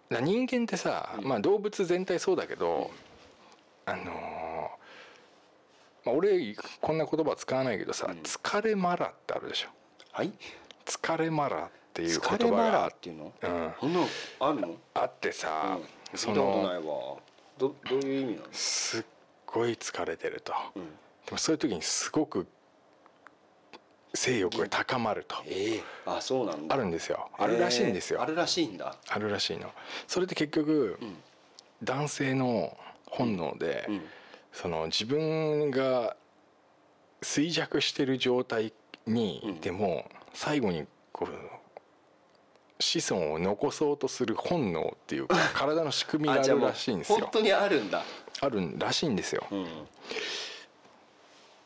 [0.09, 2.91] ら人間ってさ、まあ動物全体そうだけど、
[3.91, 4.07] あのー
[6.03, 8.19] まあ、俺こんな言葉使わないけどさ、うん。
[8.21, 9.69] 疲れマラってあるでしょ。
[10.11, 10.31] はい？
[10.85, 13.25] 疲れマラっていう言疲れマラ葉がーっていうの？
[13.25, 14.07] うん、そんなの
[14.39, 15.77] あるの、あってさ、
[16.11, 16.83] うん、そ聞いたことなのいわ。
[17.59, 18.47] どどういう意味なの？
[18.51, 19.03] すっ
[19.45, 20.85] ごい疲れてると、うん。
[21.25, 22.47] でもそういう時にすごく
[24.15, 25.35] 性欲が高まると。
[25.45, 25.83] ええ。
[26.07, 26.73] あそうなんだ。
[26.73, 27.29] あるんですよ。
[27.37, 28.19] あるらしいんですよ。
[28.19, 28.95] えーあるらしいんだ。
[29.07, 29.69] あるらしいの。
[30.07, 31.17] それって結局、うん。
[31.83, 32.77] 男性の
[33.11, 34.01] 本能で、うん。
[34.51, 36.17] その自分が
[37.21, 38.73] 衰弱してる状態
[39.05, 39.61] にうん。
[39.61, 47.19] でも最後にこう子孫を残そうとする本能っていうか 体の仕組みがあるらしいんですよ。
[47.19, 48.03] 本当にあるんだ。
[48.41, 49.87] あるらしいんですよ、うん。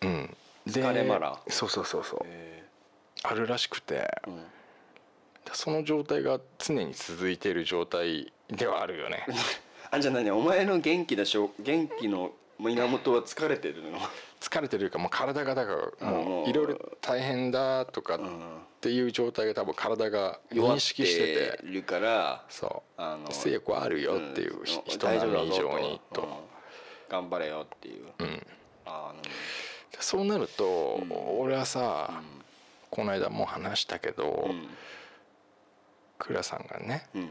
[0.01, 0.37] うん、
[0.67, 2.19] 疲れマラそうそうそうそう。
[2.25, 2.63] え。
[3.23, 4.11] あるらしくて。
[4.27, 4.45] ーうん。
[5.53, 9.25] その状態が常に続いている状態ではあるよね
[9.95, 13.97] あじゃあ何お前の元気でしょ元気の源は疲れてるの？
[14.39, 18.39] 疲れてるかもう体がだからもういろいろ大変だとかっうん
[18.81, 21.63] ていう状態が多分体が認識してて。
[21.63, 23.01] てるからそう。
[23.01, 24.65] あの性欲はあるよっていううん。
[24.65, 25.99] 人並み以上にうん。
[26.13, 26.47] と
[27.09, 28.05] 頑張れよっていう。
[28.19, 28.45] うん。
[28.85, 29.21] あの。
[29.99, 31.39] そうなるとん。
[31.39, 32.21] 俺はさ
[32.91, 34.67] この間も話したけどうん。
[36.19, 37.29] 倉さんがねうん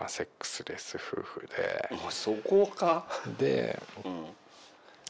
[0.00, 1.88] まあセックスレス夫婦で。
[2.10, 3.06] そこか。
[3.38, 4.26] でうん。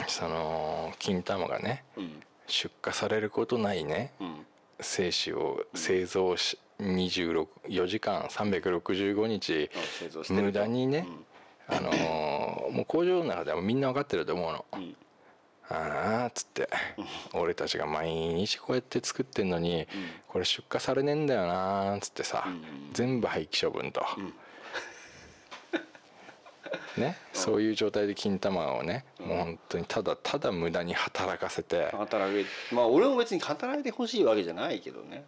[0.09, 2.22] その金玉がねうん。
[2.47, 4.47] 出荷されることないねうん。
[4.80, 9.70] 精子を製造し24時間365日
[10.30, 11.07] 無駄にね
[11.68, 14.64] あのーもう工場の中ではみんな分かってると思うの。
[14.72, 14.97] うん。
[15.68, 16.68] ああっつって
[17.32, 19.86] 俺たちが毎日こうやって作ってんのに
[20.26, 24.34] これ出荷されねえんだよなーっつってさうん全部廃棄処分とん
[26.97, 27.16] ね。
[27.33, 31.91] そういう状態で金玉をねもう本当にただただ無駄に働かせて。
[31.93, 32.45] 働け
[32.75, 35.25] まあ俺も別に働いてほしいわけじゃないけどね。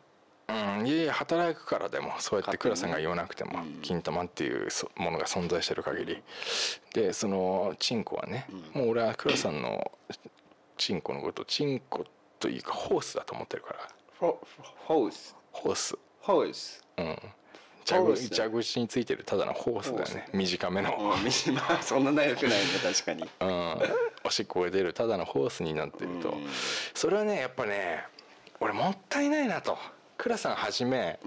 [0.49, 0.86] うん。
[0.86, 3.80] いやいや働くからでもそうやって倉さんが言わなくてもうん。
[3.82, 6.22] 金玉っていうそものが存在してる限り。
[6.95, 9.93] でそのチンコはねもう俺は倉さんの
[10.76, 12.05] チンコのことチンコ
[12.40, 13.88] というかホースだと思ってるから。
[14.18, 15.36] ホース。
[15.53, 15.99] ホース。
[16.20, 16.84] ホース。
[16.99, 17.18] うん
[17.85, 20.28] 蛇口蛇口についてるただのホースだよね。
[20.33, 20.91] 短めの。
[20.91, 23.22] うんみまあそんな長くないね確かに。
[23.41, 23.76] うん。
[24.24, 26.30] おしっこが出るただのホースになってると。
[26.30, 26.47] うん。
[26.95, 28.05] それはねやっぱね
[28.61, 29.76] 俺もったいないなと。
[30.18, 31.18] 倉さんはじめ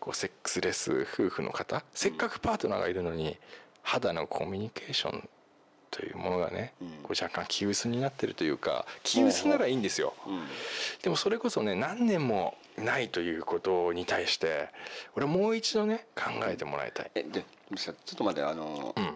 [0.00, 3.36] こうセックスレス夫婦の方せっかくパートナーがいるのに
[3.82, 5.28] 肌のコミュニケーション
[5.90, 6.88] というものがねうん。
[7.02, 10.14] こう若干気薄になってるというか気薄ならいいんですよ。
[10.26, 10.40] うん。
[11.02, 14.68] でもそれこそね何年もないということに対して
[15.14, 17.10] 俺はもう一度ね考えてもらいたい。
[17.14, 17.44] えで
[17.76, 19.14] さちょっと待ってあのうん。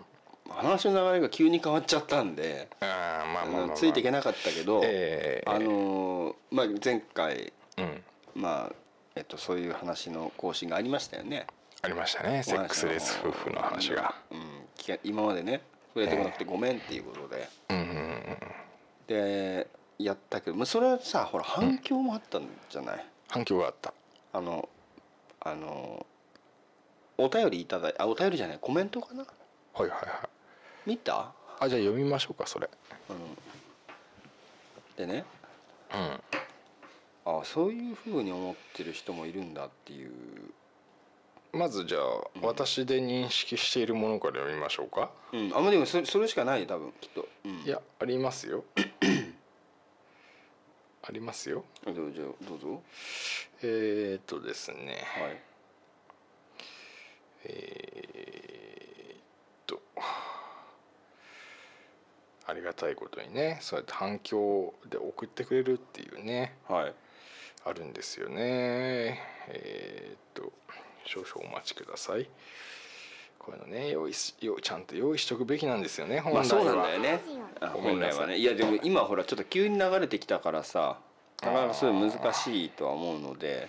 [0.48, 8.02] 話の流れが急に変わっちゃったんでああまあまあ、まあ、ついていけなかったけどええあのまあ前回うん。
[8.34, 8.72] まあ
[9.16, 11.46] えっとそういう話の更新がありましたよね。
[11.82, 14.14] ありましたねセックスレス夫婦の話が。
[14.30, 15.00] うん。
[15.02, 15.62] 今までね
[15.94, 18.36] 触れてこなくてごめんっていうことで、うんうんうん。
[19.06, 19.66] で
[19.98, 23.92] やったけど、まあ、それはさほら反響もあったんじゃない、反響があった。
[24.32, 24.68] あの
[25.40, 26.06] あの
[27.18, 29.22] お便りいただいあお便りじゃないコメントかな？
[29.22, 29.26] は
[29.80, 30.88] いはいはい。
[30.88, 32.68] 見た、あじゃあ読みましょうかそれ。
[33.10, 35.24] うん、でね。
[35.94, 36.20] うん。
[37.38, 40.10] あそういうふうに思ってる人もいるんだっていう。
[41.52, 42.02] まずじゃあ、
[42.42, 45.10] 私で認識しているものから読みましょうか。
[45.32, 45.52] うん。
[45.54, 48.64] あまあでもそれそれしかないよ多分きっと、うん、いやありますよ
[51.08, 51.64] ありますよ。
[51.84, 52.82] どうぞどうぞ。
[53.62, 55.04] えー、っとですね。
[55.20, 55.40] はい。
[57.44, 59.20] えー、っ
[59.66, 59.80] と。
[62.48, 66.94] ありがたいことにねそうやって反響で送ってくれるっていうねはい。
[67.64, 69.20] あるんですよね。
[69.48, 70.52] えー、っと
[71.04, 72.28] 少々お待ちください
[73.38, 77.20] こういうのね用意し用ちゃんと用意しとくべきなんですよね本来は、まあそうなんだよね。
[77.60, 78.36] 本来はね。
[78.38, 80.98] いやでも今ほらちょっと急に流れてきたからさ
[81.42, 83.68] なかなかすごい難しいとは思うので。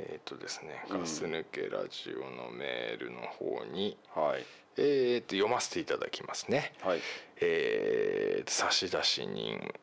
[0.00, 1.00] えー、っとですねうん。
[1.00, 4.44] ガス抜けラジオのメールの方に、はい。
[4.76, 6.72] えー、っと読ませていただきますね。
[6.82, 7.00] はい。
[7.40, 9.74] えー、と差出人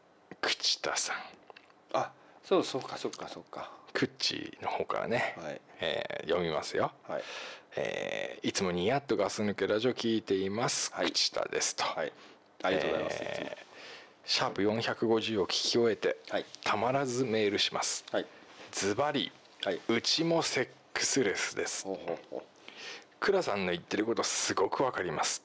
[0.41, 1.17] 口田さん。
[1.91, 2.11] あ
[2.43, 3.71] そうそうかそうかそうか。
[3.91, 5.61] クッチの方からね、はい。
[5.81, 7.23] えー読みますよ、はい
[7.77, 11.07] えーいつもニヤッとガス抜けラジオ聞いています、はい。
[11.07, 12.13] 口田ですと、はい。
[12.61, 13.65] ありがとうございます、えー
[14.27, 16.45] シャープ450を聞き終えて、はい。
[16.63, 18.03] たまらずメールします。
[18.11, 18.25] はい。
[18.71, 19.31] ズバリ
[19.63, 19.79] はい。
[19.87, 21.83] うちもセックスレスです。
[21.83, 22.43] ほうほうほ
[23.19, 25.43] 倉さんの言ってることすごくわかります。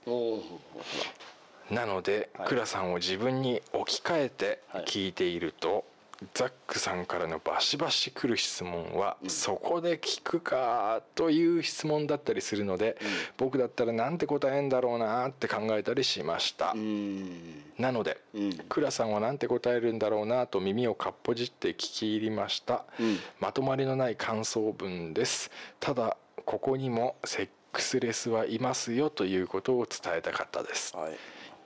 [1.70, 2.48] なので、はい。
[2.48, 4.84] 倉さんを自分に置き換えてはい。
[4.84, 5.84] 聞いていると、
[6.34, 9.30] ザックさんからのバシバシ来る質問は、うん。
[9.30, 12.98] そこで聞くかという質問だったりするので、
[13.38, 17.62] 僕だったらなんて答えんだろうなって考えたりしました、うん。
[17.78, 18.52] なので、うん。
[18.68, 23.18] 倉さんはなんて答えるんだろうなと耳をかっぽじって聞き入りました、うん。
[23.38, 25.50] まとまりのない感想文です。
[25.80, 30.94] ただここにもセックスレスはいますよということを伝えたかったです。
[30.94, 31.16] はい。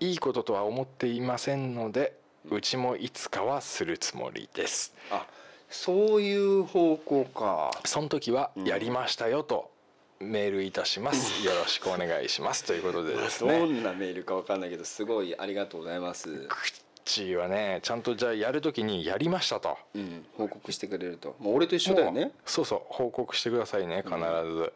[0.01, 2.15] いいこととは思っていませんので
[2.51, 5.27] うちもいつかはするつもりですあ
[5.75, 7.73] そういう方向か。
[7.85, 9.73] その時はやりましたよと
[10.21, 11.45] メールいたします。
[11.45, 12.65] よろしくお願いします。
[12.65, 16.29] ということでですどねんなメールかわかんないけどすごいありがとうございます。
[16.49, 19.77] クッチーはねちゃんとじゃあやる時にやりましたと。
[19.97, 20.25] うん。
[20.37, 21.35] 報告してくれると。
[21.41, 22.31] もう俺と一緒だよね。
[22.47, 22.81] そうそう。
[22.85, 24.73] 報告してくださいね必ず、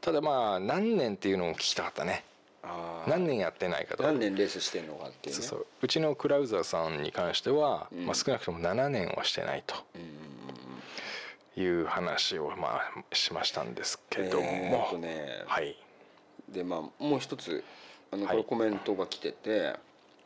[0.00, 2.22] ただまあ何年っていうのも聞きたかったね
[3.06, 5.42] 何年やってないかと何年レースしてんのかっていうね。
[5.42, 5.66] そうそう。
[5.82, 8.06] うちのクラウザーさんに関しては、うん。
[8.06, 9.76] まあ、少なくとも7年はしてないと。
[11.58, 15.26] いう話をまあしましたんですけども、えーね。
[15.46, 15.76] はい。
[16.48, 17.64] でまあもう一つ
[18.12, 18.36] あのはい。
[18.36, 19.74] これコメントが来てて、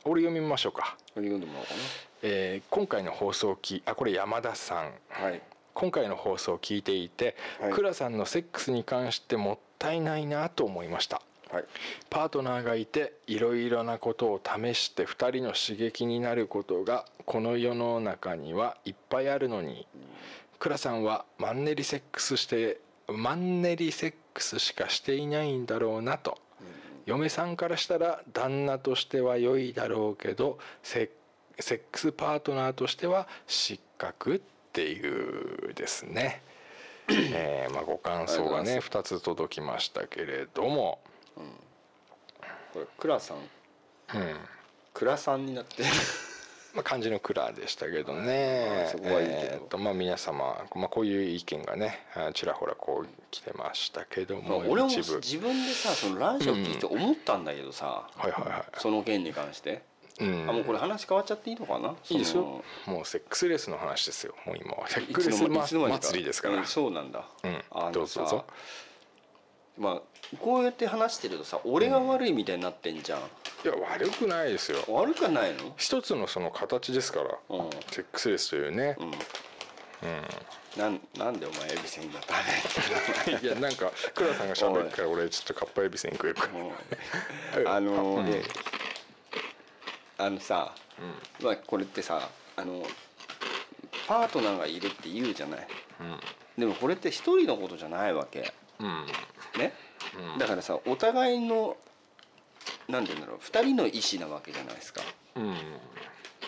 [0.04, 1.74] 俺読みましょうか、これ読んでもらおうか
[2.22, 4.92] えー今回の放送をきあこれ山田さん。
[5.20, 5.40] なはい。
[5.72, 7.72] 今回の放送を聞いていて、はい。
[7.72, 11.22] 倉さんのセックスに関してもったいないなと思いました
[11.52, 11.64] はい。
[12.08, 19.86] パートナーがいていろいろなことを試して2人の刺激になることがこの世の中にはいっぱいあるのに。
[20.58, 26.38] 倉さんはマンネリセックスしてマンネリセックスしかしていないんだろうなと。
[27.06, 31.10] 嫁さんからしたら旦那としては良いだろうけどセ
[31.58, 34.40] セックスパートナーとしては失格っ
[34.72, 36.42] ていうですね、
[37.08, 41.00] えーまあ、ご感想がねがとう2つ届きましたけれども、
[42.72, 43.36] これクラさん。
[43.36, 43.44] うん。
[44.94, 45.82] クラさんになって。
[46.72, 48.84] まあ、漢字のクラでしたけどね。
[48.86, 49.38] あそこはいいけど。
[49.40, 58.64] えーとまあ、皆様、まあ、こういう意見がねあちらほらこう来てましたけども俺も自分でさそのラジオ聞いて思ったんだけどさ、はいはいはい。
[58.78, 59.82] その件に関して、
[60.20, 60.46] うん。
[60.48, 61.96] あもうこれ話変わっちゃっていいのかな？
[62.08, 62.62] いいですよ。
[62.86, 64.36] もうセックスレスの話ですよ。
[64.46, 64.86] もう今は。
[64.86, 66.06] セックスまいつの間にか。
[66.06, 66.54] 祭りですから。
[66.54, 67.64] うんそうなんだ、うん。
[67.72, 68.44] あのさどうぞどうぞ
[69.78, 73.22] まあこうやって話してるとさ俺が悪いみたいになってんじゃん、い
[73.64, 74.78] や悪くないですよ。
[74.88, 75.72] 悪くはないの？
[75.76, 77.70] 一つのその形ですから、うん。
[77.90, 79.12] セックスレスというね、うん。
[80.80, 86.48] なんなんでお前エビせんだったねいやなんか倉さんが喋るから俺ちょっとカッパエビせん食えるか
[87.66, 88.26] あのうん。
[88.26, 88.42] ね
[90.16, 90.74] あのさ、
[91.42, 92.84] まあこれってさあの
[94.06, 95.66] パートナーがいるって言うじゃない。
[96.56, 98.52] でもこれって一人のことじゃないわけ。
[98.78, 99.06] うんうん
[99.58, 99.72] ね、
[100.32, 100.38] うん。
[100.38, 101.76] だからさお互いの
[102.88, 105.02] なんて言うんだろう二人の意思なわけじゃないですか。
[105.36, 105.54] うん。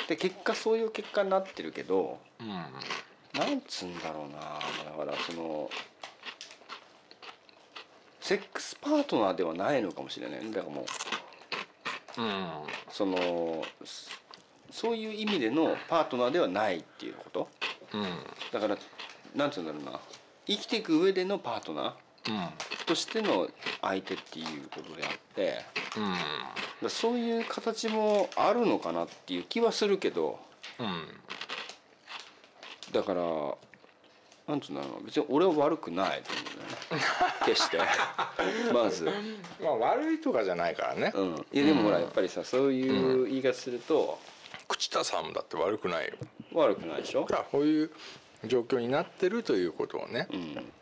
[0.08, 2.48] で結果そういう結果になってるけどうん。
[2.48, 5.70] なんつうんだろうなだからその
[8.20, 10.50] セックスパートナーではないのかもしれないね。
[10.50, 10.82] だからも
[12.18, 12.48] ううん。
[12.90, 14.22] そのそ
[14.72, 17.48] そういう意味でのパートナーではないっていうこと。
[17.92, 18.06] うん。
[18.52, 18.76] だから
[19.34, 20.00] なんて言うんだろうな
[20.46, 21.92] 生きていく上でのパートナー
[22.86, 23.48] としての
[23.80, 25.64] 相手っていうことであって
[25.96, 26.14] うん。
[26.82, 30.38] らそういう形もあるのかなっていう気はするけど
[30.78, 31.06] うん。
[32.92, 33.22] だから
[34.48, 37.04] なんつうんだろう別に俺は悪くないと思うんだよね。
[37.46, 37.78] 決して。
[38.74, 39.04] まず、
[39.60, 41.12] まあ悪いとかじゃないからね。
[41.14, 44.18] うん、いやでもほらやっぱりさそういう言い方すると
[44.68, 46.14] 朽田さんだって悪くないよ。
[46.52, 47.22] 悪くないでしょ？
[47.22, 47.90] だからこういう
[48.44, 50.26] 状況になってるということをね。
[50.32, 50.72] うん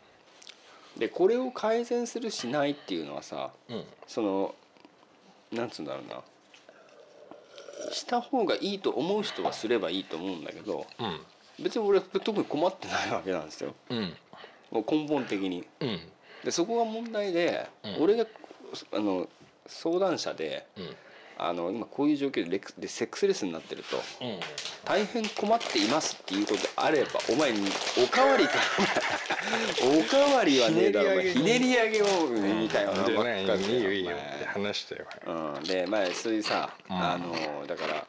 [0.97, 3.83] でこれを改善するしないっていうのはさうん。
[4.07, 4.55] その
[5.51, 6.21] なんつうんだろうな。
[7.91, 11.19] した方がいいと思う人はすればいいと思うんだけどうん。
[11.63, 13.73] 別に俺は特に困ってないわけなんですよ。
[13.89, 14.13] うん。
[14.71, 15.65] もう根本的に。
[15.79, 15.99] うん。
[16.43, 18.03] でそこが問題で、うん。
[18.03, 18.25] 俺が
[18.93, 19.27] あの
[19.67, 20.95] 相談者でうん
[21.43, 24.39] あの今こういう状況でレクでセックスレスになってるとうん。
[24.85, 27.67] 大変困っていますっていうことであればお前に
[28.03, 28.53] おかわりか
[29.81, 36.95] おかわりはねえだろひひねねり上げをみたいなのばっかりいいよいいよって話したようん、でまあそういうさ、うん。
[36.95, 38.05] あのだから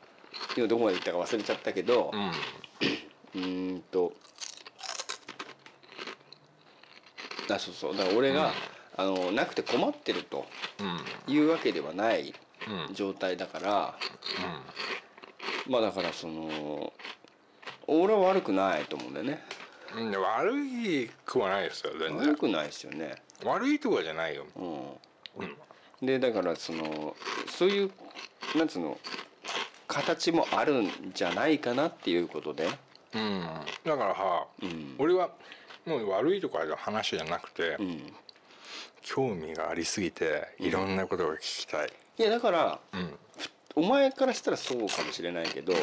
[0.54, 2.12] 今どこまで行ったか忘れちゃったけど
[3.34, 3.82] うん。
[3.90, 4.12] と
[7.50, 7.96] あそうそう。
[7.96, 8.52] だから俺が、
[8.96, 10.46] あのなくて困ってると
[10.78, 10.82] う
[11.30, 11.34] ん。
[11.34, 12.28] いうわけではない。
[12.28, 12.34] うん
[12.92, 13.94] 状態だから、
[15.68, 16.92] まあだからその
[17.86, 19.42] 俺は悪くないと思うんだよね。
[19.94, 22.28] うんうん悪いくはないですよ全然。
[22.30, 23.16] 悪くないですよね。
[23.44, 24.46] 悪いとかじゃないよ。
[24.56, 25.44] うん。
[26.00, 26.06] うん。
[26.06, 27.14] でだからその
[27.46, 27.90] そういう
[28.56, 28.98] なんつうの
[29.86, 32.68] 形もあるんじゃないかなっていうことで、
[33.14, 33.46] うん。
[33.84, 34.94] だからはうん。
[34.98, 35.30] 俺は
[35.84, 38.12] もう悪いとかの話じゃなくてうん、
[39.02, 41.92] 興味がありすぎていろんなことが聞きたい。
[42.18, 43.14] いやだからうん。
[43.74, 45.78] お前からしたらそうかもしれないけど、だ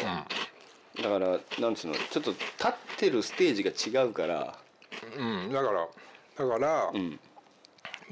[1.10, 2.38] からなんつうのちょっと立
[2.68, 4.56] ってるステージが違うから、
[5.18, 5.46] うん。
[5.46, 5.88] うんだから
[6.38, 7.20] だからうん。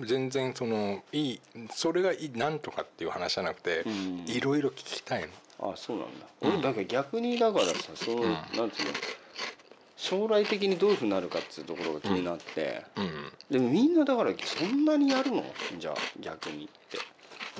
[0.05, 4.25] 全然そのいいそれがいいなんとかっていう話じゃなくてうん。
[4.27, 5.27] いろいろ聞きたい
[5.59, 5.71] の。
[5.71, 8.91] あそうなんだ、俺だから逆にだからさその、なんつうの
[9.97, 13.31] 将来的にどういうふうになるかっていうところが気になって、うん。
[13.49, 15.43] でもみんなだからそんなにやるの？
[15.79, 16.99] じゃあ逆にって、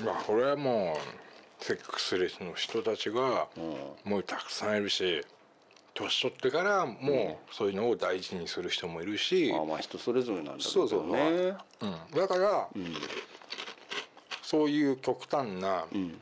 [0.04, 0.96] まあこれはも
[1.60, 5.24] うセックスレスの人たちがうん、もうたくさんいるし
[5.94, 11.12] 年取ってからもうそういうのを大事にする人もいるし、あまあ人それぞれなんだろそうそうう。
[11.12, 12.94] けどねうん、だからうん。
[14.42, 16.18] そういう極端なうん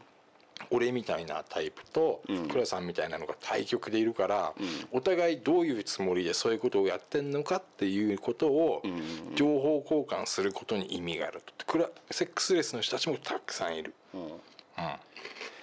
[0.70, 2.48] 俺みたいなタイプとうん。
[2.48, 4.66] 倉さんみたいなのが対極でいるから、うん。
[4.98, 11.66] お互いどういうつもりでそういうことをやってんのかっていうことをうん情報交換することに意味があると。
[11.66, 13.94] クラセックスレスの人たちもたくさんいる。
[14.14, 14.26] うん。
[14.26, 14.28] う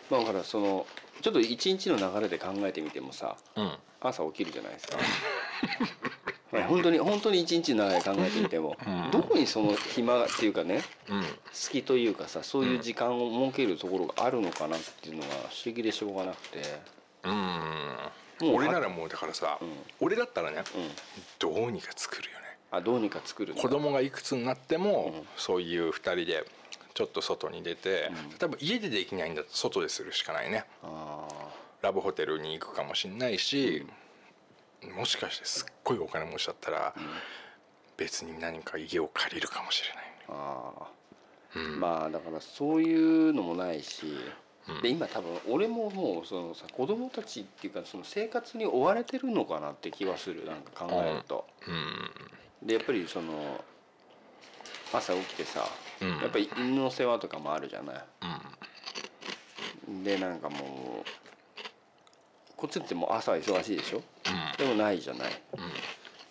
[0.09, 0.85] まあだからその
[1.21, 3.71] ちょっと一日の流れで考えてみてもさんうん。
[4.01, 4.97] 朝起きるじゃないですか
[6.53, 9.11] まあ本当に本当に一日の流れ考えてみても、うん。
[9.11, 11.23] どこにその暇っていうかねうん。
[11.51, 16.59] 隙というかさそういう時間を設けるところがあるのかなっていうのが不思議でしょうがなくて。
[17.23, 17.31] うん。
[17.31, 19.67] もう俺ならもうだからさ、うん。
[19.99, 20.89] 俺だったらねうん。
[21.39, 22.43] どうにか作るよね。
[22.71, 25.27] あどうにか作る子供がいくつになっても、うん。
[25.37, 26.45] そういう2人で
[26.93, 30.65] ちょっと外に出て、多分家でできないんだと外でするしかないね。
[30.83, 31.27] あ
[31.81, 33.85] ラブホテルに行くかもしんないし、
[34.91, 36.93] もしかしてすっごいお金持ちだったら、
[37.97, 40.87] 別に何か家を借りるかもしれないーあ
[41.55, 41.61] うん。
[41.75, 44.05] ーまあだからそういうのもないし、
[44.67, 44.81] うん。
[44.81, 51.45] で今多分俺ももうそのさ子供たちっていうかその生活に追われてるのかなって気はするなんか考えると。
[51.67, 52.67] うん。
[52.67, 53.63] でやっぱりその
[54.91, 55.67] 朝起きてさ、
[56.01, 56.09] うん。
[56.19, 58.03] やっぱり犬の世話とかもあるじゃない。
[59.87, 60.03] うん。
[60.03, 61.09] でなんかもう
[62.63, 64.65] こっちってもう朝は忙しいでしょ、うん。
[64.65, 65.27] でもないじゃない。
[65.27, 65.31] い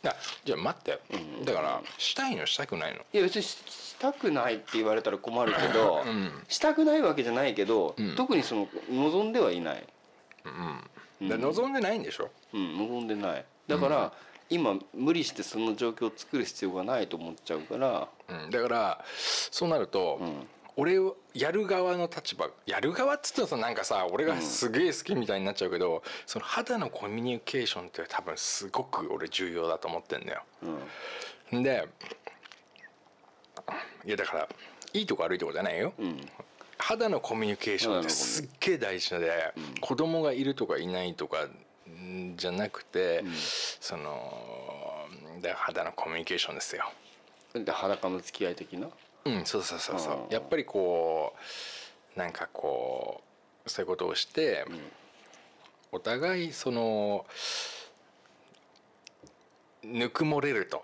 [0.03, 0.16] や
[0.47, 1.45] じゃあ待って、うん。
[1.45, 3.01] だからしたいのしたくないの。
[3.01, 6.30] いや別にししたくないって言われたら困るけど、うん。
[6.49, 8.16] したくないわけじゃないけど、うん。
[8.16, 9.87] 特にその望んではいない、
[11.20, 12.30] うんで望んでないんでしょ？
[12.55, 13.45] うん、望んでない。
[13.68, 14.12] だから、
[14.49, 19.05] 今無理してその状況を作る必要がないと思っちゃうから、うん、だから
[19.51, 30.43] そうなると、うん俺をやる側の立場やる側っつってもさなんかさ俺がすげえ好きみたいになっちゃうけど、その肌のコミュニケーションって多分すごく俺重要だと思ってんだよ。
[31.53, 31.62] うん。
[31.62, 31.89] で
[34.05, 34.49] いやだから
[34.95, 35.93] いいとこ悪いとこじゃないよ。
[35.99, 36.20] うん。
[36.79, 41.47] 肌のコミュニケーションってすっげえ大事で、子供がいるとかいないとか
[41.89, 43.23] んじゃなくて、
[43.81, 45.07] その
[45.41, 46.91] で肌のコミュニケーションですよ。
[47.55, 48.89] で裸の付き合い的な？
[49.25, 50.14] うん、そうそうそうそう。
[50.25, 50.33] うん。
[50.33, 51.35] やっぱりこ
[52.16, 53.23] うなんかこ
[53.66, 54.64] そういうことをして、
[55.93, 57.27] お互いその
[59.85, 60.81] ぬくもれると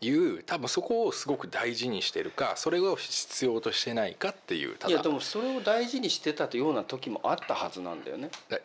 [0.00, 4.92] いう多分そこをすごく大事にしてるかそれを必要としてないかっていうただ。
[4.92, 8.30] いやでもそれを大事にしてたような時もあったはずなんだよね。
[8.48, 8.58] だ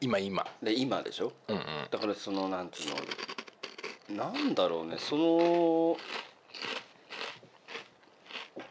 [0.00, 0.46] 今今。
[0.62, 1.32] で今でしょ？
[1.48, 1.62] うんうん。
[1.90, 4.96] だからそのなんていうのなんだろうね。
[4.98, 5.96] その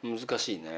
[0.03, 0.69] 難しいね。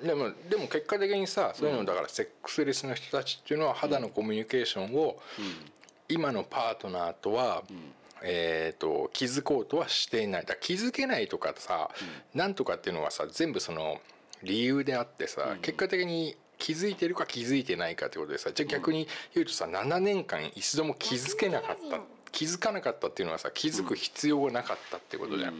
[0.00, 5.18] うん、でもでも結果的にさそういうのだからセックスレスの人たちっていうのは肌のコミュニケーションを
[6.08, 7.62] 今のパートナーとは、
[8.22, 10.42] えー、と気づこうとはしていない。
[10.42, 11.90] だから気づけないとかさ、
[12.34, 14.00] なんとかっていうのはさ全部その
[14.42, 21.98] 理由であってさ、結果的に気づいてるか気づいてないかってことでさじゃあ逆に言うとさ7年間一度も気づけなかった
[22.30, 25.54] 気づかなかったっていうのはさ気づく必要がなかったってことじゃん。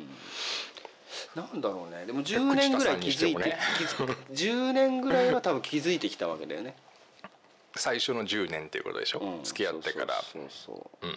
[1.34, 2.06] なんだろうね。
[2.06, 3.58] でも10年ぐらい気づいて、てもね。
[3.78, 6.74] 気づ10年ぐらいは多分気づいてきたわけだよね、
[7.76, 10.14] 最初の10年っていうことでしょ、うん付き合ってから。
[10.22, 11.10] そうそうそうう。
[11.10, 11.16] ん、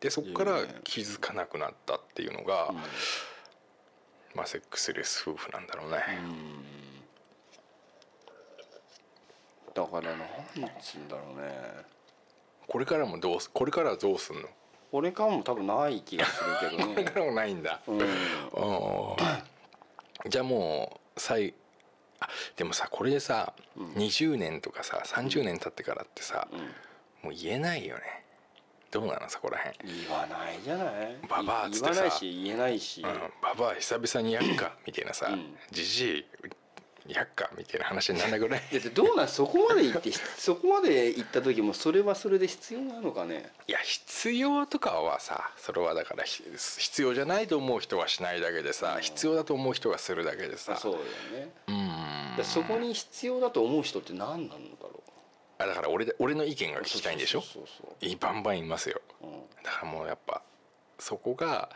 [0.00, 2.72] でそこから気づかなくなったっていうのが、
[4.34, 5.98] まあセックスレス夫婦なんだろうね、
[9.74, 11.52] だからなんつうんだろうね。
[12.66, 14.48] これからもどうすこれからはどうすんの？
[14.96, 16.94] 俺からも多分ない気がするけどね。
[16.94, 17.98] これからもないんだ、うん。
[20.28, 21.52] じゃあもう最
[22.20, 26.46] あでもさこれでさ、20年とかさ30年経ってからってさ、
[27.22, 28.24] もう言えないよね。
[28.92, 31.18] どうなのそこらへん言わないじゃない。
[31.28, 31.94] ババアっつってさ。
[31.94, 35.58] 言わないし言えないし、うん、ババア久々にやっか みたいなさうん。
[35.72, 36.26] じじい
[37.06, 38.60] やっかみたいな話になんなくない？
[38.94, 43.50] どうなんそこまで行って そこまで行った時もそれはそれで必要なのかね？
[43.68, 46.42] いや必要とかはさそれはだからひ
[46.78, 50.76] 必要じゃないと思う人はしないだけでさ、必要だと思う人がするだけでさ。
[50.76, 50.92] そう
[51.32, 51.52] だよね。
[52.38, 52.44] うん。
[52.44, 55.02] そこに必要だと思う人って何なのだろ
[55.58, 57.42] あだから俺で俺の意見がう聞きたいんでしょ？
[57.42, 59.00] そうそういいバンバン言いますよ。
[59.22, 59.30] うん。
[59.62, 60.42] だからもうやっぱ
[60.98, 61.68] そこが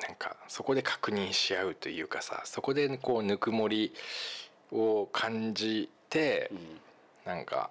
[0.00, 3.92] なんかそこで確認し合うというかさそこでこうぬくもり
[4.70, 6.50] を感じて、
[7.26, 7.70] なんか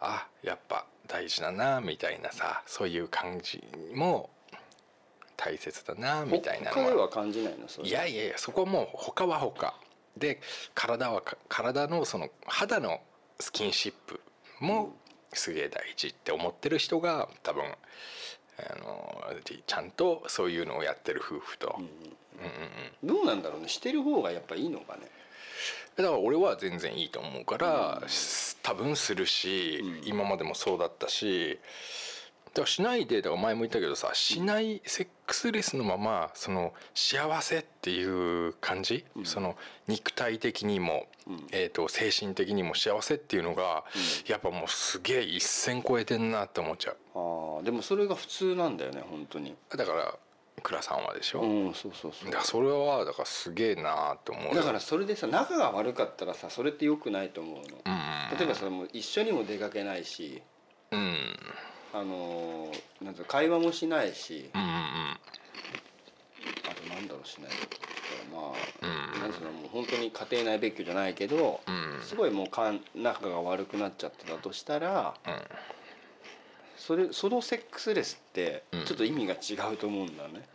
[0.00, 3.62] あやっぱ大事だなみたいなさそういう感じ
[3.94, 4.30] も
[5.36, 7.02] 大切だなみたいなのは。
[7.02, 9.74] は感じないやいやいやそこはもう他は他
[10.16, 10.40] で
[10.74, 13.00] 体はか体のその肌の
[13.40, 14.20] スキンシップ
[14.60, 14.94] も
[15.32, 17.64] すげえ大事って思ってる人が多分
[18.70, 19.24] あの
[19.66, 21.90] ちゃんとそういうのをやってる夫婦と、うんうん
[23.10, 23.68] うん、どうなんだろうね。
[23.68, 25.02] してる方がやっぱいいのかね。
[25.96, 28.02] だから俺は全然いいと思うから、
[28.62, 31.58] 多分するし、今までもそうだったし
[32.52, 39.56] だからしないでだから前も言ったけどさしないセックスレスのままその幸せっていう感じ、その
[39.88, 41.06] 肉体的にも、
[41.50, 43.84] えー、と精神的にも幸せっていうのが、
[44.26, 46.96] やっぱもうすげえ一線超えてんなって思っちゃう。
[47.14, 49.56] ああでもそれが普通なんだよね本当に。
[49.70, 50.14] だから
[50.62, 52.26] 倉さんはでしょ、うんそうそうそう。
[52.26, 54.54] だからそれはだからすげえなって思うよ。
[54.54, 57.62] だからそれでさ仲が悪かったらさそれって良くないと思うの、
[58.38, 60.42] 例えばさもう一緒にも出かけないし。
[60.90, 61.36] うん
[61.94, 64.72] あのーなんうの会話もしないし、うんうんうん
[66.64, 67.50] あとなんだろうしない
[68.32, 75.14] まあ、なんていうのもう本当に家庭内別居じゃないけど、んすごいもうかん仲が悪くなっちゃってたとしたら、
[76.76, 80.46] それそのセックスレスってちょっと意味が違うと思うんだね。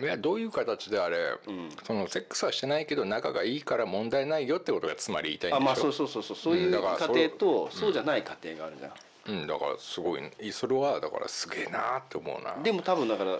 [0.00, 1.38] いやどういう形であれ、ん
[1.84, 5.62] そのセックスはしてないけど仲がいいから問題ないよってことがつまり言いたいんでしょ？
[5.62, 8.92] あまあそうそうそうそうそういう家庭とそうじゃない家庭があるじゃん。
[9.28, 10.20] うん、だからすごい
[10.52, 12.54] それはだからすげえなって思うな。
[12.62, 13.38] でも多分だから、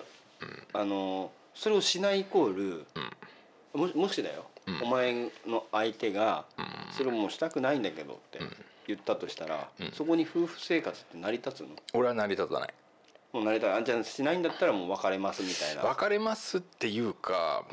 [0.72, 2.86] あのそれをしないイコール、
[3.72, 4.46] ももしだよ、
[4.82, 6.44] お前の相手が、
[6.90, 8.40] それをもうしたくないんだけどって
[8.86, 11.68] 言ったとしたら、そこに夫婦生活って成り立つの？
[11.94, 12.74] 俺は成り立たない。
[13.32, 17.64] もう成り立たあじゃあしないんだったらもう別れますみたいな、別れますっていうか、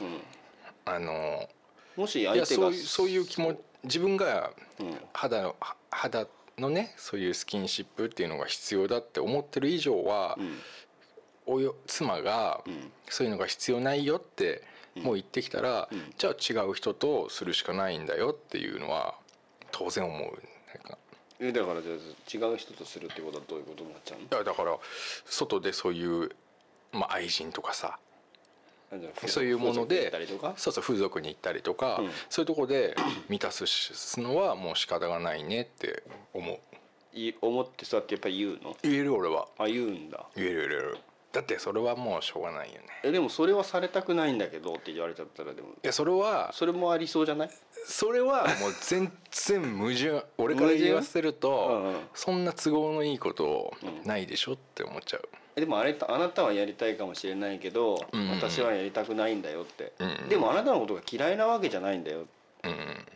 [0.86, 1.48] あの
[1.96, 4.98] もし相手がそういうそういう気持ち自分がうん。
[5.14, 5.54] 肌
[5.90, 6.28] 肌
[6.58, 10.38] のねそういうスキンシップっていうのが必要だって思ってる以上は、
[11.46, 12.64] およ妻が
[13.10, 14.64] そういうのが必要ないよって
[14.96, 19.16] もう言ってきたら、じゃあ違う人とするしかないんだよっていうのは
[19.72, 20.44] 当然思う
[21.40, 24.26] えだからじゃあ違う人とするってことはどういうことになっちゃうの？
[24.26, 24.78] いやだから
[25.26, 26.30] 外でそういう、
[26.92, 27.98] まあ、愛人とかさ
[29.28, 30.12] そういうもので
[30.58, 32.10] そうそう風俗に行ったりとか、うん。
[32.30, 32.96] そういうとこで
[33.30, 33.66] 満たす
[34.20, 36.60] のはもう仕方がないねって思う。
[37.16, 38.76] い思ってそうやってやっぱり言うの？
[38.82, 39.48] 言える俺は。
[39.60, 40.26] あ言うんだ。
[40.36, 40.98] 言える言える
[41.34, 42.88] だってそれはもうしょうがないよね。
[43.04, 45.70] えでもそれはされたくないんだけどって言われちゃったらでも。
[45.70, 47.50] いやそれはそれもありそうじゃない？
[47.88, 51.96] それはもう全然矛盾俺から言わせると、うんうん。
[52.14, 53.74] そんな都合のいいこと
[54.06, 58.30] ないでしょって思っちゃう、えでもあれあなたはやりたいかもしれないけど、うん。
[58.30, 60.30] 私はやりたくないんだよって、うん。
[60.30, 62.28] でもあなたのことが嫌いなわけじゃないんだよ
[62.64, 62.76] うん。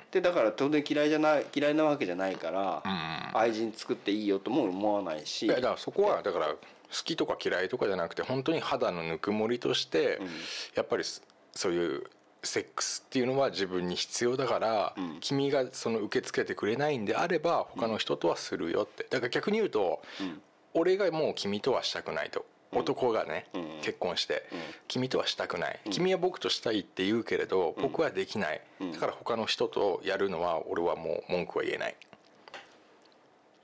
[0.09, 3.37] でだから当然嫌いじゃない嫌いなわけじゃないから、うん。
[3.39, 5.45] 愛人作っていいよとも思わないし。
[5.45, 6.55] いやだからそこはだから
[6.89, 10.27] 好きとか嫌いとかじゃなくて本当に肌のぬくもりとして、うん。
[10.75, 11.21] やっぱりそ
[11.53, 12.03] そういう
[12.43, 15.17] セックスっていうのは自分に必要だから、うん。
[15.19, 19.05] 君がその受け付けてくれないんであれば他の人とはするよって。
[19.09, 20.41] だから逆に言うと、うん。
[20.73, 22.45] 俺がもう君とはしたくないと。
[22.73, 23.61] 男がね、うん。
[23.81, 24.59] 結婚して、うん。
[24.87, 25.91] 君とはしたくない、うん。
[25.91, 27.83] 君は僕としたいって言うけれど、うん。
[27.83, 28.91] 僕はできない、うん。
[28.91, 31.95] だから他の人とやるのは俺はもう文句は言えない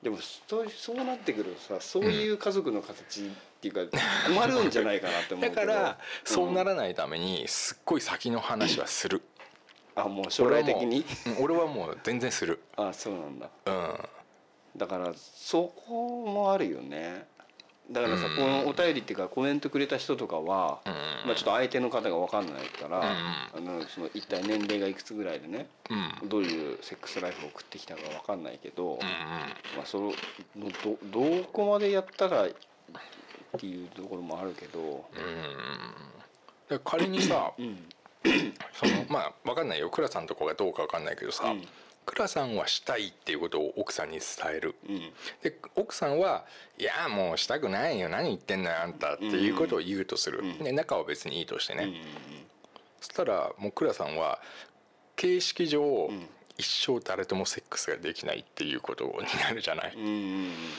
[0.04, 3.30] でもそうそうなってくるとさそういう家族の形っ
[3.62, 3.98] ていうか
[4.28, 5.56] 困るんじゃないかなって思うけど。
[5.66, 9.22] だからそうなら、らないためにすっごい先の話はする。
[9.96, 11.06] あもう将来的に？
[11.40, 12.60] 俺はもううん俺はもう全然する。
[12.76, 13.50] あそうなんだ。
[13.66, 14.10] うん。
[14.76, 17.28] だからそこもあるよね
[17.92, 18.36] だからさ、うん。
[18.36, 20.94] このお便りっていうかコメントくれた人とかは、うん。
[21.28, 23.70] まあ、ちょっと相手の方が分かんないから、うん。
[23.70, 25.68] あのその一体年齢がいくつぐらいでね
[26.22, 26.30] うん。
[26.30, 30.14] どういうセックスライフを送ってきたか分かんないけど、うんまあ、その
[30.84, 32.50] どどこまでやったらっ
[33.60, 36.78] ていうところもあるけど、うん。
[36.78, 37.78] で仮にさうん。
[38.74, 39.90] そのまあ分かんないよ。
[39.90, 41.68] 倉さんとこがどうか分かんないけどさ、うん
[42.06, 44.76] 倉さんはしたいっていうことを奥さんに伝える。
[44.88, 45.00] うん。
[45.42, 46.46] で奥さんは
[46.78, 48.10] 「いやもうしたくないよ。
[48.10, 50.58] 何言ってんのよあんた」っていうことを言うとする、うん。
[50.60, 51.94] で仲は別にいいとしてね、うん
[53.00, 54.40] そしたらもう倉さんは
[55.16, 56.30] 形式上、ん。
[56.56, 59.98] 一生誰ともセックスができないっていうことになるじゃない、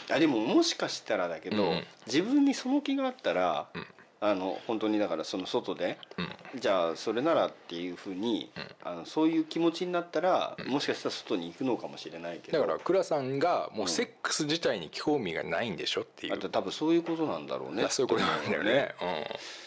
[0.08, 1.86] あでももしかしたらだけど、うん。
[2.06, 3.86] 自分にその気があったら、ん
[4.20, 6.60] あの本当にだからその外で、うん。
[6.60, 8.50] じゃあそれならっていうふうに、
[8.82, 12.58] あのそういう気持ちになったら、もしかしたら外に行くのかもしれないけど。
[12.58, 16.34] だから倉さんがもうセックス自体に興味がないんでしょっていう。
[16.34, 18.94] あと多分そういうことなんだろうねそういうことなんだよね。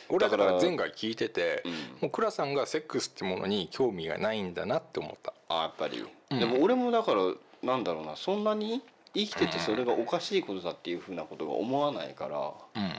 [0.10, 1.72] うん、俺はだからら前回聞いてて、うん。
[1.72, 1.78] も
[2.08, 5.34] う倉さんがセックスってものに興味がないんだなって思った。
[5.50, 6.40] あやっぱり、うん。
[6.40, 7.22] でも俺もだから
[7.64, 8.16] なんだろうな。
[8.16, 8.82] そんなに
[9.14, 12.38] 生きててそれがおかしいことだっていうふうなことが思わないから、
[12.82, 12.92] うん、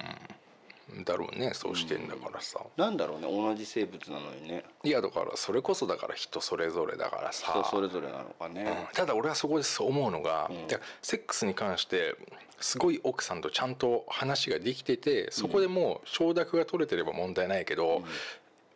[1.05, 2.61] だろうねそうしてんだからさ。
[2.77, 4.65] なんだろうね同じ生物なのにね。
[4.85, 7.53] いやだからそれこそだから人それぞれだからさ。
[7.53, 8.95] 人それぞれなのかね、うん。
[8.95, 10.57] ただ俺はそこでそう思うのが、うん。
[10.57, 12.17] いやセックスに関して
[12.61, 18.03] すごい奥さんとちゃんと話ができててそこでもう承諾が取れてれば問題ないけど、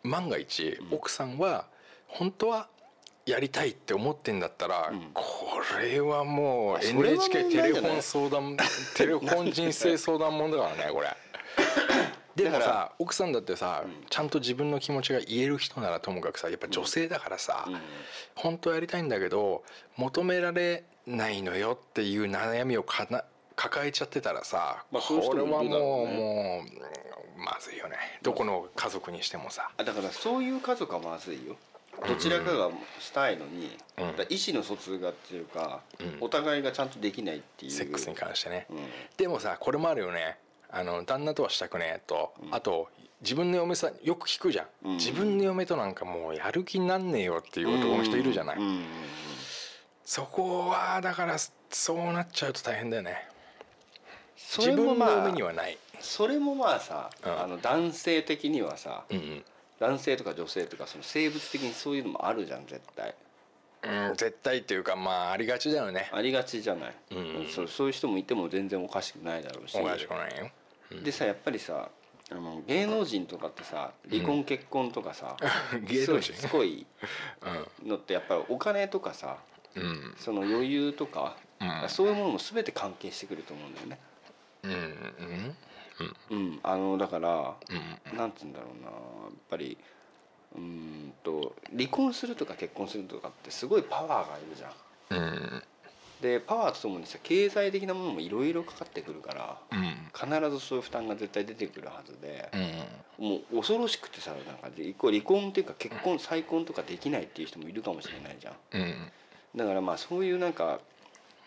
[0.02, 1.66] 万が一奥さんは
[2.06, 2.68] 本当は
[3.24, 5.10] やりたいって思ってんだったら、ん。
[5.14, 5.22] こ
[5.80, 8.56] れはもう NHK テレフォン相談
[8.96, 11.16] テレフォン人生相談問だからねこれ。
[12.36, 17.80] でもだからさ奥さんだってさ、ちゃんと自分の気持ちが言える人ならともかくさやっぱ女性だからさ、うん。
[18.34, 19.64] 本当はやりたいんだけど
[19.96, 25.64] 求められないのよっていう悩みをかな抱えちゃってたらさ、まあこれはもう
[26.08, 27.96] もうまずいよね。
[28.22, 29.70] どこの家族にしてもさ。
[29.76, 31.56] あだからそういう家族はまずいよ。
[32.08, 34.04] どちらかがしたいのに、うん。
[34.30, 36.16] 意思の疎通がっていうか、うん。
[36.20, 37.70] お互いがちゃんとできないっていう。
[37.70, 38.78] セックスに関してね、うん。
[39.16, 40.38] でもさこれもあるよね
[40.72, 42.88] あの旦那とはしたくねえと、あと
[43.20, 44.96] 自分の嫁さんよく聞くじゃん、うん。
[44.96, 48.62] 自分の嫁となんかもうやる気になんねえよっていう男の人いるじゃない、うん。
[48.62, 48.70] うん。
[48.70, 48.84] うん。
[50.04, 51.36] そこはだから
[51.70, 53.28] そうなっちゃうと大変だよね。
[54.36, 57.40] そ自分のれもまあ嫁にはない、それもまあさ、うん。
[57.42, 59.44] あの男性的にはさ、うん
[59.78, 63.14] 男性とか女性とかその生物的にそういうのもあるじゃん絶対。
[63.84, 66.08] うん、絶対っていうかまあありがちだよね。
[66.12, 67.46] ありがちじゃない、うん。
[67.48, 69.76] そうそういう人もいても全然おかしくないだろうし。
[69.76, 70.50] おかしくないよ
[71.02, 71.88] でさやっぱりさ
[72.30, 75.36] あの芸能人とかってさ離婚結婚とかさ、
[75.84, 76.32] 芸能人。
[76.34, 76.86] すごい
[77.84, 79.38] のってやっぱりお金とかさ
[79.74, 79.82] うん。
[79.82, 81.88] うんその余裕とか、うん。
[81.88, 83.98] そういうものも全て関係してくると思うんだよね。
[84.62, 84.72] うん。
[86.30, 86.36] うん。
[86.36, 87.54] うん、あのだから、
[88.10, 88.16] うん。
[88.16, 88.92] なんて言うんだろうなや
[89.28, 89.76] っぱり
[90.54, 94.72] うーんと離婚するとか結婚するとかってすごいパワーがいるじゃん。
[95.10, 95.62] うん
[96.22, 99.92] でパワーとともにさ経済的なものもいろいろかかってくるからうん。
[100.14, 102.48] 必ずそういう負担が絶対出てくるはずで
[103.18, 108.54] う、んもう恐ろしくてさなんかで離婚っていうか結婚再婚とかできないっていう人もいるかもしれないじゃん。
[108.72, 108.94] うん。
[109.56, 110.80] だからまあそういうなんか、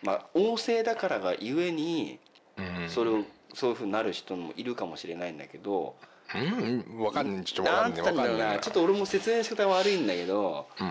[0.02, 2.18] まあ、旺盛だからがゆえに
[2.58, 2.88] うん。
[2.88, 3.24] それを
[3.54, 5.96] そういうふうになる人もいるかもしれないんだけど、
[6.34, 8.48] うん分かんないちょっと分なかんない分かんな。
[8.48, 8.60] ない。
[8.60, 10.90] ちょっと俺も説明の仕方悪いんだけどうん。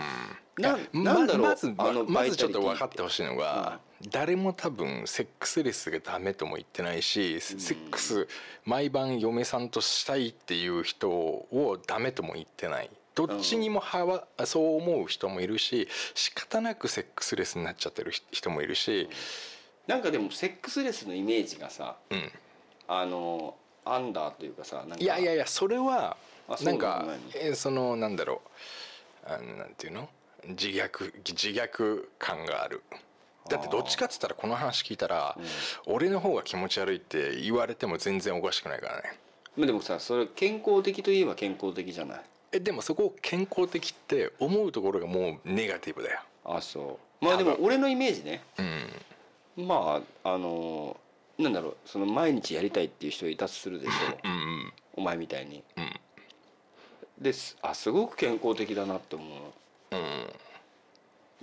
[0.58, 0.74] な
[1.18, 1.74] んだろうまず
[2.08, 3.78] まずちょっと分かってほしいのが、
[4.10, 8.26] 誰も多分セックスレスがダメとも言ってないし、セックス
[8.64, 12.88] 毎晩嫁さんとしたいっていう人をダメとも言ってない。
[13.14, 19.10] どっちにもはわそう思う人もいるし仕方なくセックスレスになっちゃってる人もいるし、
[19.86, 22.32] なんかでもセックスレスのイメージがさうん、
[22.88, 23.54] あの
[23.86, 26.16] アンダーというかさなんかいやいやいやそれは
[26.62, 27.04] なんか
[27.34, 28.48] えーそのなんだろう。
[29.28, 30.08] あのなんていうの？
[30.46, 32.82] 自虐自虐感がある。
[33.48, 35.36] だってどっちかっつったらこの話聞いたら、
[35.86, 39.18] 俺の方が気持ち悪いって言われても全然おかしくないからね。
[39.56, 42.20] まあでもさそれ健康的といえば健康的じゃない？
[42.52, 46.20] えでもそこを健康的って思うところがもうネガティブだよ。
[46.44, 47.24] あそう。
[47.24, 48.42] まあでも俺のイメージね。
[49.56, 49.66] うん。
[49.66, 50.96] まああの
[51.38, 53.92] なんだろうその毎日やりたいっていう人いたとするでしょ。
[54.24, 54.72] うんうん。
[54.96, 55.62] お前みたいに。
[55.76, 56.00] うん。
[57.20, 59.28] ですあすごく健康的だなって思う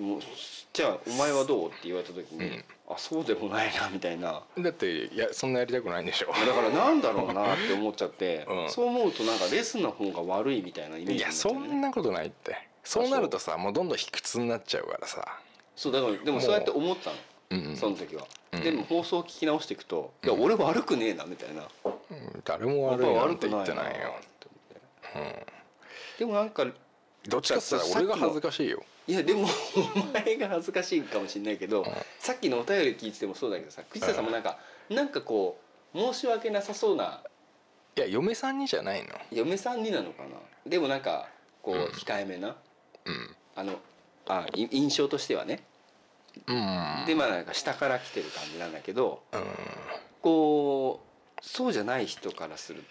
[0.02, 0.20] もう
[0.74, 4.41] じゃあお前はどうって言われた時に、あそうでもないなみたいな。
[4.57, 6.28] だっていやそんなやりたくないんでしょ。
[6.28, 8.70] だからなんだろうなって思っちゃって、うん。
[8.72, 12.57] そう思うとなんかレスの方が悪いみたいなイメージいやそんなことないって。
[12.84, 15.40] そうなるとさもうどんどん卑屈になっちゃうからさ。
[15.76, 17.15] そうだからでもそうやって思ったの、
[17.58, 17.78] うんうん。
[17.78, 18.62] その時は、うん。
[18.62, 22.42] でも放送を聞き直していくと「いや俺悪くねえな」みたいな「うん。
[22.44, 24.16] 誰も悪いなんて言ってないよ。
[26.18, 26.66] でもなんか
[27.28, 28.84] どっちかって言ったら俺が恥ずかしいよ。
[29.06, 29.48] いやでも
[29.96, 31.86] お前が恥ずかしいかもしれないけど、
[32.20, 34.58] さっきのお便り聞いててもそうだけどさ藤田さんもなんか、
[34.90, 35.60] なんかこ
[35.94, 37.22] う申し訳なさそうな
[37.98, 39.10] いや嫁さんにじゃないの。
[39.32, 40.30] 嫁さんになのかな。
[40.66, 41.28] でもなんか
[41.62, 41.86] こううん。
[41.88, 42.56] 控えめな、
[43.06, 43.36] うん。
[43.56, 43.80] あの
[44.28, 45.73] あい印象としてはね、うん
[47.06, 49.42] でまあなんか下から来てる感じなんだけどうん。
[50.22, 52.84] こうそうじゃない人からする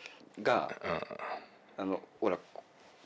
[0.42, 0.70] が
[1.78, 2.38] あのほら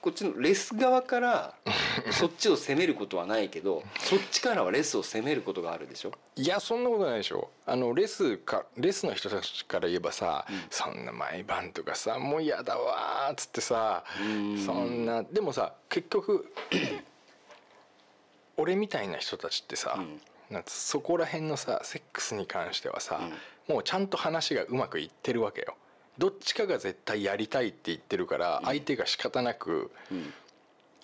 [0.00, 1.54] こっちのレス側から
[2.12, 6.12] そっちを責めることはないけどそっちからはレスを責めることがあるでしょ？
[6.36, 7.50] いやそんなことないでしょ。
[7.64, 14.58] あのレスかレスの人たちから言えばさ、そんな毎晩とかさもう嫌だわーっつってさん。
[14.64, 16.52] そんなでもさ結局
[18.56, 20.20] 俺みたいな人たちってさ、うん。
[20.50, 23.20] なんかそこら辺のさセックスに関してはさ、
[23.68, 25.74] もうちゃんと話がうまくいってるわけよ。
[26.18, 30.32] どっちかが絶対やりたいって言ってるから相手が仕方なく、ん。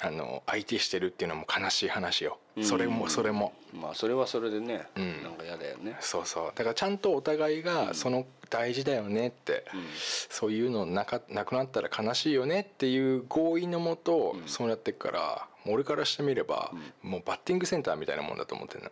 [0.05, 2.65] あの相手してるっていうのはもう悲しい話よ、うん。
[2.65, 3.53] それもそれも。
[3.73, 5.23] まあそれはそれでね、うん。
[5.23, 5.97] なんか嫌だよね。
[6.01, 6.53] そうそう。
[6.55, 9.81] だからちゃんとお互いがその大事だよねって、うん。
[10.29, 14.49] そういうのなかなくなったら悲しいよねっていう合意のもと、うん。
[14.49, 16.73] そうやってっから俺からしてみれば、
[17.03, 18.91] もうバッティングセンターみたいなもんだと思ってるの。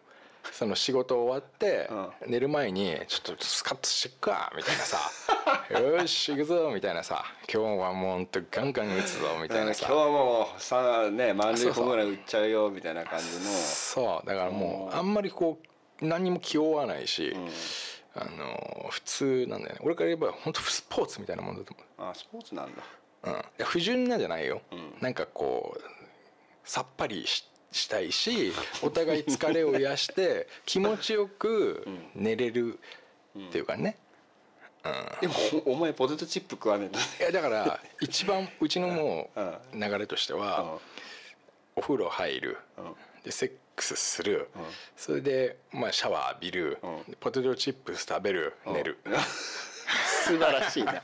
[0.53, 1.89] その仕事終わって、
[2.27, 4.99] う寝る前に「ちょっとスカッとしてっか」みたいなさ
[5.71, 9.87] 「よし行くぞ」みたいなさ「今日はもうほんとガンガン打つぞ」みたいなさ。
[9.87, 13.43] 今日はもうさね満塁ホームラン打っちゃうよみたいな感じの。
[13.53, 14.99] そうだからもううん。
[14.99, 15.59] あんまりこ
[16.01, 17.51] う何にも気負わないし、うん。
[18.15, 19.81] あの普通なんだよね。
[19.85, 22.11] 俺から言えば本当スポーツみたいなもんだと思う。
[22.11, 22.83] あスポーツなんだ。
[23.23, 24.95] うん、いや不純なんじゃないよ、うん。
[25.01, 26.00] なんかこう
[26.71, 31.85] さっぱりししたいし お互い疲れを癒して 気持ちよく
[32.15, 32.79] 寝れる
[33.37, 33.97] っていうかね、
[35.21, 35.35] でも
[35.67, 40.79] お前ポテトチップ食わねえんだいやだから一番うちのもうう流れとしては
[41.75, 42.59] お風呂入る。
[42.79, 42.95] うん。
[43.25, 44.49] でセックスする。
[44.55, 44.63] うん。
[44.97, 46.79] それでまあシャワー浴びる。
[46.83, 47.17] うん。
[47.19, 48.55] ポテトチップス食べる。
[48.67, 48.75] うん。
[48.75, 48.99] 寝 る
[50.25, 51.03] 素晴らしいな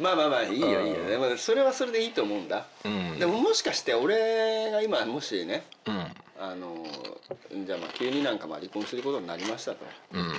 [0.00, 1.04] まあまあまあいいよいいよ。
[1.06, 3.18] でもそれはそれでいいと思うんだ、うん。
[3.18, 6.06] でももしかして俺が今もしねうん。
[6.40, 6.86] あの
[7.64, 9.78] じゃあまあ急になんかまあ離婚することになりましたと。
[10.12, 10.32] うん。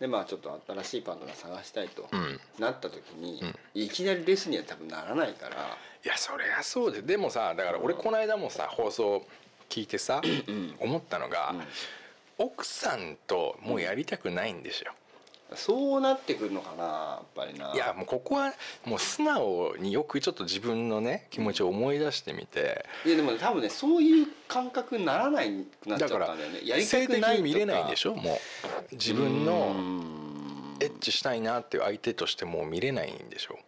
[0.00, 2.40] でまあちょっと新しいパートナー探したいと、うん。
[2.58, 3.40] なった時に、
[3.74, 5.78] いきなりレスには多分ならないから。
[6.04, 9.24] いやそりゃそうででもさだから俺この間もさ放送
[9.70, 10.20] 聞いてさ
[10.78, 11.54] 思ったのが、
[12.36, 14.92] 奥さんともうやりたくないんですよ、
[15.54, 17.72] そうなってくるのかなやっぱりな。
[17.74, 18.52] いやもうここは
[18.84, 22.86] もう素直によくちょっと自分のね気持ちを思い出してみて。
[23.04, 25.50] いやでもね多分ねそういう感覚にならない
[25.82, 26.60] くなっちゃったんだよね。
[26.64, 28.14] やりたくない見れないんでしょ？
[28.14, 30.14] もう自分のうん。
[30.80, 33.58] エッチしたいなっていう相手としてもう見れないんでしょ？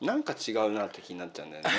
[0.00, 1.70] なんか違うなって気になっちゃうんだよね。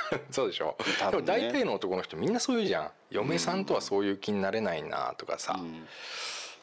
[0.32, 1.10] そうでしょ、ね。
[1.10, 2.90] でも大体の男の人みんなそういうじゃん。
[3.10, 5.86] 嫁さんとはそういう気になれないなとかさ、うん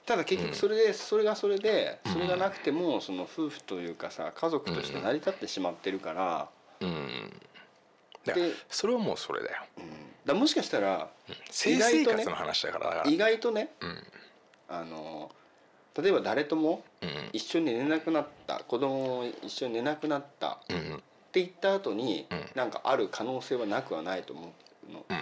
[0.06, 6.50] ただ結局それで、それがそれでそれがなくてもその夫婦というかさ家族として成り立ってしまってるから,、
[6.82, 7.42] うん。
[8.26, 9.64] でそれはもうそれだよ。
[9.78, 9.86] うん、
[10.26, 11.10] だもしかしたら、
[11.50, 14.04] 性生活の話だから意外とねうん。
[14.68, 15.32] あの
[15.96, 17.10] 例えば誰ともうん。
[17.32, 21.04] 一緒に寝なくなった子供も一緒に寝なくなったっうん。
[21.32, 22.46] て言った後に、うん。
[22.56, 24.52] なんかある可能性はなくはないと思う
[24.92, 25.06] の。
[25.10, 25.18] うん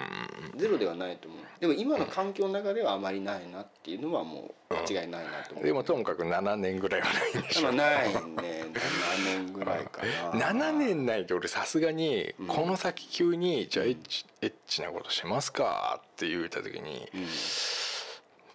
[0.55, 1.41] ゼロではないと思う。
[1.59, 7.63] でも今の環境の中ではあまりないなっていうのはもう間違いないなと思う、でもともかく7年ぐらいはないんでしょ。
[7.63, 8.13] まあないね。
[8.13, 10.51] 7年ぐらいかな。
[10.51, 17.07] 7年ないと俺さすがにこの先急に「じゃあエッチエッチなことしますか?」って言った時に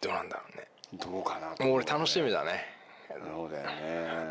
[0.00, 0.68] どうなんだろうね。
[0.92, 2.66] どうかなともう思う俺楽しみだね。
[3.08, 4.30] そうだよね。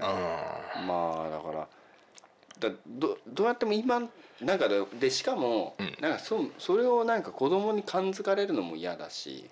[0.88, 1.68] まあだから
[2.69, 4.02] だどどうやっても今
[4.41, 6.01] なんかででしかも、ん。
[6.01, 9.49] なんかそそれをなんか子供に感づかれるのも嫌だし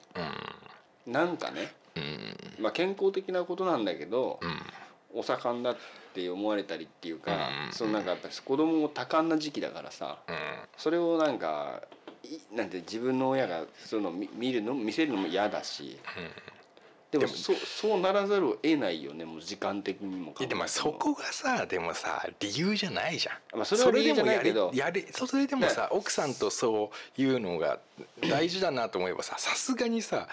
[1.08, 2.64] うなんかね、んうん。
[2.64, 5.20] まあ、健康的なことなんだけど、うん。
[5.20, 5.78] お盛んだっ
[6.14, 10.36] て思われたりっていうか、うんそのなんかやっぱり子供も多感な時期だからさうん。
[10.78, 11.82] それをなんか
[12.24, 15.98] いなんて自分の親がそういうの見るの見せるのも嫌だし、
[17.20, 24.72] でもそうそうならざるを得ないよねもう時間的にもでもそこがさでもさ理由じゃないじゃん、まあそれは理由じゃないけど。
[24.72, 27.80] それでもやれやれそれでもさ奥さんとそういうのが
[28.30, 30.28] 大事だなと思えばささすがにさ、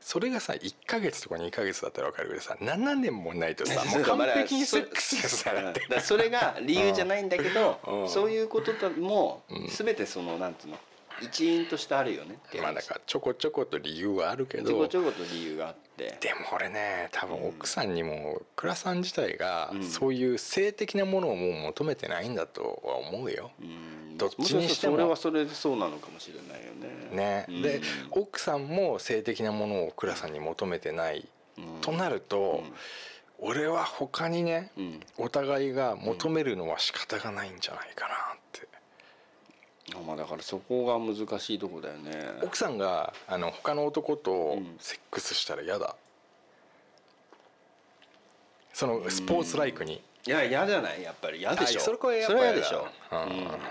[0.00, 8.08] それがさ1か月とか2か月だったら分かるけどさ7年もないとさ もう完璧にセックスがさだからそれが理由じゃないんだけどうん。
[8.08, 9.42] そういうこととも
[9.76, 10.78] 全てそのなんていうの
[11.22, 14.68] 一因としてあるよねまあだからちょこちょこと理由はあるけど。
[14.68, 16.18] ちょこちょこと理由があって。
[16.20, 19.82] でも俺ね多分奥さんにも倉さん自体がうん。
[19.84, 23.50] そういう性的なものをもう求めてないんだとは思うよ。
[23.60, 24.18] うん。
[24.18, 24.94] どっちにしても。
[24.94, 26.92] それはそれでそうなのかもしれないよね。
[27.12, 27.62] ね、うん。
[27.62, 27.80] で
[28.10, 31.28] 奥さんも性的なものを倉さんに求めてない、
[31.58, 32.62] うんとなると、
[33.38, 35.00] 俺は他にね、うん。
[35.18, 38.14] お互いが求めるのは仕方がないんじゃないかな
[40.06, 42.12] まあだからそこが難しいとこだよね。
[42.42, 45.96] 奥さんがあの他の男とうんセックスしたら嫌だ。
[48.72, 51.02] そのスポーツライクに、いや嫌じゃない。
[51.02, 51.80] やっぱり嫌でしょ。
[51.80, 52.86] あそれこれやっぱそれはり嫌でしょ。
[53.12, 53.18] うん。
[53.18, 53.44] うん。
[53.48, 53.62] だか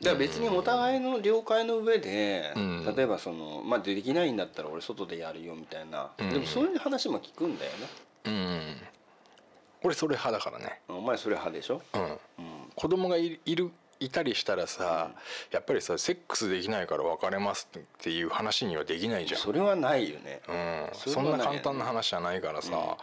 [0.00, 2.94] ら別にお互いの了解の上で、うん。
[2.96, 6.30] 例えばその、まあ、できないんだったら俺外でやるよみたいな、うん。
[6.30, 7.88] でもそういう話も聞くんだよね。
[8.24, 8.76] うん。
[9.84, 12.18] 俺それ派だからね、お前それ派でしょ、うん、うん、
[12.74, 15.10] 子供がいいるいたりしたらさ、
[15.50, 19.40] やっぱりさセックスできないから別れますっていう話にはできないじゃん。
[19.40, 22.96] それはないよね、うん、それそんな簡単な話じゃないからさ、うん。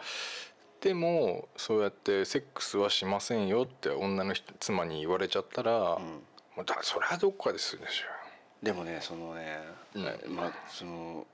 [0.80, 8.02] でもそうやってセックスはしませんよって女の人妻に言われちゃったら、もうだそれはどっかでするでし
[8.62, 9.58] でもねそのね、
[9.94, 11.26] うまあその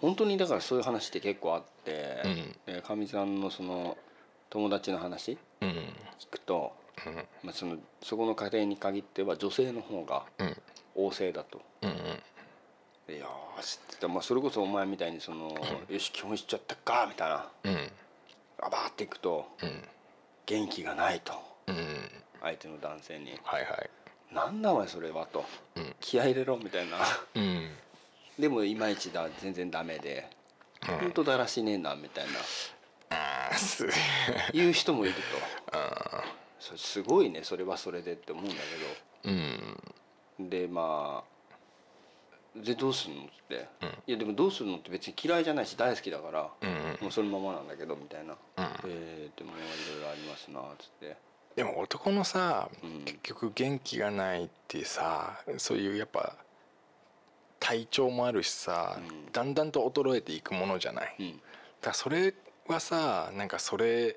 [0.00, 2.74] 本当にだからそういう話って結構あってうん。
[2.74, 3.96] でかみ、さんのその
[4.50, 5.70] 友達の話ょうん。
[6.18, 6.72] 聞くと、
[7.42, 10.56] まあ、そのそこの家庭に限っては女性の方がうん。
[10.96, 11.60] 旺盛だと。
[11.82, 11.96] うんうん。
[13.06, 15.50] でよーしってまあ、それこそお前みたいにその、
[15.88, 17.48] よし基本しちゃったかみたいな。
[17.64, 17.90] うん。
[18.60, 19.82] あバーっていくとうん。
[20.46, 21.32] 元気がないと。
[21.66, 21.76] うん。
[22.40, 23.38] 相手の男性に。
[23.42, 23.90] はいはい
[24.32, 25.44] 「なんだお前それは」と。
[25.76, 26.98] うん「気合い入れろ」みたいな。
[27.34, 27.70] うん。
[28.38, 30.28] でもいまいちだ全然ダメで
[30.88, 30.98] 「うん。
[30.98, 32.32] ほんとだらしねえな」みたいな。
[34.52, 35.20] 言う人もいると
[36.58, 38.54] それすごいねそれはそれでって思うんだ
[39.24, 39.76] うん。
[40.38, 41.34] けどでまあ
[42.56, 43.88] でどうすんのって、うん。
[44.06, 46.74] いやでもどうするのって別に嫌いじゃないし大好きだから、うんうん。
[47.02, 48.64] もうそのままなんだけどみたいな、うん。
[48.86, 49.60] えー、でもい
[49.90, 51.16] ろいろありますなっつって。
[51.56, 53.04] でも男のさ、うん。
[53.04, 56.36] 結局元気がないってさそういうやっぱ
[57.58, 59.32] 体調もあるしさ、うん。
[59.32, 61.30] だんだんと衰えていくものじゃない、うん。
[61.32, 61.40] だか
[61.88, 62.34] らそれ
[62.68, 64.16] はさなんかそれ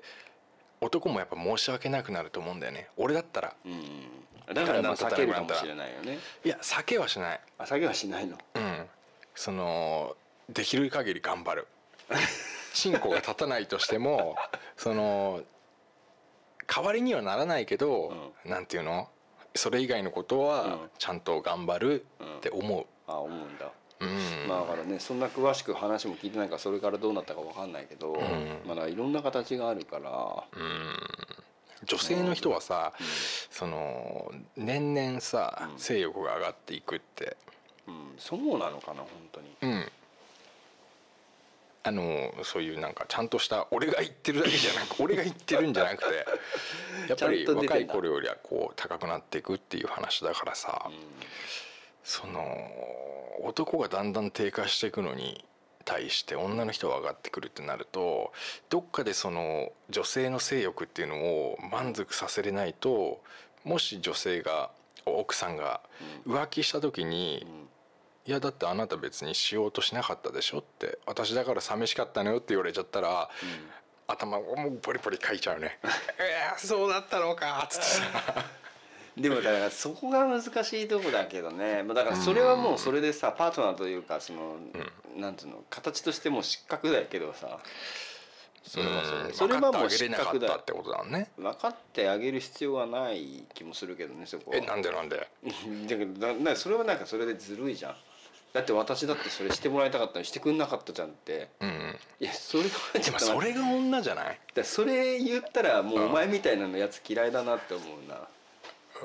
[0.80, 2.88] 男もやっぱ申し訳なくなると思うんだよね。
[2.96, 3.54] 俺だったら。
[3.64, 4.54] うん。
[4.54, 6.18] だからまあ避けるかもしれないよね。
[6.44, 7.40] いや避けはしない。
[7.58, 8.38] あ避けはしないの。
[8.54, 8.86] うん。
[9.34, 10.16] その
[10.48, 11.66] できる限り頑張る。
[12.72, 14.36] 進歩が立たないとしても
[14.76, 15.42] その
[16.66, 19.10] 代わりにはならないけど、なんていうの？
[19.54, 20.46] それ以外のことうん。
[20.46, 22.06] はちゃんと頑張る
[22.38, 23.58] って思あ思うん。
[23.58, 23.77] だ、う、うん
[24.48, 28.16] まあだからねそんな詳しく話も聞いてないからそれからどうなったかわかんないけど、ん。
[28.66, 30.44] まあだいろんな形があるから、
[31.84, 32.92] 女性の人はさ、
[33.50, 35.78] その年々さ、うん。
[35.78, 37.36] 性欲が上がっていくって。
[37.86, 39.56] うん、そうなのかな本当に。
[39.62, 39.92] うん。
[41.84, 46.26] あのそういうなんかちゃんとした俺が言ってるだけじゃなく 俺が言ってるんじゃなくて
[47.08, 50.90] やっぱり若い頃よりはこう高くなっていくっていう話だからさ、
[52.08, 52.42] その
[53.42, 55.44] 男がだんだん低下していくのに
[55.84, 58.32] 対して女の人が上がってくるってなると
[58.70, 63.20] どっかでその女性の性欲っていうのを満足させれないと
[63.62, 64.70] もし女性が
[65.04, 65.82] 奥さんが
[66.26, 67.46] 浮気した時に
[68.24, 73.28] 「いやだってあなた別にしようとしなかったでしょ」って「私だから寂しかったのよ」って言われちゃったら、
[74.06, 75.78] 頭をもうポリポリ書いちゃうね
[76.18, 78.44] 「えー、そうだったのか」っつってさ
[79.18, 81.82] でもだからそこが難しいとこだけどね。
[81.86, 84.56] まあだからそれはもうそれでさパートナーというかその、
[85.16, 87.58] なんていうの形としても失格だけどさ。
[88.64, 89.32] それはそれうん。
[89.32, 90.52] それはもう失格だよ。
[90.52, 91.30] ったってことだね。
[91.38, 94.56] 分かってあげる必要はない気もするけどねそこは。
[94.58, 95.16] えなんでなんで？
[95.88, 97.96] だけどななそれはなんかそれでずるいじゃん。
[98.52, 101.48] だって私だってそれしてもらいたかったのにしてくんなかったじゃんって。
[101.60, 101.98] うんうん。
[102.20, 102.68] いやそれは
[103.00, 104.38] ちょっそれが女じゃない？
[104.54, 108.26] だそれ言ったらもうお前みたいなのやつ嫌いだなって思うな、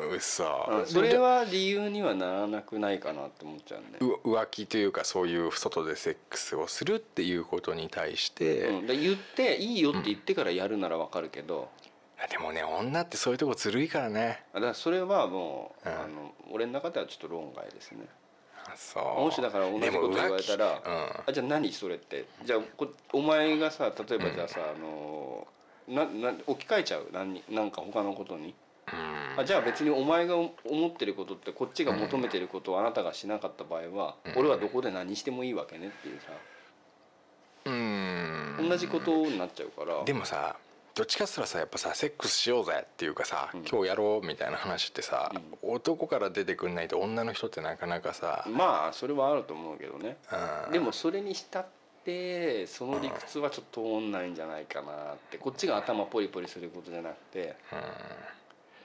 [0.01, 0.81] うっそう。
[0.81, 11.69] んそれは理由にはならなくないかなって思っちゃうねう浮気というかそういう外でセックスをするっていうことに対して、うん、で言っていいよって言ってからやるならわかるけど、
[12.29, 14.43] でもね女ってそういうとこずるいからね。
[14.53, 15.95] だからそれはもう、うん。
[15.95, 17.99] あの俺の中ではちょっと論外ですね。
[18.65, 19.25] あそう。
[19.25, 20.81] もしだから同じこと言われたら
[21.27, 22.25] あじゃあ何それって。
[22.45, 25.47] じゃあこお前がさ例えばじゃあさ、あの
[25.87, 27.07] なな置き換えちゃう？
[27.11, 28.53] 何になんか他のことに、うん
[29.35, 30.51] あじゃあ別にお前が思
[30.87, 36.27] ってることってこっちが求めてることをあなたがしなかった場合は、俺はどこで何してもいいわけねっていうさ、
[37.65, 38.69] うん。
[38.69, 40.03] 同じことになっちゃうから。
[40.03, 40.55] でもさ
[40.95, 45.31] どっちかっつったらさやっぱさセックスしようぜっていうかさ、今日やろうみたいな話ってさ、
[45.63, 50.17] 男から出てくんないと女の人ってなかなかさ、まあそれはあると思うけどね、
[50.67, 50.71] うん。
[50.71, 51.65] でもそれにしたっ
[52.05, 55.39] てその理屈はちょっと通んないんじゃないかなって。
[55.39, 57.55] こっちが頭ポリポリすることじゃなくて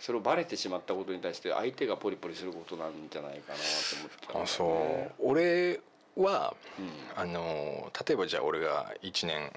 [0.01, 3.65] それをバレてしまったことに対して相手がポリポリすることなんじゃないかなって
[3.99, 5.13] 思っちゃあそう。
[5.19, 5.81] 俺
[6.17, 7.23] は、うん。
[7.23, 9.53] あの例えばじゃあ俺が1年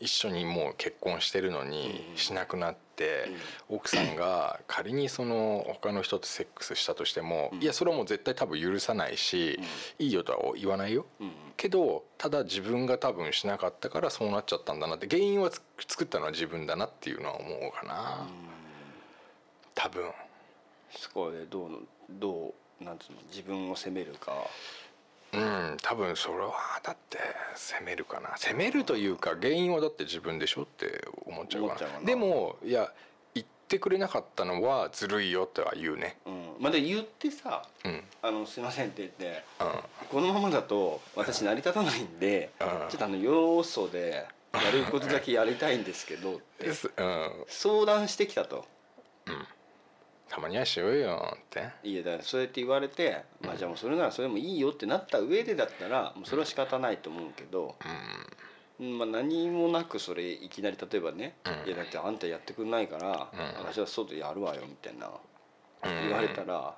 [0.00, 3.30] 一緒にもう結婚してるのにしなくなって、
[3.68, 9.58] 奥さんが仮にその他の人とセックスしたとしても、いやそれはもう絶対多分許さないし、
[9.98, 11.32] いいよとは言わないよ、うん。
[11.56, 18.28] けどただ自分が多分しなかったからそうなっちゃったんだなって原因はつ作ったのは自分だなっていうのは思うかな、
[19.78, 20.10] 多分。
[20.90, 21.78] そこでどうの
[22.10, 24.32] どうなんつうの自分を責めるか。
[25.32, 27.18] うん多分それはだって
[27.54, 28.36] 責めるかな。
[28.36, 31.74] 責めるというか原因はだって自分でしょって思っちゃうかな。
[31.74, 32.06] 思っちゃうかな。
[32.06, 32.90] でもいや
[33.34, 36.16] 言ってくれなかったのはずるいよっては言うね。
[36.26, 36.56] うん。
[36.58, 40.08] まあで言ってさうん「あのすいません」って言ってうん。
[40.08, 42.66] このままだと私成り立たないんでうん。
[42.88, 46.72] ちょっとあの要素でやることだけやりたいんですけどって
[47.46, 48.66] 相談してきたと。
[50.28, 51.68] たまにはしようよって。
[51.82, 57.76] いやだからそうやって言われて、まあじゃあもうそれならそれもいいよってなった上でだったらもうそれは仕方ないと思うけど、
[58.78, 61.36] まあ、何もなくそれいきなり例えばね
[61.66, 63.28] 「いやだってあんたやってくんないから、
[63.58, 65.10] 私は外やるわよ」みたいな
[65.82, 66.74] 言われたら、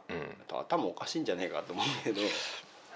[0.49, 2.21] 頭おかしいんじゃねえかと思うけど。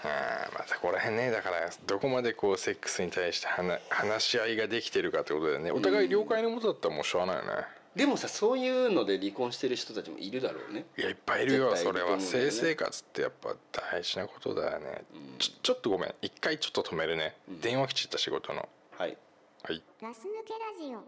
[0.06, 5.70] あまあそこら辺ねだからどこまでこうセックスに対して話話し合いができてるかってことだよね。
[5.70, 7.64] お互い了解のもとだったらもうしょうがないよね、
[7.94, 10.84] でもさそういうので離婚してる人たちもいるだろうね。
[10.98, 13.54] いやいっぱいいるよ絶対いるそれは性生活ってやっぱ
[13.92, 15.04] 大事なことだよね、
[15.38, 16.14] ちょちょっとごめん。
[16.20, 18.68] 一回ちょっと止めるね、電話来ちゃった仕事の。
[18.98, 19.16] はい。
[19.62, 19.82] はい。
[20.02, 21.04] ガス抜けラジオ。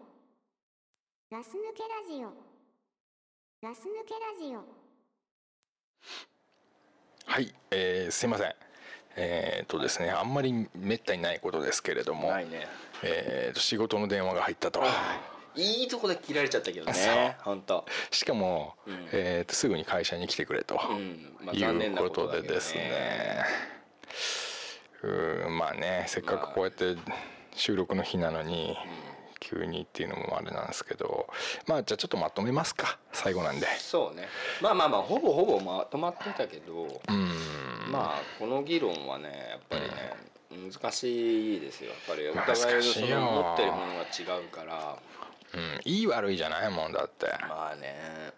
[1.30, 2.32] ガス抜けラジオ。
[3.62, 4.64] ガス抜けラジオ。
[7.26, 8.54] はい、えーすいません。
[9.16, 12.68] えー、とですねあんまりめったにないことですけれども、ないね。
[13.02, 14.80] えーと仕事の電話が入ったと
[15.56, 17.84] いいとこで切られちゃったけどね本当。
[18.10, 18.92] しかも、ん。
[19.12, 21.36] えーとすぐに会社に来てくれと、うん。
[21.44, 23.44] まあい残念なうこことでですね。
[25.02, 26.96] うまあねせっかくこうやって
[27.54, 28.76] 収録の日なのに、
[29.40, 31.28] 急にっていうのもあれなんですけど。
[31.66, 33.66] まあじゃあちょっとまとめますか最後なんで。
[33.78, 34.28] そうね。
[34.60, 37.30] まあまあまあほぼほぼまとまってたけどうん。
[37.90, 41.90] まあこの議論はねやっぱりね、難しいですよ。
[41.90, 44.98] やっぱりお互いのその持ってるものが違うから
[45.56, 48.32] うん、いい悪いじゃないもんだって、まあね。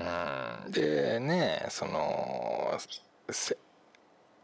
[0.00, 2.78] うん、でねその
[3.30, 3.56] せ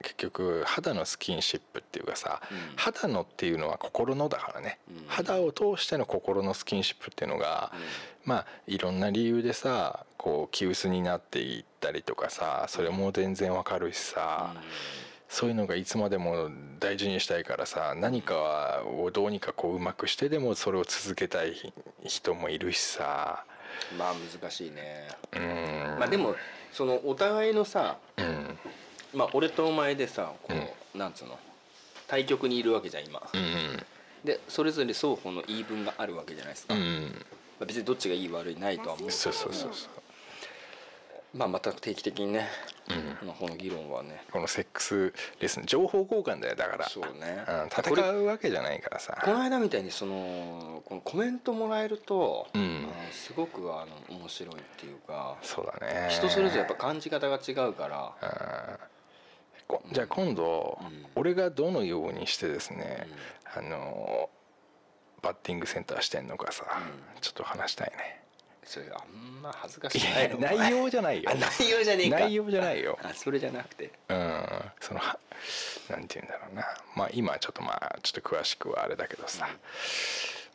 [0.03, 2.59] 結局肌のスキンシップっていうかさ、うん。
[2.77, 5.05] 肌のっていうのは心のだからね、うん。
[5.07, 7.73] 肌を通しての心のスキンシップっていうのが、
[8.25, 14.55] まあいろんな理由でさこう急須になっていったりとかさそれも全然わかるしさ、
[15.35, 16.49] そういうのがいつまでも
[16.79, 21.73] 大事にしたいからさ何かをどうにかこううまくしてでもそれを続けたい
[22.05, 23.45] 人もいるしさ。
[23.99, 25.09] まあ難しいね。
[25.33, 25.99] うん。
[25.99, 26.37] まあでも
[26.71, 28.57] そのお互いのさうん。
[29.13, 30.53] まあ俺とお前でさこ
[30.95, 31.37] う、なんつうの？
[32.07, 33.83] 対局にいるわけじゃん今、うん
[34.25, 37.25] でそれぞれ双方の言い分があるわけじゃないですか、まうん。
[37.61, 39.11] あ、別にどっちがいい悪いないとは思うけど。
[39.11, 39.91] そうそうそうそう
[41.35, 42.49] まあまた定期的にね
[43.19, 44.23] このこの議論はね。
[44.31, 46.89] このセックスレッスン情報交換だよだから。
[46.89, 47.45] そうね。
[47.49, 49.19] うん、戦うわけじゃないからさ。
[49.25, 52.87] この間みたいにそのこのコメントもらえると、うん。
[53.11, 56.09] すごくあの面白いっていうかそうだね。
[56.11, 58.27] 人それぞれやっぱ感じ方が違うから、う
[58.77, 58.79] ん。
[59.67, 61.07] こじゃあ今度、うん。
[61.17, 63.09] 俺がどのようにしてですね、
[63.57, 64.29] あの
[65.23, 66.67] バッティングセンターしてんのかさ、
[67.15, 67.21] うん。
[67.23, 68.24] ちょっと話したいね
[68.65, 71.31] それあんま恥ずかしいくない内容じゃないよ。
[71.31, 72.19] あ内容じゃねえか。
[72.21, 72.99] 内容じゃないよ。
[73.03, 73.91] あそれじゃなくて。
[74.09, 74.47] うん
[74.81, 75.19] そのは
[75.91, 76.65] なんて言うんだろうな。
[76.97, 79.49] まあ今ちょっとまあちょっと詳しくはあれだけどさ、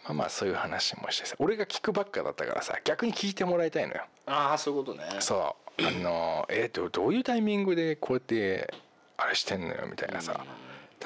[0.06, 1.36] まあまあそういう話もしてさ。
[1.40, 4.06] 俺が聞くばっかだったからさ逆に聞いてもらいたいのよ。
[4.26, 5.06] ああそういうことね。
[5.19, 5.86] そう。
[5.86, 8.73] あのえー、どどういうタイミングでこうやって
[9.15, 10.40] あれしてんのよみたいなさ、だ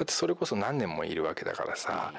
[0.02, 2.12] ってそれこそ何年もいるわけだからさ、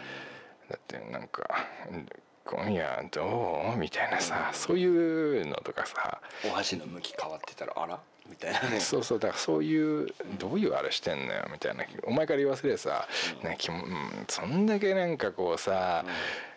[0.69, 1.43] だってなんか
[2.45, 6.22] 「今夜どう?」みたいなさ、そういうのとかさ。
[6.45, 7.99] お箸の向き変わってたらあら？
[8.30, 8.80] みたいなね。
[8.80, 10.07] そうそうだからそういう
[10.39, 11.84] どういうあれしてんのよみたいな。
[12.03, 13.07] お前から言わせれさ、
[13.43, 16.03] ねきもうんそんだけなんかこうさ、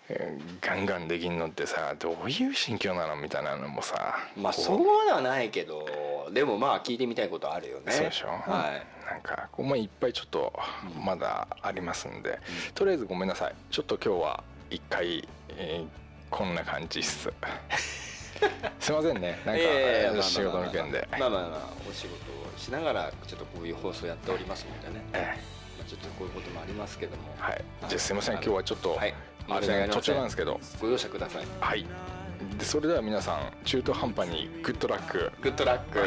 [0.08, 7.92] えーガンガンできんのってさどういう心境なのみたいなのもさまあそうではないけどでもまあ聞いてみたいことあるよね。
[7.92, 9.10] そうでしょ、はい。
[9.10, 10.52] なんかこうまあいっぱいちょっと
[11.04, 12.38] まだありますんで、
[12.74, 13.54] とりあえずごめんなさい。
[13.70, 15.26] ちょっと今日は一回、
[15.58, 17.32] えーこんな感じっす。
[18.78, 19.40] すいませんね。
[19.44, 25.38] なんか、いやいやいやまあまあまあ仕事の件で、まあまあまあお仕事をしながらちょっとこういう放送やっておりますのでね、え
[25.78, 27.22] まあ、ちょっとこういうこともありますけども。
[27.38, 27.64] えはい。
[27.88, 28.34] じゃあすいません。
[28.34, 29.14] 今日はちょっと、はい。
[29.48, 30.60] あれね途中なんですけど。
[30.80, 31.44] ご容赦ください。
[31.60, 31.86] はい。
[32.58, 35.32] でそれでは皆さん中途半端にグッドラック。
[35.40, 35.98] グッドラック